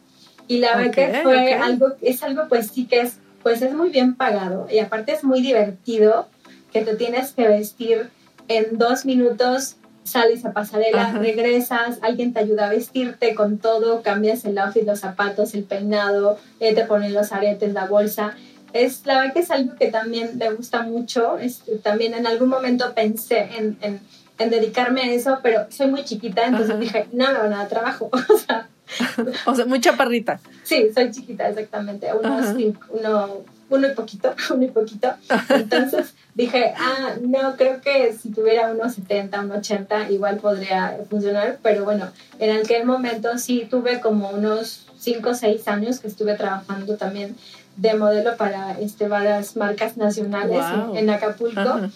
y 0.51 0.59
la 0.59 0.75
verdad 0.75 0.93
que 0.93 1.21
fue 1.23 1.55
algo, 1.55 1.93
es 2.03 2.25
algo 2.25 2.49
pues 2.49 2.73
sí 2.75 2.87
que 2.87 3.03
es, 3.03 3.19
pues 3.45 3.63
es 3.63 3.73
muy 3.73 3.91
bien 3.91 4.17
pagado 4.17 4.67
y 4.69 4.81
aparte 4.81 5.13
es 5.13 5.23
muy 5.23 5.43
divertido 5.43 6.27
que 6.73 6.83
te 6.83 6.97
tienes 6.97 7.31
que 7.35 7.47
vestir 7.47 8.11
en 8.49 8.77
dos 8.77 9.05
minutos, 9.05 9.77
sales 10.03 10.45
a 10.45 10.53
pasarela, 10.53 11.13
regresas, 11.13 11.99
alguien 12.03 12.33
te 12.33 12.41
ayuda 12.41 12.67
a 12.67 12.71
vestirte 12.71 13.33
con 13.37 13.59
todo, 13.59 14.03
cambias 14.03 14.45
el 14.45 14.59
outfit, 14.59 14.85
los 14.85 14.99
zapatos, 14.99 15.55
el 15.55 15.63
peinado, 15.63 16.37
eh, 16.59 16.75
te 16.75 16.85
ponen 16.85 17.15
los 17.15 17.31
aretes, 17.31 17.73
la 17.73 17.87
bolsa. 17.87 18.35
Es, 18.73 19.07
la 19.07 19.21
verdad 19.21 19.35
que 19.35 19.41
es 19.41 19.53
algo 19.53 19.77
que 19.77 19.87
también 19.87 20.37
me 20.37 20.51
gusta 20.51 20.83
mucho. 20.83 21.37
también 21.85 22.13
en 22.15 22.27
algún 22.27 22.49
momento 22.49 22.93
pensé 22.93 23.51
en, 23.57 23.79
en, 23.83 24.01
en, 24.37 24.51
dedicarme 24.51 25.03
a 25.03 25.13
eso, 25.13 25.39
pero 25.45 25.67
soy 25.71 25.87
muy 25.87 26.03
chiquita, 26.03 26.45
entonces 26.45 26.77
dije, 26.81 27.07
no 27.13 27.29
me 27.29 27.39
van 27.39 27.53
a 27.53 27.59
dar 27.59 27.69
trabajo. 27.69 28.11
o 28.35 28.37
sea, 28.37 28.69
o 29.47 29.55
sea, 29.55 29.67
muy 29.67 29.81
chaparrita. 29.81 30.41
Sí, 30.63 30.91
soy 30.95 31.11
chiquita, 31.11 31.49
exactamente. 31.49 32.09
Unos 32.13 32.57
cinco, 32.57 32.81
uno, 32.91 33.45
uno 33.69 33.89
y 33.89 33.95
poquito, 33.95 34.35
uno 34.55 34.65
y 34.65 34.69
poquito. 34.69 35.13
Entonces 35.49 36.15
dije, 36.35 36.73
ah, 36.77 37.15
no, 37.21 37.57
creo 37.57 37.81
que 37.81 38.13
si 38.13 38.31
tuviera 38.31 38.73
unos 38.73 38.95
70, 38.95 39.41
unos 39.41 39.59
80, 39.59 40.11
igual 40.11 40.39
podría 40.39 40.99
funcionar. 41.09 41.59
Pero 41.63 41.85
bueno, 41.85 42.11
en 42.39 42.59
aquel 42.59 42.85
momento 42.85 43.39
sí 43.39 43.67
tuve 43.71 44.01
como 44.01 44.31
unos 44.31 44.87
5 44.99 45.31
o 45.31 45.35
6 45.35 45.69
años 45.69 46.01
que 46.01 46.09
estuve 46.09 46.35
trabajando 46.35 46.97
también 46.97 47.37
de 47.77 47.95
modelo 47.95 48.37
para 48.37 48.79
este, 48.79 49.09
varias 49.09 49.57
marcas 49.57 49.97
nacionales 49.97 50.63
en, 50.95 51.09
Acapulco. 51.09 51.89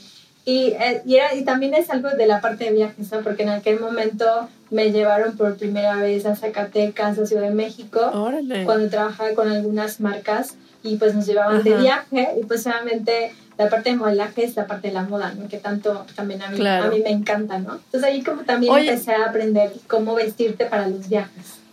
Y, 0.44 0.74
eh, 0.78 1.02
y, 1.06 1.16
era, 1.16 1.34
y, 1.34 1.42
también 1.42 1.72
es 1.74 1.88
algo 1.88 2.10
de 2.10 2.26
la 2.26 2.40
parte 2.40 2.64
de 2.64 2.72
viajes, 2.72 3.10
¿no? 3.10 3.20
Porque 3.20 3.44
en 3.44 3.48
aquel 3.48 3.80
momento 3.80 4.48
me 4.70 4.92
llevaron 4.92 5.36
por 5.36 5.56
primera 5.56 5.96
vez 5.96 6.26
a 6.26 6.36
Zacatecas, 6.36 7.18
a 7.18 7.26
Ciudad 7.26 7.44
de 7.44 7.54
México, 7.54 8.00
cuando 8.64 8.88
trabajaba 8.90 9.30
con 9.34 9.50
algunas 9.50 10.00
marcas 10.00 10.56
y 10.82 10.96
pues 10.96 11.14
nos 11.14 11.26
llevaban 11.26 11.62
de 11.62 11.76
viaje 11.76 12.34
y 12.38 12.44
pues 12.44 12.66
obviamente 12.66 13.32
la 13.56 13.70
parte 13.70 13.90
de 13.90 13.96
modelaje 13.96 14.44
es 14.44 14.56
la 14.56 14.66
parte 14.66 14.88
de 14.88 14.94
la 14.94 15.04
moda, 15.04 15.32
¿no? 15.34 15.48
Que 15.48 15.58
tanto 15.58 16.04
también 16.14 16.42
a 16.42 16.50
mí, 16.50 16.66
a 16.66 16.90
mí 16.90 17.00
me 17.02 17.10
encanta, 17.10 17.58
¿no? 17.58 17.76
Entonces 17.76 18.04
ahí 18.04 18.22
como 18.22 18.42
también 18.42 18.76
empecé 18.76 19.12
a 19.12 19.26
aprender 19.26 19.72
cómo 19.86 20.14
vestirte 20.14 20.66
para 20.66 20.88
los 20.88 21.08
viajes. 21.08 21.63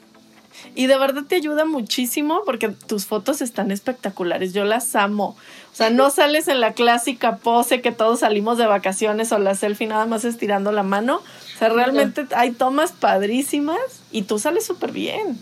Y 0.73 0.87
de 0.87 0.97
verdad 0.97 1.23
te 1.27 1.35
ayuda 1.35 1.65
muchísimo 1.65 2.41
porque 2.45 2.69
tus 2.69 3.05
fotos 3.05 3.41
están 3.41 3.71
espectaculares. 3.71 4.53
Yo 4.53 4.63
las 4.63 4.95
amo. 4.95 5.35
O 5.71 5.75
sea, 5.75 5.89
no 5.89 6.09
sales 6.09 6.47
en 6.47 6.61
la 6.61 6.73
clásica 6.73 7.37
pose 7.37 7.81
que 7.81 7.91
todos 7.91 8.21
salimos 8.21 8.57
de 8.57 8.67
vacaciones 8.67 9.31
o 9.31 9.39
la 9.39 9.55
selfie 9.55 9.87
nada 9.87 10.05
más 10.05 10.23
estirando 10.23 10.71
la 10.71 10.83
mano. 10.83 11.17
O 11.17 11.57
sea, 11.59 11.69
realmente 11.69 12.25
hay 12.35 12.51
tomas 12.51 12.91
padrísimas 12.93 13.79
y 14.11 14.23
tú 14.23 14.39
sales 14.39 14.65
súper 14.65 14.91
bien. 14.91 15.37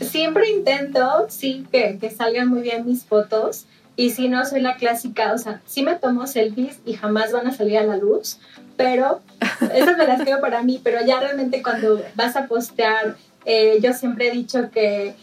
Siempre 0.00 0.50
intento, 0.50 1.26
sí, 1.28 1.66
que, 1.70 1.98
que 2.00 2.10
salgan 2.10 2.48
muy 2.48 2.62
bien 2.62 2.86
mis 2.86 3.04
fotos. 3.04 3.66
Y 3.96 4.10
si 4.10 4.28
no, 4.28 4.44
soy 4.44 4.60
la 4.60 4.76
clásica, 4.76 5.32
o 5.32 5.38
sea, 5.38 5.60
sí 5.66 5.82
me 5.82 5.94
tomo 5.94 6.26
selfies 6.26 6.80
y 6.84 6.94
jamás 6.94 7.32
van 7.32 7.46
a 7.46 7.52
salir 7.52 7.78
a 7.78 7.84
la 7.84 7.96
luz, 7.96 8.38
pero 8.76 9.20
esas 9.72 9.96
me 9.96 10.06
las 10.06 10.22
quedo 10.22 10.40
para 10.40 10.62
mí, 10.62 10.80
pero 10.82 11.04
ya 11.06 11.20
realmente 11.20 11.62
cuando 11.62 12.02
vas 12.16 12.34
a 12.34 12.48
postear 12.48 13.16
eh, 13.44 13.78
yo 13.80 13.92
siempre 13.92 14.28
he 14.28 14.30
dicho 14.30 14.70
que, 14.70 15.14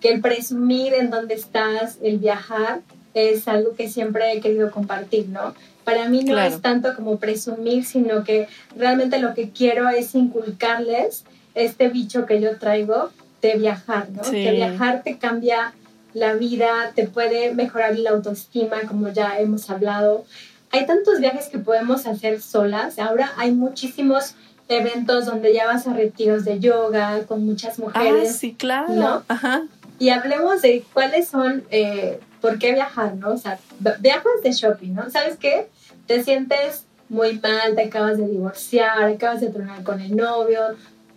que 0.00 0.10
el 0.10 0.20
presumir 0.20 0.94
en 0.94 1.10
dónde 1.10 1.34
estás, 1.34 1.98
el 2.02 2.18
viajar, 2.18 2.80
es 3.14 3.48
algo 3.48 3.74
que 3.74 3.88
siempre 3.88 4.32
he 4.32 4.40
querido 4.40 4.70
compartir, 4.70 5.28
¿no? 5.28 5.54
Para 5.84 6.08
mí 6.08 6.22
no 6.22 6.38
es 6.38 6.60
tanto 6.60 6.94
como 6.94 7.18
presumir, 7.18 7.84
sino 7.84 8.22
que 8.22 8.46
realmente 8.76 9.18
lo 9.18 9.34
que 9.34 9.50
quiero 9.50 9.88
es 9.88 10.14
inculcarles 10.14 11.24
este 11.54 11.88
bicho 11.88 12.26
que 12.26 12.40
yo 12.40 12.58
traigo 12.58 13.10
de 13.40 13.56
viajar, 13.56 14.10
¿no? 14.10 14.22
Que 14.22 14.52
viajar 14.52 15.02
te 15.02 15.18
cambia 15.18 15.72
la 16.12 16.34
vida, 16.34 16.92
te 16.94 17.06
puede 17.06 17.54
mejorar 17.54 17.98
la 17.98 18.10
autoestima, 18.10 18.82
como 18.86 19.08
ya 19.08 19.38
hemos 19.40 19.70
hablado. 19.70 20.24
Hay 20.70 20.86
tantos 20.86 21.20
viajes 21.20 21.46
que 21.46 21.58
podemos 21.58 22.06
hacer 22.06 22.40
solas. 22.42 22.98
Ahora 22.98 23.32
hay 23.36 23.52
muchísimos 23.52 24.34
eventos 24.68 25.26
donde 25.26 25.54
ya 25.54 25.66
vas 25.66 25.86
a 25.86 25.94
retiros 25.94 26.44
de 26.44 26.60
yoga 26.60 27.24
con 27.26 27.44
muchas 27.44 27.78
mujeres. 27.78 28.30
Ah, 28.30 28.32
sí, 28.32 28.54
claro. 28.54 29.22
Ajá. 29.28 29.62
Y 29.98 30.10
hablemos 30.10 30.62
de 30.62 30.84
cuáles 30.92 31.28
son, 31.28 31.64
eh, 31.70 32.20
por 32.40 32.58
qué 32.58 32.72
viajar, 32.72 33.16
¿no? 33.16 33.32
O 33.32 33.36
sea, 33.36 33.58
viajas 34.00 34.42
de 34.42 34.52
shopping, 34.52 34.94
¿no? 34.94 35.10
¿Sabes 35.10 35.36
qué? 35.38 35.68
Te 36.06 36.22
sientes 36.22 36.84
muy 37.08 37.40
mal, 37.40 37.74
te 37.74 37.82
acabas 37.82 38.18
de 38.18 38.28
divorciar, 38.28 39.02
acabas 39.04 39.40
de 39.40 39.48
tronar 39.48 39.82
con 39.82 40.00
el 40.00 40.14
novio, 40.14 40.60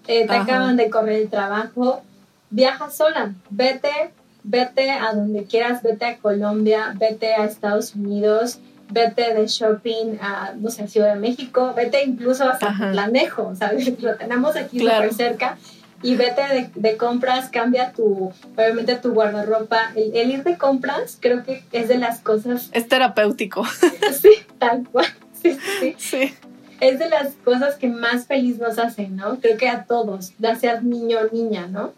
eh, 0.07 0.25
te 0.25 0.33
acaban 0.33 0.77
de 0.77 0.89
correr 0.89 1.21
el 1.21 1.29
trabajo. 1.29 2.01
Viaja 2.49 2.89
sola, 2.89 3.33
vete, 3.49 4.11
vete 4.43 4.89
a 4.91 5.13
donde 5.13 5.43
quieras, 5.45 5.83
vete 5.83 6.05
a 6.05 6.17
Colombia, 6.17 6.93
vete 6.97 7.33
a 7.33 7.45
Estados 7.45 7.95
Unidos, 7.95 8.59
vete 8.91 9.33
de 9.33 9.47
shopping 9.47 10.17
a, 10.21 10.53
no 10.55 10.69
sé, 10.69 10.87
Ciudad 10.87 11.13
de 11.13 11.19
México, 11.19 11.73
vete 11.75 12.03
incluso 12.03 12.47
hasta 12.47 12.75
Planejo, 12.91 13.55
¿sabes? 13.55 13.99
Lo 14.01 14.15
tenemos 14.15 14.55
aquí 14.55 14.79
súper 14.79 15.13
cerca. 15.13 15.57
Y 16.03 16.15
vete 16.15 16.41
de, 16.41 16.69
de, 16.73 16.97
compras, 16.97 17.49
cambia 17.49 17.91
tu, 17.91 18.31
obviamente 18.55 18.95
tu 18.95 19.13
guardarropa. 19.13 19.91
El, 19.95 20.31
ir 20.31 20.43
de 20.43 20.57
compras 20.57 21.17
creo 21.19 21.43
que 21.43 21.63
es 21.71 21.87
de 21.89 21.99
las 21.99 22.19
cosas... 22.21 22.69
Es 22.73 22.87
terapéutico. 22.87 23.63
Sí, 24.11 24.31
tal 24.57 24.87
cual. 24.91 25.05
Sí, 25.39 25.57
sí. 25.79 25.95
sí. 25.97 26.33
Es 26.79 26.97
de 26.97 27.07
las 27.07 27.33
cosas 27.43 27.75
que 27.75 27.87
más 27.87 28.25
feliz 28.25 28.57
nos 28.57 28.79
hacen, 28.79 29.15
¿no? 29.15 29.39
Creo 29.39 29.57
que 29.57 29.69
a 29.69 29.83
todos, 29.83 30.33
ya 30.39 30.55
seas 30.55 30.83
niño 30.83 31.19
o 31.19 31.33
niña, 31.35 31.67
¿no? 31.67 31.93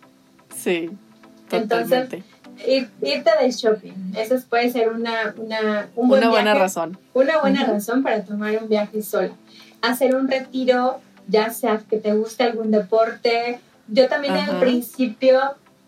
Sí. 0.54 0.90
Totalmente. 1.50 2.18
Entonces, 2.18 2.33
irte 3.02 3.32
de 3.42 3.52
shopping. 3.52 4.14
Esa 4.18 4.36
puede 4.50 4.70
ser 4.70 4.90
una, 4.90 5.34
una, 5.38 5.88
una 5.96 6.30
buena 6.30 6.54
razón. 6.54 6.98
Una 7.14 7.40
buena 7.40 7.66
razón 7.66 8.04
para 8.04 8.24
tomar 8.24 8.58
un 8.62 8.70
viaje 8.70 9.02
sola. 9.02 9.32
Hacer 9.82 10.16
un 10.16 10.28
retiro, 10.28 11.00
ya 11.28 11.50
sea 11.50 11.82
que 11.90 11.98
te 11.98 12.14
guste 12.14 12.44
algún 12.44 12.72
deporte. 12.72 13.60
Yo 13.88 14.08
también 14.08 14.34
al 14.36 14.60
principio 14.60 15.40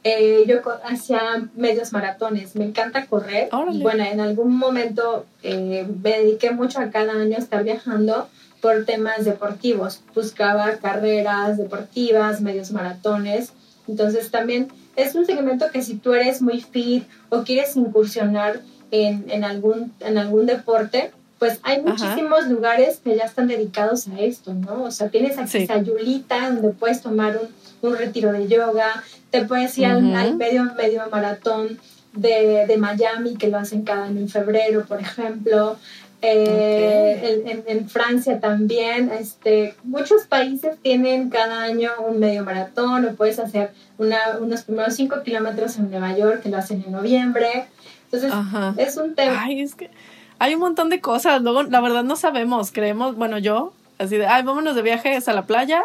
eh, 0.07 0.45
yo 0.47 0.57
hacía 0.83 1.19
medios 1.55 1.91
maratones. 1.91 2.55
Me 2.55 2.65
encanta 2.65 3.07
correr. 3.07 3.49
Bueno, 3.81 4.03
en 4.03 4.19
algún 4.19 4.55
momento 4.55 5.25
eh, 5.41 5.87
me 6.03 6.19
dediqué 6.19 6.51
mucho 6.51 6.79
a 6.79 6.91
cada 6.91 7.13
año 7.13 7.37
estar 7.37 7.63
viajando 7.63 8.29
por 8.61 8.85
temas 8.85 9.25
deportivos. 9.25 10.03
Buscaba 10.13 10.77
carreras 10.77 11.57
deportivas, 11.57 12.41
medios 12.41 12.71
maratones. 12.71 13.53
Entonces 13.87 14.29
también 14.29 14.67
es 14.95 15.15
un 15.15 15.25
segmento 15.25 15.65
que 15.71 15.81
si 15.81 15.95
tú 15.95 16.13
eres 16.13 16.41
muy 16.41 16.61
fit 16.61 17.03
o 17.29 17.43
quieres 17.43 17.75
incursionar 17.75 18.61
en, 18.91 19.25
en 19.29 19.43
algún, 19.43 19.93
en 19.99 20.17
algún 20.17 20.45
deporte, 20.45 21.11
pues 21.39 21.59
hay 21.63 21.81
muchísimos 21.81 22.47
lugares 22.47 23.01
que 23.03 23.15
ya 23.15 23.25
están 23.25 23.47
dedicados 23.47 24.07
a 24.07 24.19
esto, 24.19 24.53
¿no? 24.53 24.83
O 24.83 24.91
sea, 24.91 25.09
tienes 25.09 25.37
aquí 25.37 25.67
a 25.69 25.81
Yulita, 25.81 26.49
donde 26.49 26.69
puedes 26.69 27.01
tomar 27.01 27.37
un, 27.37 27.89
un, 27.89 27.97
retiro 27.97 28.31
de 28.31 28.47
yoga, 28.47 29.03
te 29.31 29.43
puedes 29.43 29.77
ir 29.77 29.87
al, 29.87 30.35
medio, 30.37 30.63
medio 30.75 31.03
maratón 31.11 31.77
de, 32.13 32.65
de, 32.65 32.77
Miami, 32.77 33.35
que 33.35 33.49
lo 33.49 33.57
hacen 33.57 33.83
cada 33.83 34.05
año 34.05 34.21
en 34.21 34.29
febrero, 34.29 34.85
por 34.85 35.01
ejemplo. 35.01 35.77
Eh, 36.21 37.43
en, 37.45 37.63
en, 37.67 37.89
Francia 37.89 38.39
también, 38.39 39.11
este, 39.11 39.75
muchos 39.83 40.23
países 40.23 40.77
tienen 40.81 41.29
cada 41.29 41.61
año 41.61 41.91
un 42.07 42.19
medio 42.19 42.43
maratón 42.43 43.05
o 43.05 43.13
puedes 43.13 43.37
hacer 43.37 43.71
una, 43.97 44.17
unos 44.39 44.63
primeros 44.63 44.95
cinco 44.95 45.21
kilómetros 45.23 45.77
en 45.77 45.91
Nueva 45.91 46.17
York 46.17 46.41
que 46.41 46.49
lo 46.49 46.57
hacen 46.57 46.83
en 46.85 46.93
noviembre. 46.93 47.67
Entonces, 48.05 48.33
es 48.77 48.97
un 48.97 49.13
tema. 49.13 49.43
Ay, 49.43 49.61
es 49.61 49.75
que 49.75 49.91
hay 50.39 50.55
un 50.55 50.61
montón 50.61 50.89
de 50.89 50.99
cosas. 50.99 51.41
Luego, 51.41 51.63
la 51.63 51.81
verdad, 51.81 52.03
no 52.03 52.15
sabemos. 52.15 52.71
Creemos, 52.71 53.15
bueno, 53.15 53.37
yo, 53.37 53.73
así 53.99 54.17
de, 54.17 54.25
ay, 54.25 54.43
vámonos 54.43 54.75
de 54.75 54.81
viajes 54.81 55.27
a 55.27 55.33
la 55.33 55.45
playa 55.45 55.83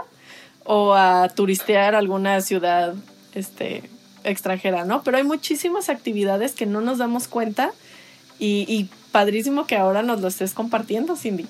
o 0.64 0.94
a 0.94 1.28
turistear 1.28 1.94
alguna 1.94 2.40
ciudad 2.40 2.94
este, 3.34 3.90
extranjera, 4.24 4.84
¿no? 4.84 5.02
Pero 5.02 5.16
hay 5.16 5.24
muchísimas 5.24 5.88
actividades 5.88 6.52
que 6.52 6.66
no 6.66 6.80
nos 6.80 6.98
damos 6.98 7.28
cuenta 7.28 7.72
y, 8.38 8.64
y 8.68 8.88
padrísimo 9.11 9.66
que 9.66 9.76
ahora 9.76 10.02
nos 10.02 10.20
lo 10.20 10.28
estés 10.28 10.54
compartiendo, 10.54 11.16
Cindy. 11.16 11.46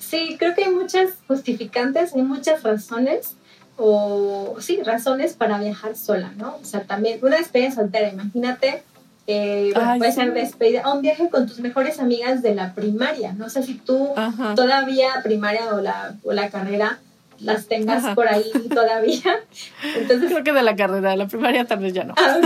Sí, 0.00 0.36
creo 0.38 0.54
que 0.54 0.64
hay 0.64 0.70
muchas 0.72 1.10
justificantes, 1.26 2.14
hay 2.14 2.22
muchas 2.22 2.62
razones, 2.62 3.34
o 3.76 4.56
sí, 4.60 4.80
razones 4.82 5.34
para 5.34 5.58
viajar 5.58 5.96
sola, 5.96 6.32
¿no? 6.36 6.56
O 6.60 6.64
sea, 6.64 6.84
también 6.84 7.18
una 7.22 7.36
despedida 7.36 7.70
soltera, 7.70 8.08
imagínate, 8.08 8.82
eh, 9.26 9.74
puede 9.98 10.12
ser 10.12 10.32
despedida, 10.32 10.90
un 10.92 11.02
viaje 11.02 11.28
con 11.28 11.46
tus 11.46 11.60
mejores 11.60 12.00
amigas 12.00 12.40
de 12.40 12.54
la 12.54 12.74
primaria, 12.74 13.34
no 13.34 13.50
sé 13.50 13.62
si 13.62 13.74
tú 13.74 14.14
todavía 14.56 15.08
primaria 15.22 15.74
o 15.74 15.82
la, 15.82 16.16
o 16.24 16.32
la 16.32 16.48
carrera 16.48 16.98
las 17.40 17.66
tengas 17.66 18.14
por 18.14 18.28
ahí 18.28 18.50
todavía. 18.68 19.40
Entonces, 19.96 20.30
Creo 20.30 20.44
que 20.44 20.52
de 20.52 20.62
la 20.62 20.76
carrera, 20.76 21.10
de 21.10 21.16
la 21.16 21.28
primaria 21.28 21.64
tal 21.66 21.80
vez 21.80 21.92
ya 21.92 22.04
no. 22.04 22.14
Ah. 22.16 22.40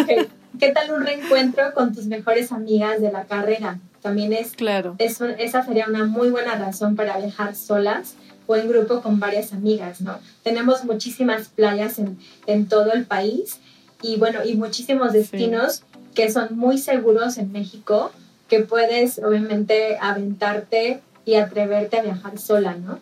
¿Qué 0.58 0.70
tal 0.70 0.92
un 0.92 1.04
reencuentro 1.04 1.72
con 1.74 1.94
tus 1.94 2.06
mejores 2.06 2.52
amigas 2.52 3.00
de 3.00 3.10
la 3.10 3.24
carrera? 3.24 3.78
También 4.02 4.32
es, 4.32 4.52
claro. 4.52 4.96
esa 4.98 5.64
sería 5.64 5.86
una 5.88 6.04
muy 6.04 6.30
buena 6.30 6.56
razón 6.56 6.96
para 6.96 7.16
viajar 7.18 7.54
solas 7.54 8.16
o 8.46 8.56
en 8.56 8.68
grupo 8.68 9.00
con 9.00 9.20
varias 9.20 9.52
amigas, 9.52 10.00
¿no? 10.00 10.18
Tenemos 10.42 10.84
muchísimas 10.84 11.48
playas 11.48 11.98
en, 11.98 12.18
en 12.46 12.66
todo 12.66 12.92
el 12.92 13.04
país 13.04 13.60
y 14.02 14.16
bueno, 14.16 14.40
y 14.44 14.56
muchísimos 14.56 15.12
destinos 15.12 15.84
que 16.14 16.30
son 16.30 16.56
muy 16.56 16.78
seguros 16.78 17.38
en 17.38 17.52
México, 17.52 18.12
que 18.48 18.60
puedes 18.60 19.18
obviamente 19.18 19.96
aventarte 20.00 21.00
y 21.24 21.36
atreverte 21.36 21.98
a 21.98 22.02
viajar 22.02 22.38
sola, 22.38 22.74
¿no? 22.74 22.98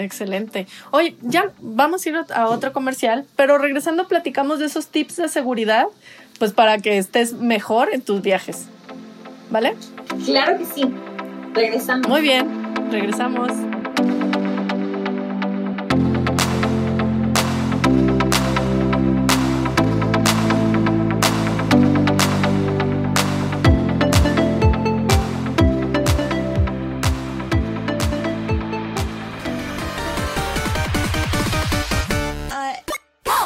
Excelente. 0.00 0.66
Oye, 0.90 1.16
ya 1.22 1.50
vamos 1.60 2.04
a 2.04 2.08
ir 2.08 2.16
a 2.34 2.48
otro 2.48 2.72
comercial, 2.72 3.26
pero 3.36 3.58
regresando 3.58 4.08
platicamos 4.08 4.58
de 4.58 4.66
esos 4.66 4.88
tips 4.88 5.16
de 5.16 5.28
seguridad, 5.28 5.86
pues 6.38 6.52
para 6.52 6.78
que 6.78 6.98
estés 6.98 7.34
mejor 7.34 7.90
en 7.92 8.02
tus 8.02 8.22
viajes. 8.22 8.66
¿Vale? 9.50 9.74
Claro 10.24 10.58
que 10.58 10.64
sí. 10.64 10.82
Regresamos. 11.54 12.08
Muy 12.08 12.20
bien, 12.20 12.46
regresamos. 12.90 13.50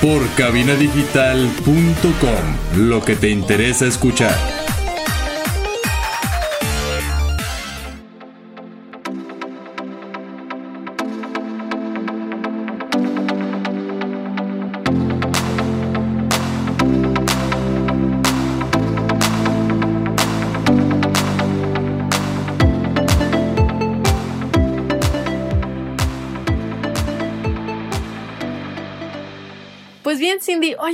Por 0.00 0.22
cabinadigital.com, 0.36 2.88
lo 2.88 3.02
que 3.02 3.16
te 3.16 3.30
interesa 3.30 3.86
escuchar. 3.86 4.63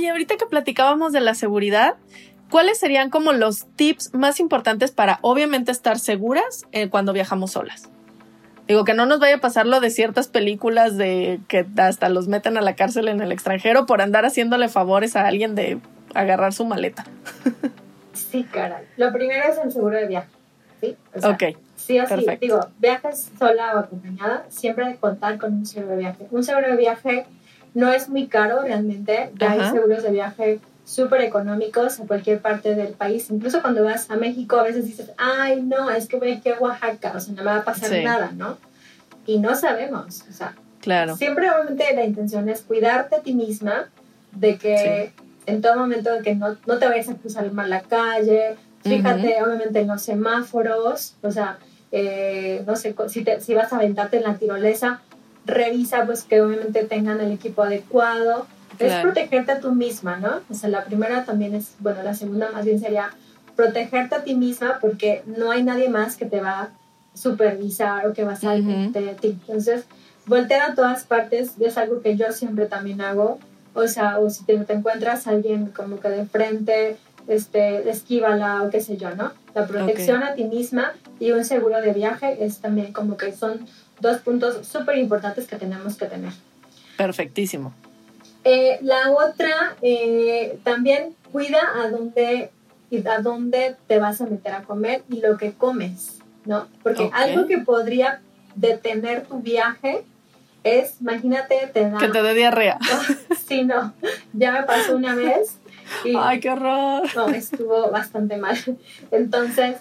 Oye, 0.01 0.09
ahorita 0.09 0.37
que 0.37 0.45
platicábamos 0.47 1.13
de 1.13 1.21
la 1.21 1.35
seguridad, 1.35 1.95
¿cuáles 2.49 2.79
serían 2.79 3.09
como 3.09 3.33
los 3.33 3.67
tips 3.75 4.13
más 4.13 4.39
importantes 4.39 4.91
para 4.91 5.19
obviamente 5.21 5.71
estar 5.71 5.99
seguras 5.99 6.65
eh, 6.71 6.89
cuando 6.89 7.13
viajamos 7.13 7.51
solas? 7.51 7.89
Digo, 8.67 8.83
que 8.83 8.93
no 8.93 9.05
nos 9.05 9.19
vaya 9.19 9.35
a 9.35 9.41
pasar 9.41 9.67
lo 9.67 9.79
de 9.79 9.89
ciertas 9.89 10.27
películas 10.27 10.97
de 10.97 11.39
que 11.47 11.65
hasta 11.77 12.09
los 12.09 12.27
meten 12.27 12.57
a 12.57 12.61
la 12.61 12.75
cárcel 12.75 13.09
en 13.09 13.21
el 13.21 13.31
extranjero 13.31 13.85
por 13.85 14.01
andar 14.01 14.25
haciéndole 14.25 14.69
favores 14.69 15.15
a 15.15 15.27
alguien 15.27 15.55
de 15.55 15.79
agarrar 16.15 16.53
su 16.53 16.65
maleta. 16.65 17.05
sí, 18.13 18.43
caray. 18.43 18.85
Lo 18.97 19.11
primero 19.11 19.43
es 19.51 19.57
el 19.57 19.71
seguro 19.71 19.97
de 19.97 20.07
viaje. 20.07 20.29
¿sí? 20.79 20.95
ok. 21.23 21.57
Sí 21.75 21.99
o 21.99 22.07
sí. 22.07 22.25
Digo, 22.39 22.59
viajes 22.79 23.31
sola 23.37 23.75
o 23.75 23.79
acompañada, 23.79 24.45
siempre 24.49 24.95
contar 24.97 25.37
con 25.37 25.53
un 25.53 25.65
seguro 25.65 25.91
de 25.91 25.97
viaje. 25.97 26.27
Un 26.31 26.43
seguro 26.43 26.67
de 26.67 26.77
viaje 26.77 27.25
no 27.73 27.91
es 27.91 28.09
muy 28.09 28.27
caro 28.27 28.61
realmente, 28.61 29.31
ya 29.39 29.51
hay 29.51 29.71
seguros 29.71 30.03
de 30.03 30.11
viaje 30.11 30.59
súper 30.83 31.21
económicos 31.21 31.99
a 31.99 32.05
cualquier 32.05 32.39
parte 32.39 32.75
del 32.75 32.93
país. 32.93 33.29
Incluso 33.29 33.61
cuando 33.61 33.83
vas 33.83 34.09
a 34.09 34.17
México 34.17 34.57
a 34.57 34.63
veces 34.63 34.85
dices, 34.85 35.11
ay, 35.17 35.61
no, 35.61 35.89
es 35.89 36.07
que 36.07 36.17
voy 36.17 36.33
aquí 36.33 36.49
a 36.49 36.59
Oaxaca, 36.59 37.13
o 37.15 37.19
sea, 37.19 37.33
no 37.33 37.43
me 37.43 37.51
va 37.51 37.57
a 37.57 37.63
pasar 37.63 37.91
nada, 38.03 38.31
¿no? 38.35 38.57
Y 39.25 39.39
no 39.39 39.55
sabemos, 39.55 40.23
o 40.29 40.33
sea, 40.33 40.55
claro. 40.81 41.15
siempre 41.15 41.49
obviamente 41.49 41.85
la 41.95 42.03
intención 42.03 42.49
es 42.49 42.61
cuidarte 42.61 43.15
a 43.15 43.21
ti 43.21 43.33
misma 43.33 43.89
de 44.31 44.57
que 44.57 45.13
en 45.45 45.61
todo 45.61 45.77
momento 45.77 46.11
de 46.11 46.21
que 46.21 46.35
no, 46.35 46.57
no 46.65 46.77
te 46.77 46.87
vayas 46.87 47.09
a 47.09 47.15
cruzar 47.15 47.51
mal 47.51 47.69
la 47.69 47.81
calle, 47.81 48.55
fíjate 48.83 49.41
obviamente 49.43 49.79
en 49.81 49.87
los 49.87 50.01
semáforos, 50.01 51.15
o 51.21 51.31
sea, 51.31 51.57
eh, 51.91 52.63
no 52.65 52.75
sé, 52.75 52.95
si, 53.07 53.23
te, 53.23 53.39
si 53.41 53.53
vas 53.53 53.71
a 53.71 53.75
aventarte 53.77 54.17
en 54.17 54.23
la 54.23 54.35
tirolesa, 54.35 55.01
revisa 55.45 56.05
pues 56.05 56.23
que 56.23 56.41
obviamente 56.41 56.83
tengan 56.85 57.19
el 57.21 57.31
equipo 57.31 57.63
adecuado. 57.63 58.47
Es 58.79 58.93
protegerte 59.01 59.51
a 59.51 59.59
tú 59.59 59.73
misma, 59.73 60.17
¿no? 60.17 60.41
O 60.49 60.53
sea, 60.55 60.69
la 60.69 60.85
primera 60.85 61.23
también 61.23 61.53
es, 61.53 61.75
bueno, 61.79 62.01
la 62.01 62.15
segunda 62.15 62.49
más 62.51 62.65
bien 62.65 62.79
sería 62.79 63.11
protegerte 63.55 64.15
a 64.15 64.23
ti 64.23 64.33
misma 64.33 64.79
porque 64.81 65.21
no 65.25 65.51
hay 65.51 65.63
nadie 65.63 65.87
más 65.89 66.15
que 66.15 66.25
te 66.25 66.41
va 66.41 66.61
a 66.61 66.69
supervisar 67.13 68.07
o 68.07 68.13
que 68.13 68.23
va 68.23 68.33
a 68.33 68.35
salir 68.35 68.91
de 68.91 69.13
ti. 69.15 69.37
Entonces, 69.41 69.85
voltear 70.25 70.71
a 70.71 70.75
todas 70.75 71.03
partes 71.03 71.53
es 71.59 71.77
algo 71.77 72.01
que 72.01 72.15
yo 72.15 72.31
siempre 72.31 72.65
también 72.65 73.01
hago. 73.01 73.39
O 73.73 73.87
sea, 73.87 74.19
o 74.19 74.29
si 74.29 74.43
te, 74.45 74.53
encuentras 74.53 75.27
a 75.27 75.31
alguien 75.31 75.67
como 75.67 75.99
que 75.99 76.09
de 76.09 76.25
frente, 76.25 76.97
este, 77.27 77.89
esquívala 77.89 78.63
o 78.63 78.69
qué 78.69 78.81
sé 78.81 78.97
yo, 78.97 79.15
¿no? 79.15 79.31
La 79.53 79.67
protección 79.67 80.23
a 80.23 80.33
ti 80.33 80.45
misma 80.45 80.93
y 81.19 81.31
un 81.31 81.45
seguro 81.45 81.79
de 81.81 81.93
viaje 81.93 82.43
es 82.43 82.59
también 82.59 82.93
como 82.93 83.15
que 83.17 83.31
son 83.31 83.65
dos 84.01 84.17
puntos 84.21 84.67
súper 84.67 84.97
importantes 84.97 85.47
que 85.47 85.55
tenemos 85.55 85.95
que 85.95 86.05
tener. 86.05 86.33
Perfectísimo. 86.97 87.73
Eh, 88.43 88.79
la 88.81 89.11
otra, 89.11 89.75
eh, 89.81 90.59
también 90.63 91.15
cuida 91.31 91.59
a 91.75 91.89
dónde, 91.89 92.51
a 93.05 93.21
dónde 93.21 93.75
te 93.87 93.99
vas 93.99 94.19
a 94.21 94.25
meter 94.25 94.53
a 94.53 94.63
comer 94.63 95.03
y 95.09 95.21
lo 95.21 95.37
que 95.37 95.53
comes, 95.53 96.19
¿no? 96.45 96.67
Porque 96.81 97.09
algo 97.13 97.47
que 97.47 97.59
podría 97.59 98.21
detener 98.55 99.25
tu 99.27 99.41
viaje 99.41 100.03
es, 100.63 101.01
imagínate, 101.01 101.69
te 101.73 101.89
da... 101.89 101.97
Que 101.97 102.07
te 102.07 102.21
dé 102.21 102.33
diarrea. 102.33 102.79
sí, 103.47 103.63
no, 103.63 103.93
ya 104.33 104.51
me 104.51 104.63
pasó 104.63 104.95
una 104.95 105.15
vez. 105.15 105.57
Ay, 106.17 106.39
qué 106.39 106.49
horror. 106.49 107.03
No, 107.15 107.29
estuvo 107.29 107.91
bastante 107.91 108.37
mal. 108.37 108.57
Entonces, 109.11 109.77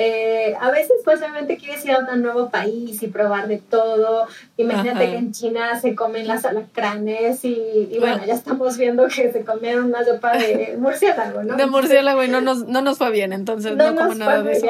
eh, 0.00 0.54
a 0.60 0.70
veces 0.70 0.92
pues 1.04 1.18
obviamente 1.18 1.56
quieres 1.56 1.84
ir 1.84 1.90
a 1.90 1.98
un 1.98 2.22
nuevo 2.22 2.50
país 2.50 3.02
y 3.02 3.08
probar 3.08 3.48
de 3.48 3.58
todo. 3.58 4.28
Imagínate 4.56 5.10
que 5.10 5.16
en 5.16 5.32
China 5.32 5.78
se 5.80 5.96
comen 5.96 6.28
las 6.28 6.44
alacranes 6.44 7.44
y, 7.44 7.96
bueno, 7.98 8.24
ya 8.24 8.34
estamos 8.34 8.78
viendo 8.78 9.08
que 9.08 9.32
se 9.32 9.44
comieron 9.44 9.86
una 9.86 10.04
sopa 10.04 10.38
de 10.38 10.76
murciélago, 10.78 11.42
¿no? 11.42 11.56
De 11.56 11.66
murciélago 11.66 12.22
y 12.22 12.28
no 12.28 12.40
nos, 12.40 12.68
no 12.68 12.80
nos 12.80 12.96
fue 12.96 13.10
bien, 13.10 13.32
entonces 13.32 13.76
no, 13.76 13.92
como 13.96 14.14
nada 14.14 14.40
de 14.44 14.52
eso. 14.52 14.66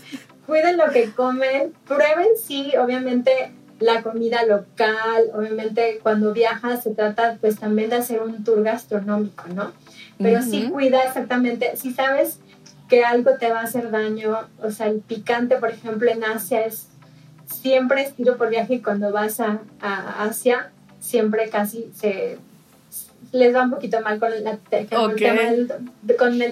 Cuiden 0.46 0.78
lo 0.78 0.88
que 0.90 1.10
comen, 1.10 1.74
prueben 1.86 2.28
sí, 2.42 2.72
obviamente 2.82 3.52
la 3.80 4.02
comida 4.02 4.44
local, 4.46 5.30
obviamente 5.34 6.00
cuando 6.02 6.32
viajas 6.32 6.82
se 6.82 6.94
trata 6.94 7.36
pues 7.38 7.60
también 7.60 7.90
de 7.90 7.96
hacer 7.96 8.22
un 8.22 8.44
tour 8.44 8.62
gastronómico, 8.62 9.44
¿no? 9.54 9.72
Pero 10.18 10.42
sí 10.42 10.68
cuida 10.70 11.02
exactamente, 11.04 11.76
si 11.76 11.92
sabes 11.92 12.40
que 12.90 13.04
algo 13.04 13.36
te 13.38 13.50
va 13.50 13.60
a 13.60 13.64
hacer 13.64 13.90
daño. 13.90 14.36
O 14.62 14.70
sea, 14.70 14.88
el 14.88 15.00
picante, 15.00 15.56
por 15.56 15.70
ejemplo, 15.70 16.10
en 16.10 16.24
Asia 16.24 16.66
es 16.66 16.88
siempre 17.46 18.02
es 18.02 18.14
tiro 18.14 18.36
por 18.36 18.50
viaje 18.50 18.74
y 18.74 18.80
cuando 18.80 19.10
vas 19.12 19.40
a, 19.40 19.60
Asia 19.80 20.70
siempre 21.00 21.48
casi 21.48 21.90
se 21.94 22.38
les 23.32 23.54
va 23.54 23.62
un 23.62 23.70
poquito 23.70 24.00
mal 24.00 24.18
con, 24.18 24.32
el 24.32 24.42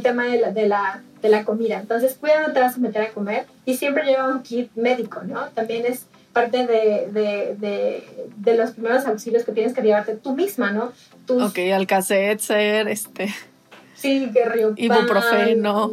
tema, 0.03 0.27
de, 0.27 0.39
la, 0.39 0.53
de, 0.53 0.69
la, 0.69 1.03
de 1.21 1.29
la 1.29 1.45
comida. 1.45 1.81
Entonces, 1.81 2.15
cuidado, 2.15 2.53
te 2.53 2.61
vas 2.61 2.77
a 2.77 2.79
meter 2.79 3.03
a 3.03 3.09
comer 3.11 3.47
y 3.65 3.77
siempre 3.77 4.05
lleva 4.05 4.29
un 4.29 4.43
kit 4.43 4.71
médico, 4.77 5.23
¿no? 5.25 5.49
También 5.49 5.85
es 5.87 6.07
parte 6.33 6.67
de, 6.67 7.09
de, 7.11 8.05
de, 8.37 8.57
los 8.57 8.71
primeros 8.73 9.07
auxilios 9.07 9.45
que 9.45 9.51
tienes 9.53 9.75
que 9.75 9.83
llevarte 9.83 10.15
tú 10.15 10.37
misma, 10.37 10.71
¿no? 10.71 10.93
Tus, 11.27 11.43
ok, 11.43 11.59
ser 12.39 12.89
este... 12.89 13.35
Sí, 13.99 14.31
que 14.33 14.45
río. 14.45 14.75
Ibuprofeno, 14.77 15.93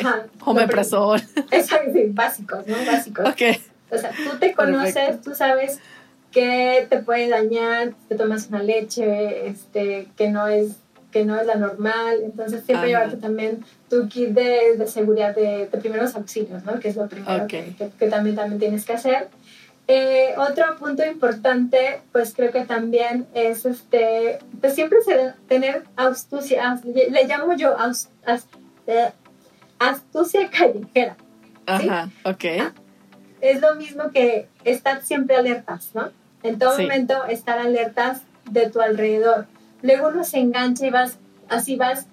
omeprazol. 0.44 1.20
Exacto, 1.50 1.92
sí, 1.92 2.06
básicos, 2.08 2.66
¿no? 2.66 2.76
Básicos. 2.84 3.28
Ok. 3.28 3.60
O 3.90 3.98
sea, 3.98 4.10
tú 4.10 4.38
te 4.38 4.52
conoces, 4.52 5.20
tú 5.22 5.34
sabes 5.34 5.78
qué 6.32 6.86
te 6.90 6.98
puede 6.98 7.28
dañar, 7.28 7.94
te 8.08 8.16
tomas 8.16 8.48
una 8.48 8.62
leche, 8.62 9.46
este, 9.46 10.08
que 10.16 10.28
no 10.28 10.48
es 10.48 10.76
que 11.12 11.24
no 11.24 11.40
es 11.40 11.46
la 11.46 11.54
normal, 11.54 12.18
entonces 12.24 12.62
siempre 12.66 12.88
llevarte 12.88 13.16
también 13.16 13.64
tu 13.88 14.06
kit 14.06 14.30
de, 14.30 14.76
de 14.76 14.86
seguridad 14.86 15.34
de, 15.34 15.66
de, 15.66 15.78
primeros 15.78 16.14
auxilios, 16.14 16.62
¿no? 16.64 16.78
Que 16.78 16.88
es 16.88 16.96
lo 16.96 17.08
primero 17.08 17.46
que, 17.46 17.74
que, 17.98 18.08
también, 18.08 18.36
también 18.36 18.58
tienes 18.58 18.84
que 18.84 18.92
hacer. 18.92 19.28
Eh, 19.88 20.34
otro 20.36 20.76
punto 20.78 21.04
importante, 21.06 22.00
pues 22.10 22.34
creo 22.34 22.50
que 22.50 22.64
también 22.64 23.28
es 23.34 23.64
este, 23.64 24.40
pues 24.60 24.74
siempre 24.74 25.00
se 25.02 25.32
tener 25.46 25.84
astucia, 25.94 26.80
le, 26.84 27.24
llamo 27.24 27.54
yo 27.54 27.76
eh, 28.86 29.12
astucia 29.78 30.50
callejera. 30.50 31.16
Ajá, 31.66 32.10
ok. 32.24 32.44
Ah, 32.60 32.72
es 33.40 33.60
lo 33.60 33.76
mismo 33.76 34.10
que 34.10 34.48
estar 34.64 35.02
siempre 35.02 35.36
alertas, 35.36 35.90
¿no? 35.94 36.10
En 36.42 36.58
todo 36.58 36.78
momento 36.78 37.24
estar 37.26 37.58
alertas 37.58 38.22
de 38.50 38.68
tu 38.68 38.80
alrededor. 38.80 39.46
Luego 39.82 40.08
uno 40.08 40.24
se 40.24 40.38
engancha 40.38 40.86
y 40.86 40.90
vas, 40.90 41.18
así 41.48 41.76
vas, 41.76 42.06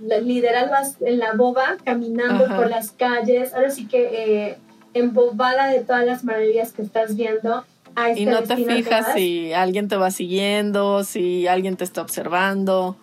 literal 0.00 0.70
vas 0.70 0.96
en 1.00 1.18
la 1.18 1.32
boba, 1.32 1.76
caminando 1.84 2.46
por 2.56 2.70
las 2.70 2.90
calles. 2.90 3.54
Ahora 3.54 3.70
sí 3.70 3.86
que 3.86 4.48
eh, 4.48 4.58
embobada 4.94 5.68
de 5.68 5.80
todas 5.80 6.04
las 6.04 6.24
maravillas 6.24 6.72
que 6.72 6.82
estás 6.82 7.16
viendo. 7.16 7.64
A 7.94 8.10
este 8.10 8.22
y 8.22 8.26
no 8.26 8.42
te 8.42 8.56
fijas 8.56 9.12
si 9.14 9.52
alguien 9.52 9.88
te 9.88 9.96
va 9.96 10.10
siguiendo, 10.10 11.04
si 11.04 11.46
alguien 11.46 11.76
te 11.76 11.84
está 11.84 12.00
observando, 12.00 12.96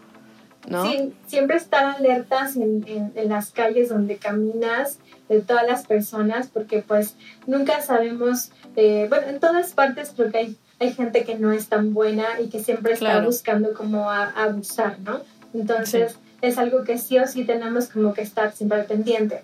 ¿no? 0.68 0.90
Sí, 0.90 1.14
siempre 1.28 1.58
estar 1.58 1.96
alertas 1.96 2.56
en, 2.56 3.12
en, 3.16 3.30
las 3.30 3.52
calles 3.52 3.90
donde 3.90 4.18
caminas, 4.18 4.98
de 5.28 5.42
todas 5.42 5.66
las 5.68 5.86
personas, 5.86 6.48
porque 6.48 6.82
pues 6.82 7.16
nunca 7.46 7.82
sabemos, 7.82 8.52
eh, 8.76 9.06
bueno, 9.10 9.28
en 9.28 9.40
todas 9.40 9.74
partes 9.74 10.12
creo 10.16 10.32
que 10.32 10.38
hay, 10.40 10.58
hay 10.80 10.92
gente 10.92 11.24
que 11.24 11.36
no 11.36 11.52
es 11.52 11.70
tan 11.70 11.94
buena 11.94 12.42
y 12.44 12.50
que 12.50 12.64
siempre 12.64 12.94
está 12.94 13.22
buscando 13.22 13.74
como 13.74 14.10
abusar, 14.10 15.00
¿no? 15.02 15.22
Entonces, 15.54 16.18
es 16.42 16.58
algo 16.58 16.84
que 16.84 16.98
sí 16.98 17.20
o 17.20 17.28
sí 17.28 17.44
tenemos 17.44 17.88
como 17.88 18.14
que 18.14 18.22
estar 18.22 18.52
siempre 18.54 18.84
pendiente. 18.84 19.44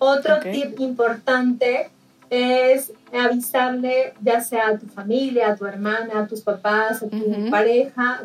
Otro 0.00 0.40
tip 0.40 0.80
importante 0.80 1.90
es 2.30 2.92
avisarle 3.12 4.14
ya 4.22 4.40
sea 4.40 4.68
a 4.68 4.78
tu 4.78 4.86
familia, 4.86 5.50
a 5.50 5.56
tu 5.56 5.66
hermana, 5.66 6.20
a 6.20 6.26
tus 6.26 6.40
papás, 6.40 7.02
a 7.02 7.08
tu 7.08 7.50
pareja, 7.50 8.22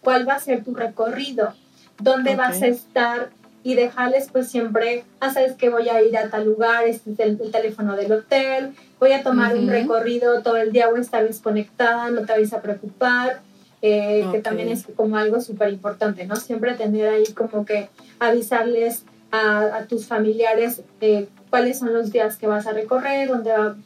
cuál 0.00 0.26
va 0.26 0.34
a 0.34 0.40
ser 0.40 0.64
tu 0.64 0.74
recorrido, 0.74 1.52
dónde 2.00 2.34
vas 2.34 2.62
a 2.62 2.68
estar 2.68 3.28
y 3.62 3.74
dejarles 3.74 4.30
pues 4.32 4.48
siempre, 4.48 5.04
ah, 5.20 5.30
sabes 5.30 5.52
que 5.52 5.68
voy 5.68 5.90
a 5.90 6.00
ir 6.00 6.16
a 6.16 6.30
tal 6.30 6.46
lugar, 6.46 6.86
este 6.86 7.12
es 7.12 7.18
el, 7.18 7.38
teléfono 7.50 7.94
del 7.94 8.10
hotel, 8.10 8.74
voy 8.98 9.12
a 9.12 9.22
tomar 9.22 9.54
un 9.54 9.68
recorrido 9.68 10.42
todo 10.42 10.56
el 10.56 10.72
día, 10.72 10.88
voy 10.88 11.00
a 11.00 11.02
estar 11.02 11.26
desconectada, 11.26 12.08
no 12.08 12.22
te 12.24 12.32
vayas 12.32 12.54
a 12.54 12.62
preocupar, 12.62 13.42
eh, 13.82 14.26
que 14.32 14.40
también 14.40 14.70
es 14.70 14.86
como 14.96 15.18
algo 15.18 15.42
súper 15.42 15.70
importante, 15.70 16.26
¿no? 16.26 16.36
Siempre 16.36 16.74
tener 16.74 17.08
ahí 17.08 17.26
como 17.34 17.66
que 17.66 17.90
avisarles 18.18 19.04
a, 19.30 19.84
tus 19.88 20.06
familiares 20.06 20.82
eh, 21.00 21.28
cuáles 21.50 21.78
son 21.78 21.92
los 21.92 22.10
días 22.12 22.36
que 22.36 22.46
vas 22.46 22.66
a 22.66 22.72
recorrer, 22.72 23.28
dónde 23.28 23.52
va, 23.52 23.76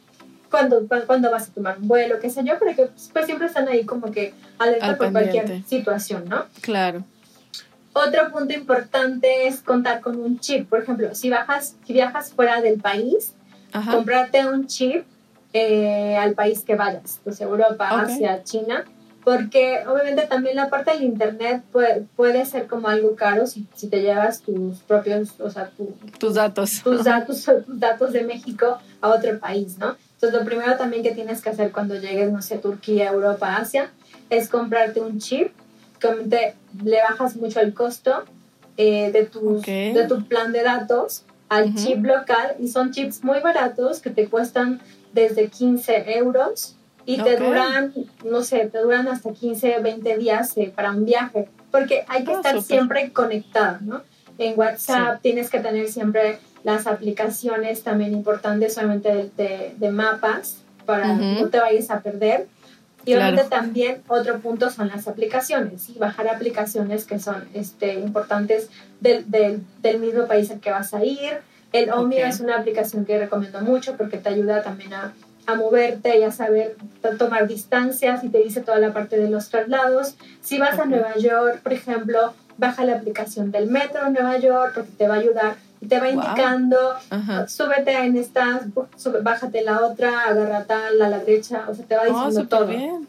cuándo, 0.49 0.87
cuándo 1.07 1.31
vas 1.31 1.49
a 1.49 1.53
tomar 1.53 1.77
un 1.79 1.87
vuelo, 1.87 2.19
qué 2.19 2.29
sé 2.29 2.43
yo, 2.43 2.57
porque 2.59 2.87
pues, 2.87 3.09
pues 3.11 3.25
siempre 3.25 3.47
están 3.47 3.67
ahí 3.67 3.85
como 3.85 4.11
que 4.11 4.33
alerta 4.59 4.97
por 4.97 5.11
cualquier 5.11 5.63
situación, 5.63 6.25
¿no? 6.29 6.45
Claro. 6.61 7.03
Otro 7.93 8.31
punto 8.31 8.53
importante 8.53 9.47
es 9.47 9.61
contar 9.61 10.01
con 10.01 10.19
un 10.19 10.39
chip. 10.39 10.67
Por 10.67 10.81
ejemplo, 10.81 11.13
si, 11.13 11.29
bajas, 11.29 11.75
si 11.85 11.93
viajas 11.93 12.33
fuera 12.33 12.59
del 12.61 12.79
país, 12.79 13.33
comprarte 13.91 14.45
un 14.47 14.65
chip 14.67 15.05
eh, 15.53 16.17
al 16.17 16.33
país 16.33 16.61
que 16.61 16.75
vayas, 16.75 17.19
pues 17.23 17.39
Europa, 17.39 17.89
Asia, 17.89 18.43
China, 18.43 18.85
porque 19.23 19.83
obviamente 19.87 20.27
también 20.27 20.55
la 20.55 20.69
parte 20.69 20.91
del 20.91 21.03
internet 21.03 21.63
puede, 21.71 22.05
puede 22.15 22.45
ser 22.45 22.67
como 22.67 22.87
algo 22.87 23.15
caro 23.15 23.47
si, 23.47 23.65
si, 23.73 23.87
te 23.87 24.01
llevas 24.01 24.41
tus 24.41 24.79
propios, 24.79 25.39
o 25.39 25.49
sea, 25.49 25.71
tus 26.19 26.35
datos. 26.35 26.81
Tus 26.83 27.03
datos, 27.03 27.43
tus 27.43 27.79
datos 27.79 28.13
de 28.13 28.23
México 28.23 28.77
a 29.01 29.09
otro 29.09 29.39
país, 29.39 29.77
¿no? 29.77 29.95
Entonces 30.15 30.39
lo 30.39 30.45
primero 30.45 30.77
también 30.77 31.03
que 31.03 31.11
tienes 31.11 31.41
que 31.41 31.49
hacer 31.49 31.71
cuando 31.71 31.95
llegues, 31.95 32.31
no 32.31 32.41
sé, 32.41 32.57
Turquía, 32.57 33.11
Europa, 33.11 33.55
Asia, 33.55 33.91
es 34.29 34.49
comprarte 34.49 34.99
un 34.99 35.19
chip 35.19 35.51
que 35.99 36.53
le 36.83 37.01
bajas 37.01 37.35
mucho 37.35 37.59
el 37.59 37.73
costo 37.73 38.23
eh, 38.77 39.11
de, 39.11 39.25
tus, 39.25 39.61
de 39.61 40.05
tu 40.07 40.25
plan 40.25 40.51
de 40.51 40.63
datos 40.63 41.23
al 41.47 41.75
chip 41.75 42.03
local 42.03 42.55
y 42.59 42.67
son 42.67 42.91
chips 42.91 43.23
muy 43.23 43.39
baratos 43.39 43.99
que 43.99 44.09
te 44.09 44.27
cuestan 44.27 44.81
desde 45.13 45.47
15 45.47 46.17
euros 46.17 46.75
y 47.05 47.21
te 47.21 47.37
duran, 47.37 47.93
no 48.23 48.43
sé, 48.43 48.69
te 48.71 48.79
duran 48.79 49.07
hasta 49.07 49.33
15, 49.33 49.79
20 49.79 50.17
días 50.17 50.55
eh, 50.57 50.71
para 50.73 50.91
un 50.91 51.05
viaje, 51.05 51.49
porque 51.71 52.05
hay 52.07 52.23
que 52.23 52.31
ah, 52.31 52.35
estar 52.35 52.61
siempre 52.61 53.11
conectado, 53.11 53.79
¿no? 53.81 54.01
En 54.37 54.57
WhatsApp 54.57 55.21
tienes 55.21 55.49
que 55.49 55.59
tener 55.59 55.89
siempre 55.89 56.39
las 56.63 56.87
aplicaciones 56.87 57.83
también 57.83 58.13
importantes, 58.13 58.73
solamente 58.73 59.31
de, 59.35 59.73
de, 59.77 59.91
mapas, 59.91 60.63
para 60.85 61.17
que 61.17 61.41
no 61.41 61.49
te 61.49 61.59
vayas 61.59 61.91
a 61.91 61.99
perder. 61.99 62.47
Y 63.05 63.15
obviamente 63.15 63.43
también 63.49 64.01
otro 64.07 64.39
punto 64.39 64.69
son 64.69 64.87
las 64.87 65.07
aplicaciones, 65.07 65.89
y 65.89 65.99
bajar 65.99 66.29
aplicaciones 66.29 67.05
que 67.05 67.19
son 67.19 67.47
este, 67.53 67.95
importantes 67.95 68.69
del, 69.01 69.29
del, 69.29 69.61
del 69.81 69.99
mismo 69.99 70.25
país 70.25 70.49
al 70.51 70.61
que 70.61 70.71
vas 70.71 70.93
a 70.93 71.03
ir. 71.03 71.39
El 71.73 71.91
Omio 71.91 72.25
es 72.25 72.39
una 72.39 72.57
aplicación 72.57 73.03
que 73.03 73.19
recomiendo 73.19 73.59
mucho 73.61 73.97
porque 73.97 74.17
te 74.17 74.29
ayuda 74.29 74.63
también 74.63 74.93
a 74.93 75.13
a 75.45 75.55
moverte 75.55 76.19
y 76.19 76.23
a 76.23 76.31
saber 76.31 76.77
tomar 77.17 77.47
distancias 77.47 78.23
y 78.23 78.29
te 78.29 78.39
dice 78.39 78.61
toda 78.61 78.79
la 78.79 78.93
parte 78.93 79.17
de 79.17 79.29
los 79.29 79.49
traslados. 79.49 80.15
Si 80.41 80.59
vas 80.59 80.79
a 80.79 80.85
Nueva 80.85 81.15
York, 81.17 81.61
por 81.61 81.73
ejemplo, 81.73 82.33
baja 82.57 82.85
la 82.85 82.95
aplicación 82.95 83.51
del 83.51 83.67
metro 83.67 84.07
en 84.07 84.13
Nueva 84.13 84.37
York 84.37 84.73
porque 84.75 84.91
te 84.91 85.07
va 85.07 85.15
a 85.15 85.19
ayudar 85.19 85.55
y 85.81 85.87
te 85.87 85.99
va 85.99 86.09
indicando, 86.09 86.77
súbete 87.47 87.91
en 87.97 88.15
esta, 88.15 88.61
bájate 89.21 89.63
la 89.63 89.81
otra, 89.81 90.21
agarra 90.29 90.63
tal, 90.63 91.01
a 91.01 91.09
la 91.09 91.19
derecha, 91.19 91.65
o 91.67 91.75
sea, 91.75 91.85
te 91.85 91.95
va 91.95 92.03
oh, 92.03 92.25
diciendo 92.27 92.47
todo. 92.47 92.67
Bien. 92.67 93.07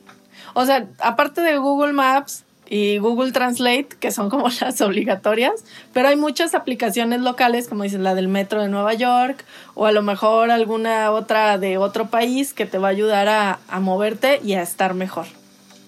O 0.54 0.64
sea, 0.64 0.86
aparte 0.98 1.40
de 1.40 1.56
Google 1.58 1.92
Maps, 1.92 2.44
y 2.74 2.98
Google 2.98 3.30
Translate, 3.30 3.86
que 4.00 4.10
son 4.10 4.28
como 4.30 4.48
las 4.60 4.80
obligatorias, 4.80 5.64
pero 5.92 6.08
hay 6.08 6.16
muchas 6.16 6.56
aplicaciones 6.56 7.20
locales, 7.20 7.68
como 7.68 7.84
dices, 7.84 8.00
la 8.00 8.16
del 8.16 8.26
metro 8.26 8.60
de 8.60 8.68
Nueva 8.68 8.94
York, 8.94 9.44
o 9.74 9.86
a 9.86 9.92
lo 9.92 10.02
mejor 10.02 10.50
alguna 10.50 11.12
otra 11.12 11.56
de 11.56 11.78
otro 11.78 12.06
país 12.06 12.52
que 12.52 12.66
te 12.66 12.78
va 12.78 12.88
a 12.88 12.90
ayudar 12.90 13.28
a, 13.28 13.60
moverte 13.78 14.40
y 14.42 14.54
a 14.54 14.62
estar 14.62 14.94
mejor. 14.94 15.26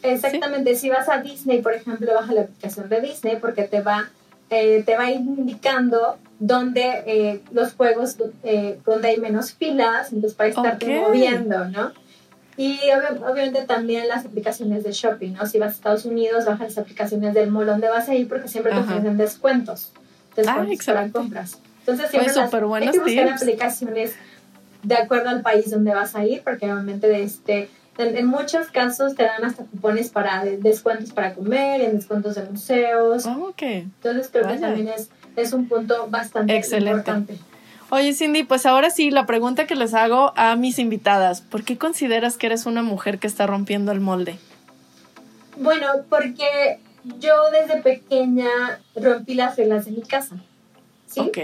Exactamente, 0.05 0.76
si 0.76 0.89
vas 0.89 1.09
a 1.09 1.18
Disney, 1.22 1.61
por 1.61 1.72
ejemplo, 1.72 2.14
baja 2.14 2.32
la 2.32 2.43
aplicación 2.43 2.89
de 2.89 3.01
Disney 3.01 3.39
porque 3.41 3.64
te 3.64 3.80
va, 3.80 4.09
eh, 4.51 4.84
te 4.87 4.97
va 4.97 5.11
indicando 5.11 6.18
dónde 6.39 7.03
eh, 7.07 7.41
los 7.51 7.72
juegos, 7.72 8.16
eh, 8.45 8.78
donde 8.87 9.09
hay 9.09 9.16
menos 9.16 9.55
filas, 9.55 10.12
entonces 10.12 10.37
para 10.37 10.51
estarte 10.51 11.01
moviendo, 11.01 11.64
¿no? 11.64 11.93
Y 12.57 12.78
obviamente 13.30 13.62
también 13.64 14.09
las 14.09 14.24
aplicaciones 14.24 14.82
de 14.82 14.92
shopping, 14.92 15.32
¿no? 15.32 15.46
Si 15.46 15.59
vas 15.59 15.72
a 15.72 15.74
Estados 15.74 16.04
Unidos, 16.07 16.46
baja 16.46 16.64
las 16.64 16.78
aplicaciones 16.78 17.34
del 17.34 17.50
mall 17.50 17.66
donde 17.66 17.88
vas 17.88 18.09
a 18.09 18.14
ir 18.14 18.28
porque 18.28 18.48
siempre 18.48 18.72
te 18.72 18.78
ofrecen 18.78 19.16
descuentos. 19.18 19.92
Descuentos 20.34 20.88
ah, 20.88 20.92
para 20.94 21.09
compras. 21.11 21.59
Entonces 21.80 22.11
siempre 22.11 22.32
las, 22.34 22.54
hay 22.54 22.90
que 22.90 22.98
buscar 22.98 23.28
aplicaciones 23.28 24.14
de 24.82 24.94
acuerdo 24.94 25.28
al 25.30 25.42
país 25.42 25.70
donde 25.70 25.94
vas 25.94 26.14
a 26.14 26.24
ir 26.24 26.42
porque 26.42 26.72
obviamente 26.72 27.22
este, 27.22 27.68
en, 27.98 28.26
muchos 28.26 28.68
casos 28.68 29.14
te 29.14 29.24
dan 29.24 29.44
hasta 29.44 29.64
cupones 29.64 30.11
para 30.11 30.44
descuentos 30.44 31.12
para 31.12 31.34
comer, 31.34 31.80
en 31.80 31.96
descuentos 31.96 32.36
de 32.36 32.44
museos. 32.44 33.26
Oh, 33.26 33.52
Entonces 33.59 34.28
creo 34.32 34.48
que 34.48 34.59
también 34.59 34.88
es, 34.88 35.11
es 35.36 35.52
un 35.52 35.68
punto 35.68 36.09
bastante 36.09 36.57
Excelente. 36.57 36.90
importante. 36.90 37.38
Oye, 37.91 38.14
Cindy, 38.14 38.43
pues 38.43 38.66
ahora 38.66 38.91
sí, 38.91 39.11
la 39.11 39.26
pregunta 39.26 39.66
que 39.66 39.76
les 39.76 39.95
hago 39.95 40.32
a 40.37 40.57
mis 40.57 40.78
invitadas, 40.78 41.41
¿por 41.41 41.62
qué 41.62 41.78
consideras 41.78 42.37
que 42.37 42.47
eres 42.47 42.66
una 42.66 42.82
mujer 42.82 43.18
que 43.18 43.28
está 43.28 43.47
rompiendo 43.47 43.93
el 43.93 44.01
molde? 44.01 44.39
Bueno, 45.57 45.87
porque 46.09 46.80
yo 47.20 47.34
desde 47.53 47.80
pequeña 47.82 48.49
rompí 48.97 49.34
las 49.34 49.57
reglas 49.57 49.84
de 49.84 49.93
mi 49.93 50.03
casa. 50.03 50.37
¿sí? 51.07 51.20
Ok. 51.20 51.39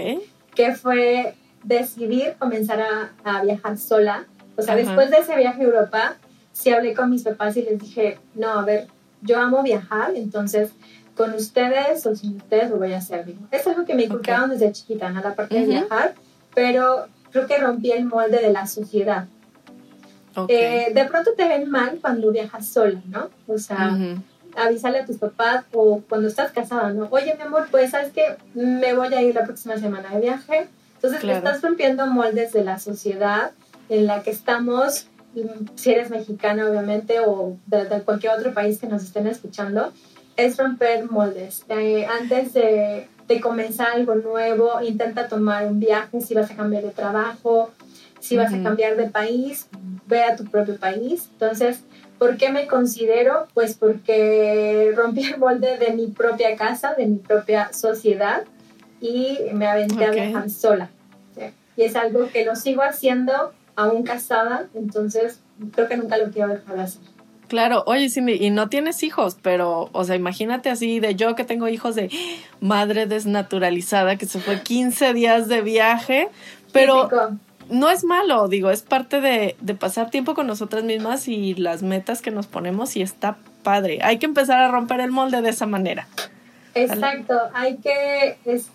Que 0.53 0.75
fue 0.75 1.35
decidir 1.63 2.35
comenzar 2.37 2.83
a, 3.23 3.41
viajar 3.43 3.77
sola. 3.77 4.25
O 4.57 4.61
sea, 4.61 4.75
después 4.75 5.09
de 5.09 5.17
ese 5.17 5.37
viaje 5.37 5.61
a 5.61 5.65
Europa, 5.65 6.15
sí 6.51 6.71
hablé 6.71 6.93
con 6.93 7.09
mis 7.09 7.23
papás 7.23 7.55
y 7.55 7.63
les 7.63 7.79
dije, 7.79 8.19
no, 8.35 8.51
a 8.51 8.65
ver, 8.65 8.87
yo 9.21 9.39
amo 9.39 9.63
viajar, 9.63 10.11
entonces 10.15 10.71
con 11.15 11.33
ustedes 11.33 12.05
o 12.05 12.15
sin 12.15 12.37
ustedes 12.37 12.69
lo 12.69 12.77
voy 12.77 12.91
a 12.93 12.97
hacer. 12.97 13.25
Es 13.51 13.65
algo 13.65 13.85
que 13.85 13.95
me 13.95 14.03
inculcaron 14.03 14.49
desde 14.49 14.71
chiquita, 14.73 15.09
¿no? 15.09 15.21
La 15.21 15.35
parte 15.35 15.55
de 15.55 15.65
viajar 15.65 16.13
pero 16.53 17.07
creo 17.31 17.47
que 17.47 17.57
rompí 17.57 17.91
el 17.91 18.05
molde 18.05 18.41
de 18.41 18.51
la 18.51 18.67
sociedad. 18.67 19.27
Eh, 20.47 20.91
de 20.93 21.05
pronto 21.05 21.31
te 21.35 21.47
ven 21.47 21.69
mal 21.69 21.99
cuando 22.01 22.31
viajas 22.31 22.67
sola, 22.67 23.01
¿no? 23.07 23.29
O 23.47 23.57
sea, 23.57 23.97
avísale 24.55 24.99
a 24.99 25.05
tus 25.05 25.17
papás 25.17 25.65
o 25.73 26.01
cuando 26.07 26.27
estás 26.27 26.51
casada, 26.51 26.91
¿no? 26.91 27.07
Oye, 27.11 27.35
mi 27.35 27.43
amor, 27.43 27.67
pues 27.69 27.91
sabes 27.91 28.11
que 28.11 28.37
me 28.53 28.93
voy 28.93 29.13
a 29.13 29.21
ir 29.21 29.35
la 29.35 29.43
próxima 29.43 29.77
semana 29.77 30.09
de 30.09 30.21
viaje. 30.21 30.67
Entonces 30.95 31.23
estás 31.23 31.61
rompiendo 31.61 32.07
moldes 32.07 32.53
de 32.53 32.63
la 32.63 32.79
sociedad 32.79 33.51
en 33.89 34.07
la 34.07 34.23
que 34.23 34.31
estamos, 34.31 35.07
si 35.75 35.91
eres 35.91 36.09
mexicana 36.09 36.67
obviamente 36.67 37.19
o 37.19 37.57
de, 37.65 38.01
cualquier 38.03 38.33
otro 38.33 38.53
país 38.53 38.79
que 38.79 38.87
nos 38.87 39.03
estén 39.03 39.27
escuchando, 39.27 39.91
es 40.37 40.57
romper 40.57 41.11
moldes. 41.11 41.65
Eh, 41.69 42.05
antes 42.05 42.53
de 42.53 43.09
de 43.27 43.39
comenzar 43.39 43.91
algo 43.91 44.15
nuevo, 44.15 44.81
intenta 44.81 45.27
tomar 45.27 45.65
un 45.65 45.79
viaje 45.79 46.21
si 46.21 46.33
vas 46.33 46.51
a 46.51 46.55
cambiar 46.55 46.83
de 46.83 46.91
trabajo, 46.91 47.71
si 48.19 48.37
vas 48.37 48.53
a 48.53 48.63
cambiar 48.63 48.95
de 48.95 49.09
país, 49.09 49.67
ve 50.07 50.23
a 50.23 50.35
tu 50.35 50.45
propio 50.45 50.77
país. 50.77 51.29
Entonces, 51.33 51.81
¿por 52.17 52.37
qué 52.37 52.49
me 52.49 52.67
considero? 52.67 53.47
Pues 53.53 53.75
porque 53.75 54.93
rompí 54.95 55.25
el 55.25 55.37
molde 55.37 55.77
de 55.77 55.91
mi 55.93 56.07
propia 56.07 56.55
casa, 56.55 56.93
de 56.93 57.05
mi 57.05 57.17
propia 57.17 57.73
sociedad 57.73 58.43
y 59.01 59.37
me 59.53 59.67
aventé 59.67 60.05
a 60.05 60.11
viajar 60.11 60.49
sola. 60.49 60.89
Y 61.75 61.81
es 61.81 61.95
algo 61.95 62.29
que 62.29 62.45
lo 62.45 62.55
sigo 62.55 62.83
haciendo 62.83 63.51
aún 63.75 64.03
casada, 64.03 64.67
entonces 64.75 65.39
creo 65.73 65.87
que 65.87 65.97
nunca 65.97 66.17
lo 66.17 66.29
quiero 66.31 66.49
dejar 66.49 66.75
de 66.75 66.81
hacer. 66.83 67.12
Claro, 67.47 67.83
oye, 67.85 68.09
Cindy, 68.09 68.33
y 68.33 68.49
no 68.49 68.69
tienes 68.69 69.03
hijos, 69.03 69.37
pero, 69.41 69.89
o 69.91 70.03
sea, 70.03 70.15
imagínate 70.15 70.69
así 70.69 70.99
de 70.99 71.15
yo 71.15 71.35
que 71.35 71.43
tengo 71.43 71.67
hijos 71.67 71.95
de 71.95 72.09
madre 72.61 73.05
desnaturalizada 73.05 74.15
que 74.17 74.25
se 74.25 74.39
fue 74.39 74.61
15 74.61 75.13
días 75.13 75.47
de 75.47 75.61
viaje, 75.61 76.29
pero 76.71 77.09
no 77.69 77.89
es 77.89 78.03
malo, 78.03 78.47
digo, 78.47 78.71
es 78.71 78.81
parte 78.81 79.21
de, 79.21 79.55
de 79.61 79.75
pasar 79.75 80.09
tiempo 80.09 80.33
con 80.33 80.47
nosotras 80.47 80.83
mismas 80.83 81.27
y 81.27 81.53
las 81.55 81.83
metas 81.83 82.21
que 82.21 82.31
nos 82.31 82.47
ponemos 82.47 82.95
y 82.95 83.01
está 83.01 83.37
padre. 83.63 83.99
Hay 84.03 84.19
que 84.19 84.25
empezar 84.25 84.59
a 84.61 84.69
romper 84.69 84.99
el 84.99 85.11
molde 85.11 85.41
de 85.41 85.49
esa 85.49 85.65
manera. 85.65 86.07
Exacto, 86.75 87.39
hay 87.53 87.77
que, 87.77 88.37
es, 88.45 88.69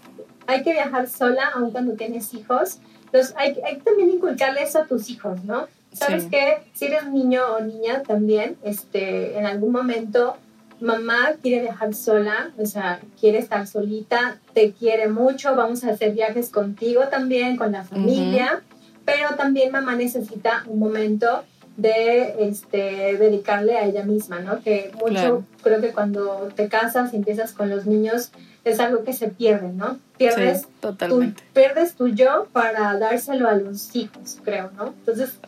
hay 0.47 0.62
que 0.62 0.73
viajar 0.73 1.09
sola, 1.09 1.51
aun 1.55 1.71
cuando 1.71 1.95
tienes 1.95 2.33
hijos. 2.35 2.79
Entonces, 3.07 3.35
hay, 3.37 3.57
hay 3.64 3.77
que 3.77 3.83
también 3.83 4.11
inculcarle 4.11 4.62
eso 4.62 4.81
a 4.81 4.87
tus 4.87 5.11
hijos, 5.11 5.43
¿no? 5.45 5.66
¿Sabes 5.99 6.26
qué? 6.30 6.59
Si 6.74 6.86
eres 6.86 7.07
niño 7.09 7.42
o 7.57 7.61
niña 7.61 8.03
también, 8.03 8.57
este, 8.62 9.38
en 9.38 9.46
algún 9.46 9.72
momento 9.72 10.36
mamá 10.80 11.32
quiere 11.42 11.62
viajar 11.62 11.94
sola, 11.94 12.51
o 12.57 12.66
sea, 12.66 13.01
quiere 13.20 13.38
estar 13.38 13.66
solita, 13.66 14.38
te 14.55 14.72
quiere 14.72 15.09
mucho, 15.09 15.55
vamos 15.57 15.84
a 15.84 15.90
hacer 15.90 16.12
viajes 16.12 16.51
contigo 16.51 17.09
también, 17.09 17.57
con 17.57 17.72
la 17.72 17.84
familia, 17.84 18.62
pero 19.05 19.34
también 19.36 19.72
mamá 19.72 19.96
necesita 19.96 20.64
un 20.66 20.78
momento 20.78 21.44
de 21.76 22.34
este, 22.40 23.16
dedicarle 23.16 23.76
a 23.78 23.84
ella 23.84 24.05
misma, 24.05 24.40
¿no? 24.40 24.61
Que 24.62 24.92
mucho 24.99 25.44
creo 25.62 25.80
que 25.80 25.92
cuando 25.92 26.49
te 26.55 26.68
casas 26.68 27.12
y 27.12 27.16
empiezas 27.16 27.53
con 27.53 27.70
los 27.70 27.86
niños 27.86 28.32
es 28.64 28.80
algo 28.80 29.05
que 29.05 29.12
se 29.12 29.28
pierde, 29.28 29.72
¿no? 29.72 29.99
Pierdes. 30.16 30.66
Tu, 30.80 31.32
pierdes 31.55 31.94
tu 31.94 32.09
yo 32.09 32.49
para 32.53 32.99
dárselo 32.99 33.49
a 33.49 33.55
los 33.55 33.94
hijos, 33.94 34.38
creo, 34.44 34.72
¿no? 34.76 34.88
Entonces, 34.88 35.38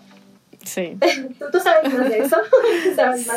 Sí. 0.70 0.96
¿Tú, 1.52 1.58
sabes 1.58 1.92
más 1.92 2.08
de 2.08 2.18
eso? 2.18 2.36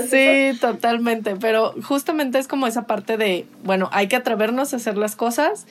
sí, 0.53 0.59
totalmente. 0.59 1.35
Pero 1.35 1.73
justamente 1.83 2.37
es 2.37 2.47
como 2.47 2.67
esa 2.67 2.83
parte 2.83 3.17
de, 3.17 3.47
bueno, 3.63 3.89
hay 3.91 4.07
que 4.07 4.15
atrevernos 4.15 4.73
a 4.73 4.75
hacer 4.75 4.97
las 4.97 5.15
cosas 5.15 5.65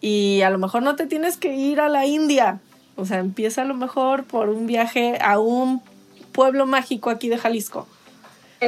y 0.00 0.42
a 0.42 0.50
lo 0.50 0.58
mejor 0.58 0.82
no 0.82 0.94
te 0.94 1.06
tienes 1.06 1.36
que 1.36 1.56
ir 1.56 1.80
a 1.80 1.88
la 1.88 2.06
India. 2.06 2.60
O 2.94 3.04
sea, 3.04 3.18
empieza 3.18 3.62
a 3.62 3.64
lo 3.64 3.74
mejor 3.74 4.24
por 4.24 4.48
un 4.48 4.68
viaje 4.68 5.18
a 5.20 5.40
un 5.40 5.82
pueblo 6.30 6.66
mágico 6.66 7.10
aquí 7.10 7.28
de 7.28 7.38
Jalisco. 7.38 7.88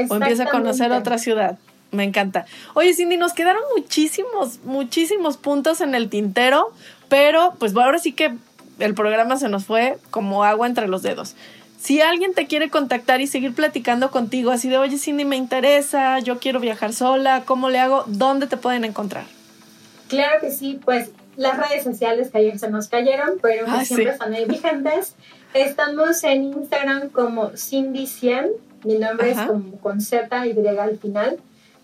O 0.08 0.16
empieza 0.16 0.44
a 0.44 0.50
conocer 0.50 0.90
otra 0.90 1.18
ciudad. 1.18 1.56
Me 1.92 2.02
encanta. 2.02 2.46
Oye, 2.74 2.94
Cindy, 2.94 3.16
nos 3.16 3.32
quedaron 3.32 3.62
muchísimos, 3.76 4.60
muchísimos 4.64 5.36
puntos 5.36 5.80
en 5.80 5.94
el 5.94 6.08
tintero, 6.08 6.72
pero 7.08 7.54
pues 7.58 7.76
ahora 7.76 7.98
sí 7.98 8.12
que 8.12 8.34
el 8.80 8.94
programa 8.94 9.36
se 9.36 9.48
nos 9.48 9.66
fue 9.66 9.98
como 10.10 10.42
agua 10.42 10.66
entre 10.66 10.88
los 10.88 11.02
dedos. 11.02 11.36
Si 11.80 12.02
alguien 12.02 12.34
te 12.34 12.46
quiere 12.46 12.68
contactar 12.68 13.22
y 13.22 13.26
seguir 13.26 13.54
platicando 13.54 14.10
contigo, 14.10 14.50
así 14.50 14.68
de, 14.68 14.76
oye, 14.76 14.98
Cindy, 14.98 15.24
me 15.24 15.36
interesa, 15.36 16.18
yo 16.18 16.38
quiero 16.38 16.60
viajar 16.60 16.92
sola, 16.92 17.44
¿cómo 17.46 17.70
le 17.70 17.78
hago? 17.78 18.04
¿Dónde 18.06 18.46
te 18.46 18.58
pueden 18.58 18.84
encontrar? 18.84 19.24
Claro 20.08 20.42
que 20.42 20.50
sí, 20.50 20.78
pues 20.84 21.10
las 21.36 21.56
redes 21.56 21.82
sociales 21.82 22.30
que 22.30 22.36
ayer 22.36 22.58
se 22.58 22.68
nos 22.68 22.88
cayeron, 22.88 23.38
pero 23.40 23.64
que 23.64 23.70
ah, 23.70 23.84
siempre 23.86 24.10
están 24.10 24.34
ahí 24.34 24.44
vigentes. 24.48 25.14
Estamos 25.54 26.22
en 26.24 26.44
Instagram 26.44 27.08
como 27.08 27.52
Cindy100, 27.52 28.50
mi 28.84 28.98
nombre 28.98 29.30
es 29.30 29.38
como 29.38 29.78
con 29.78 30.02
Z 30.02 30.46
y 30.46 30.66
al 30.66 30.98
final. 30.98 31.38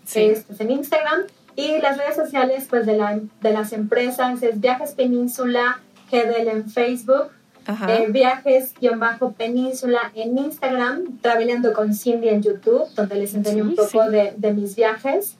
Sí. 0.05 0.25
Este 0.25 0.53
es 0.53 0.59
en 0.59 0.71
Instagram. 0.71 1.21
Y 1.55 1.79
las 1.79 1.97
redes 1.97 2.15
sociales 2.15 2.67
pues 2.69 2.85
de, 2.85 2.97
la, 2.97 3.19
de 3.41 3.51
las 3.51 3.73
empresas 3.73 4.43
es 4.43 4.61
Viajes 4.61 4.91
Península, 4.91 5.79
GDL 6.11 6.49
en 6.49 6.69
Facebook, 6.69 7.31
eh, 7.67 8.07
viajes-península 8.09 10.11
en 10.15 10.37
Instagram, 10.37 11.19
trabajando 11.21 11.73
con 11.73 11.93
Cindy 11.93 12.29
en 12.29 12.41
YouTube, 12.41 12.87
donde 12.95 13.15
les 13.15 13.33
enseño 13.33 13.65
un 13.65 13.75
poco 13.75 14.09
de, 14.09 14.33
de, 14.37 14.53
mis 14.53 14.75
viajes. 14.75 15.35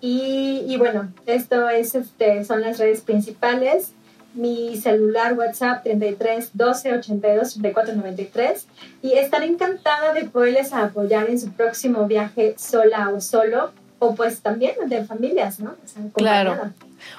Y, 0.00 0.64
y, 0.66 0.76
bueno, 0.76 1.12
esto 1.26 1.68
es, 1.68 1.94
este, 1.94 2.44
son 2.44 2.60
las 2.60 2.78
redes 2.78 3.00
principales. 3.00 3.92
Mi 4.34 4.76
celular 4.76 5.34
WhatsApp 5.34 5.82
33 5.82 6.50
12 6.54 6.94
82 6.94 7.52
34 7.52 7.96
93 7.96 8.66
y 9.02 9.12
estaré 9.12 9.44
encantada 9.44 10.14
de 10.14 10.24
poderles 10.24 10.72
apoyar 10.72 11.28
en 11.28 11.38
su 11.38 11.52
próximo 11.52 12.06
viaje 12.06 12.54
sola 12.56 13.10
o 13.10 13.20
solo 13.20 13.72
o 14.02 14.16
pues 14.16 14.40
también 14.40 14.74
de 14.86 15.04
familias, 15.04 15.60
¿no? 15.60 15.76
claro. 16.14 16.72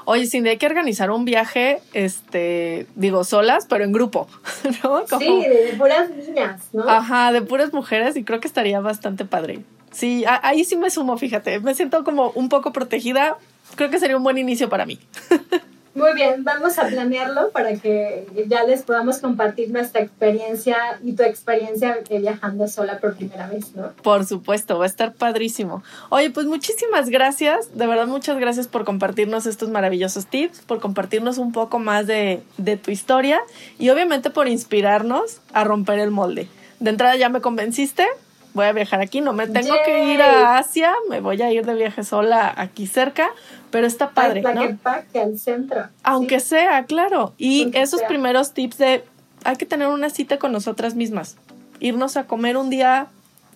Oye, 0.04 0.28
Cindy, 0.28 0.50
hay 0.50 0.58
que 0.58 0.66
organizar 0.66 1.12
un 1.12 1.24
viaje, 1.24 1.82
este, 1.94 2.88
digo, 2.96 3.24
solas, 3.24 3.66
pero 3.70 3.86
en 3.86 3.94
grupo, 3.94 4.28
¿no? 4.84 5.08
Sí, 5.18 5.46
de, 5.48 5.76
puras 5.78 6.10
niñas, 6.10 6.62
¿no? 6.74 6.84
Ajá, 6.90 7.32
de 7.32 7.42
puras 7.42 7.72
mujeres 7.72 8.18
y 8.18 8.26
creo 8.26 8.42
que 8.42 8.50
estaría 8.50 8.82
bastante 8.82 9.24
padre. 9.24 9.62
Sí, 9.92 10.26
ahí 10.28 10.66
sí 10.66 10.76
me 10.76 10.90
sumo, 10.90 11.18
fíjate, 11.18 11.62
me 11.62 11.74
siento 11.74 12.04
como 12.04 12.32
un 12.32 12.50
poco 12.50 12.74
protegida, 12.74 13.38
creo 13.76 13.90
que 13.90 14.00
sería 14.00 14.18
un 14.18 14.24
buen 14.24 14.38
inicio 14.38 14.68
para 14.68 14.86
mí. 14.86 15.00
Muy 15.96 16.14
bien, 16.16 16.44
vamos 16.44 16.80
a 16.80 16.88
planearlo 16.88 17.52
para 17.52 17.76
que 17.76 18.26
ya 18.48 18.64
les 18.64 18.82
podamos 18.82 19.20
compartir 19.20 19.70
nuestra 19.70 20.02
experiencia 20.02 20.78
y 21.04 21.14
tu 21.14 21.22
experiencia 21.22 22.00
viajando 22.10 22.68
sola 22.68 23.00
por 23.00 23.16
primera 23.16 23.48
vez, 23.48 23.76
¿no? 23.76 23.92
Por 24.02 24.26
supuesto, 24.26 24.80
va 24.80 24.86
a 24.86 24.88
estar 24.88 25.14
padrísimo. 25.14 25.84
Oye, 26.10 26.32
pues 26.32 26.48
muchísimas 26.48 27.10
gracias, 27.10 27.78
de 27.78 27.86
verdad 27.86 28.08
muchas 28.08 28.40
gracias 28.40 28.68
por 28.68 28.86
compartirnos 28.86 29.46
estos 29.46 29.70
maravillosos 29.70 30.26
tips, 30.26 30.62
por 30.62 30.80
compartirnos 30.80 31.38
un 31.38 31.52
poco 31.52 31.78
más 31.78 32.08
de, 32.08 32.42
de 32.58 32.76
tu 32.78 32.90
historia 32.90 33.40
y 33.78 33.90
obviamente 33.90 34.32
por 34.32 34.48
inspirarnos 34.48 35.42
a 35.54 35.64
romper 35.64 36.00
el 36.00 36.10
molde. 36.10 36.48
De 36.80 36.90
entrada 36.90 37.16
ya 37.16 37.30
me 37.30 37.40
convenciste, 37.40 38.06
voy 38.54 38.66
a 38.66 38.72
viajar 38.74 39.02
aquí, 39.02 39.22
no 39.22 39.34
me 39.34 39.48
tengo 39.48 39.76
que 39.86 40.14
ir 40.14 40.22
a 40.22 40.58
Asia, 40.58 40.94
me 41.10 41.20
voy 41.20 41.42
a 41.42 41.52
ir 41.52 41.66
de 41.66 41.74
viaje 41.74 42.04
sola 42.04 42.54
aquí 42.56 42.88
cerca, 42.88 43.30
pero 43.72 43.88
está 43.88 44.12
padre, 44.12 44.42
¿no? 44.42 44.78
Que 45.12 45.20
al 45.20 45.38
centro. 45.38 45.88
Aunque 46.04 46.40
sea, 46.40 46.86
claro. 46.86 47.34
Y 47.38 47.72
esos 47.78 48.02
primeros 48.04 48.54
tips 48.54 48.78
de 48.78 49.04
hay 49.44 49.56
que 49.56 49.66
tener 49.66 49.88
una 49.88 50.10
cita 50.10 50.38
con 50.38 50.52
nosotras 50.52 50.96
mismas, 50.96 51.38
irnos 51.80 52.16
a 52.16 52.26
comer 52.26 52.58
un 52.58 52.70
día 52.70 53.08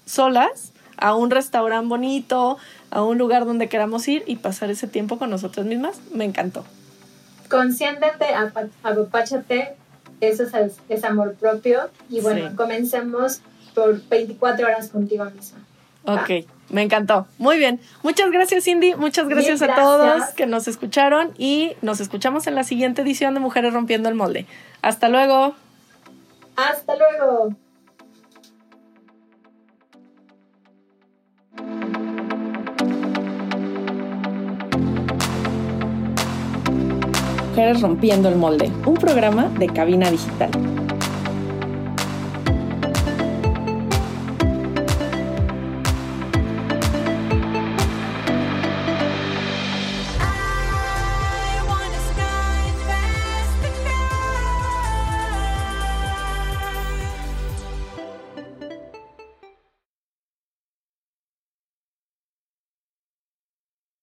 solas 0.06 0.74
a 0.98 1.16
un 1.16 1.30
restaurante 1.32 1.88
bonito, 1.88 2.58
a 2.90 3.04
un 3.04 3.18
lugar 3.18 3.46
donde 3.46 3.70
queramos 3.70 4.08
ir 4.08 4.24
y 4.26 4.38
pasar 4.38 4.70
ese 4.70 4.88
tiempo 4.88 5.18
con 5.18 5.30
nosotras 5.30 5.66
mismas, 5.66 6.00
me 6.12 6.26
encantó. 6.26 6.66
Consiéntete, 7.50 8.26
apapáchate, 8.84 9.76
eso 10.20 10.44
es, 10.44 10.78
es, 10.90 11.04
amor 11.04 11.36
propio 11.36 11.90
y 12.10 12.20
bueno, 12.22 12.56
comencemos 12.56 13.42
por 13.78 14.02
24 14.10 14.66
horas 14.66 14.90
contigo 14.90 15.24
misma. 15.26 15.60
Ok, 16.06 16.48
me 16.70 16.82
encantó. 16.82 17.28
Muy 17.38 17.60
bien. 17.60 17.80
Muchas 18.02 18.32
gracias, 18.32 18.64
Cindy. 18.64 18.96
Muchas 18.96 19.28
gracias, 19.28 19.62
a 19.62 19.76
todos 19.76 20.24
que 20.36 20.48
nos 20.48 20.68
escucharon 20.68 21.32
y 21.38 21.74
nos 21.84 22.00
escuchamos 22.00 22.48
en 22.48 22.56
la 22.56 22.64
siguiente 22.64 23.04
edición 23.04 23.36
de 23.36 23.40
Mujeres 23.40 23.74
Rompiendo 23.74 24.10
el 24.10 24.16
Molde. 24.16 24.48
Hasta 24.82 25.10
luego. 25.10 25.56
Hasta 26.56 26.96
luego. 26.96 27.56
Mujeres 37.50 37.82
Rompiendo 37.82 38.30
el 38.30 38.36
Molde, 38.38 38.72
un 38.86 38.96
programa 38.96 39.50
de 39.50 39.68
cabina 39.68 40.10
digital. 40.10 40.77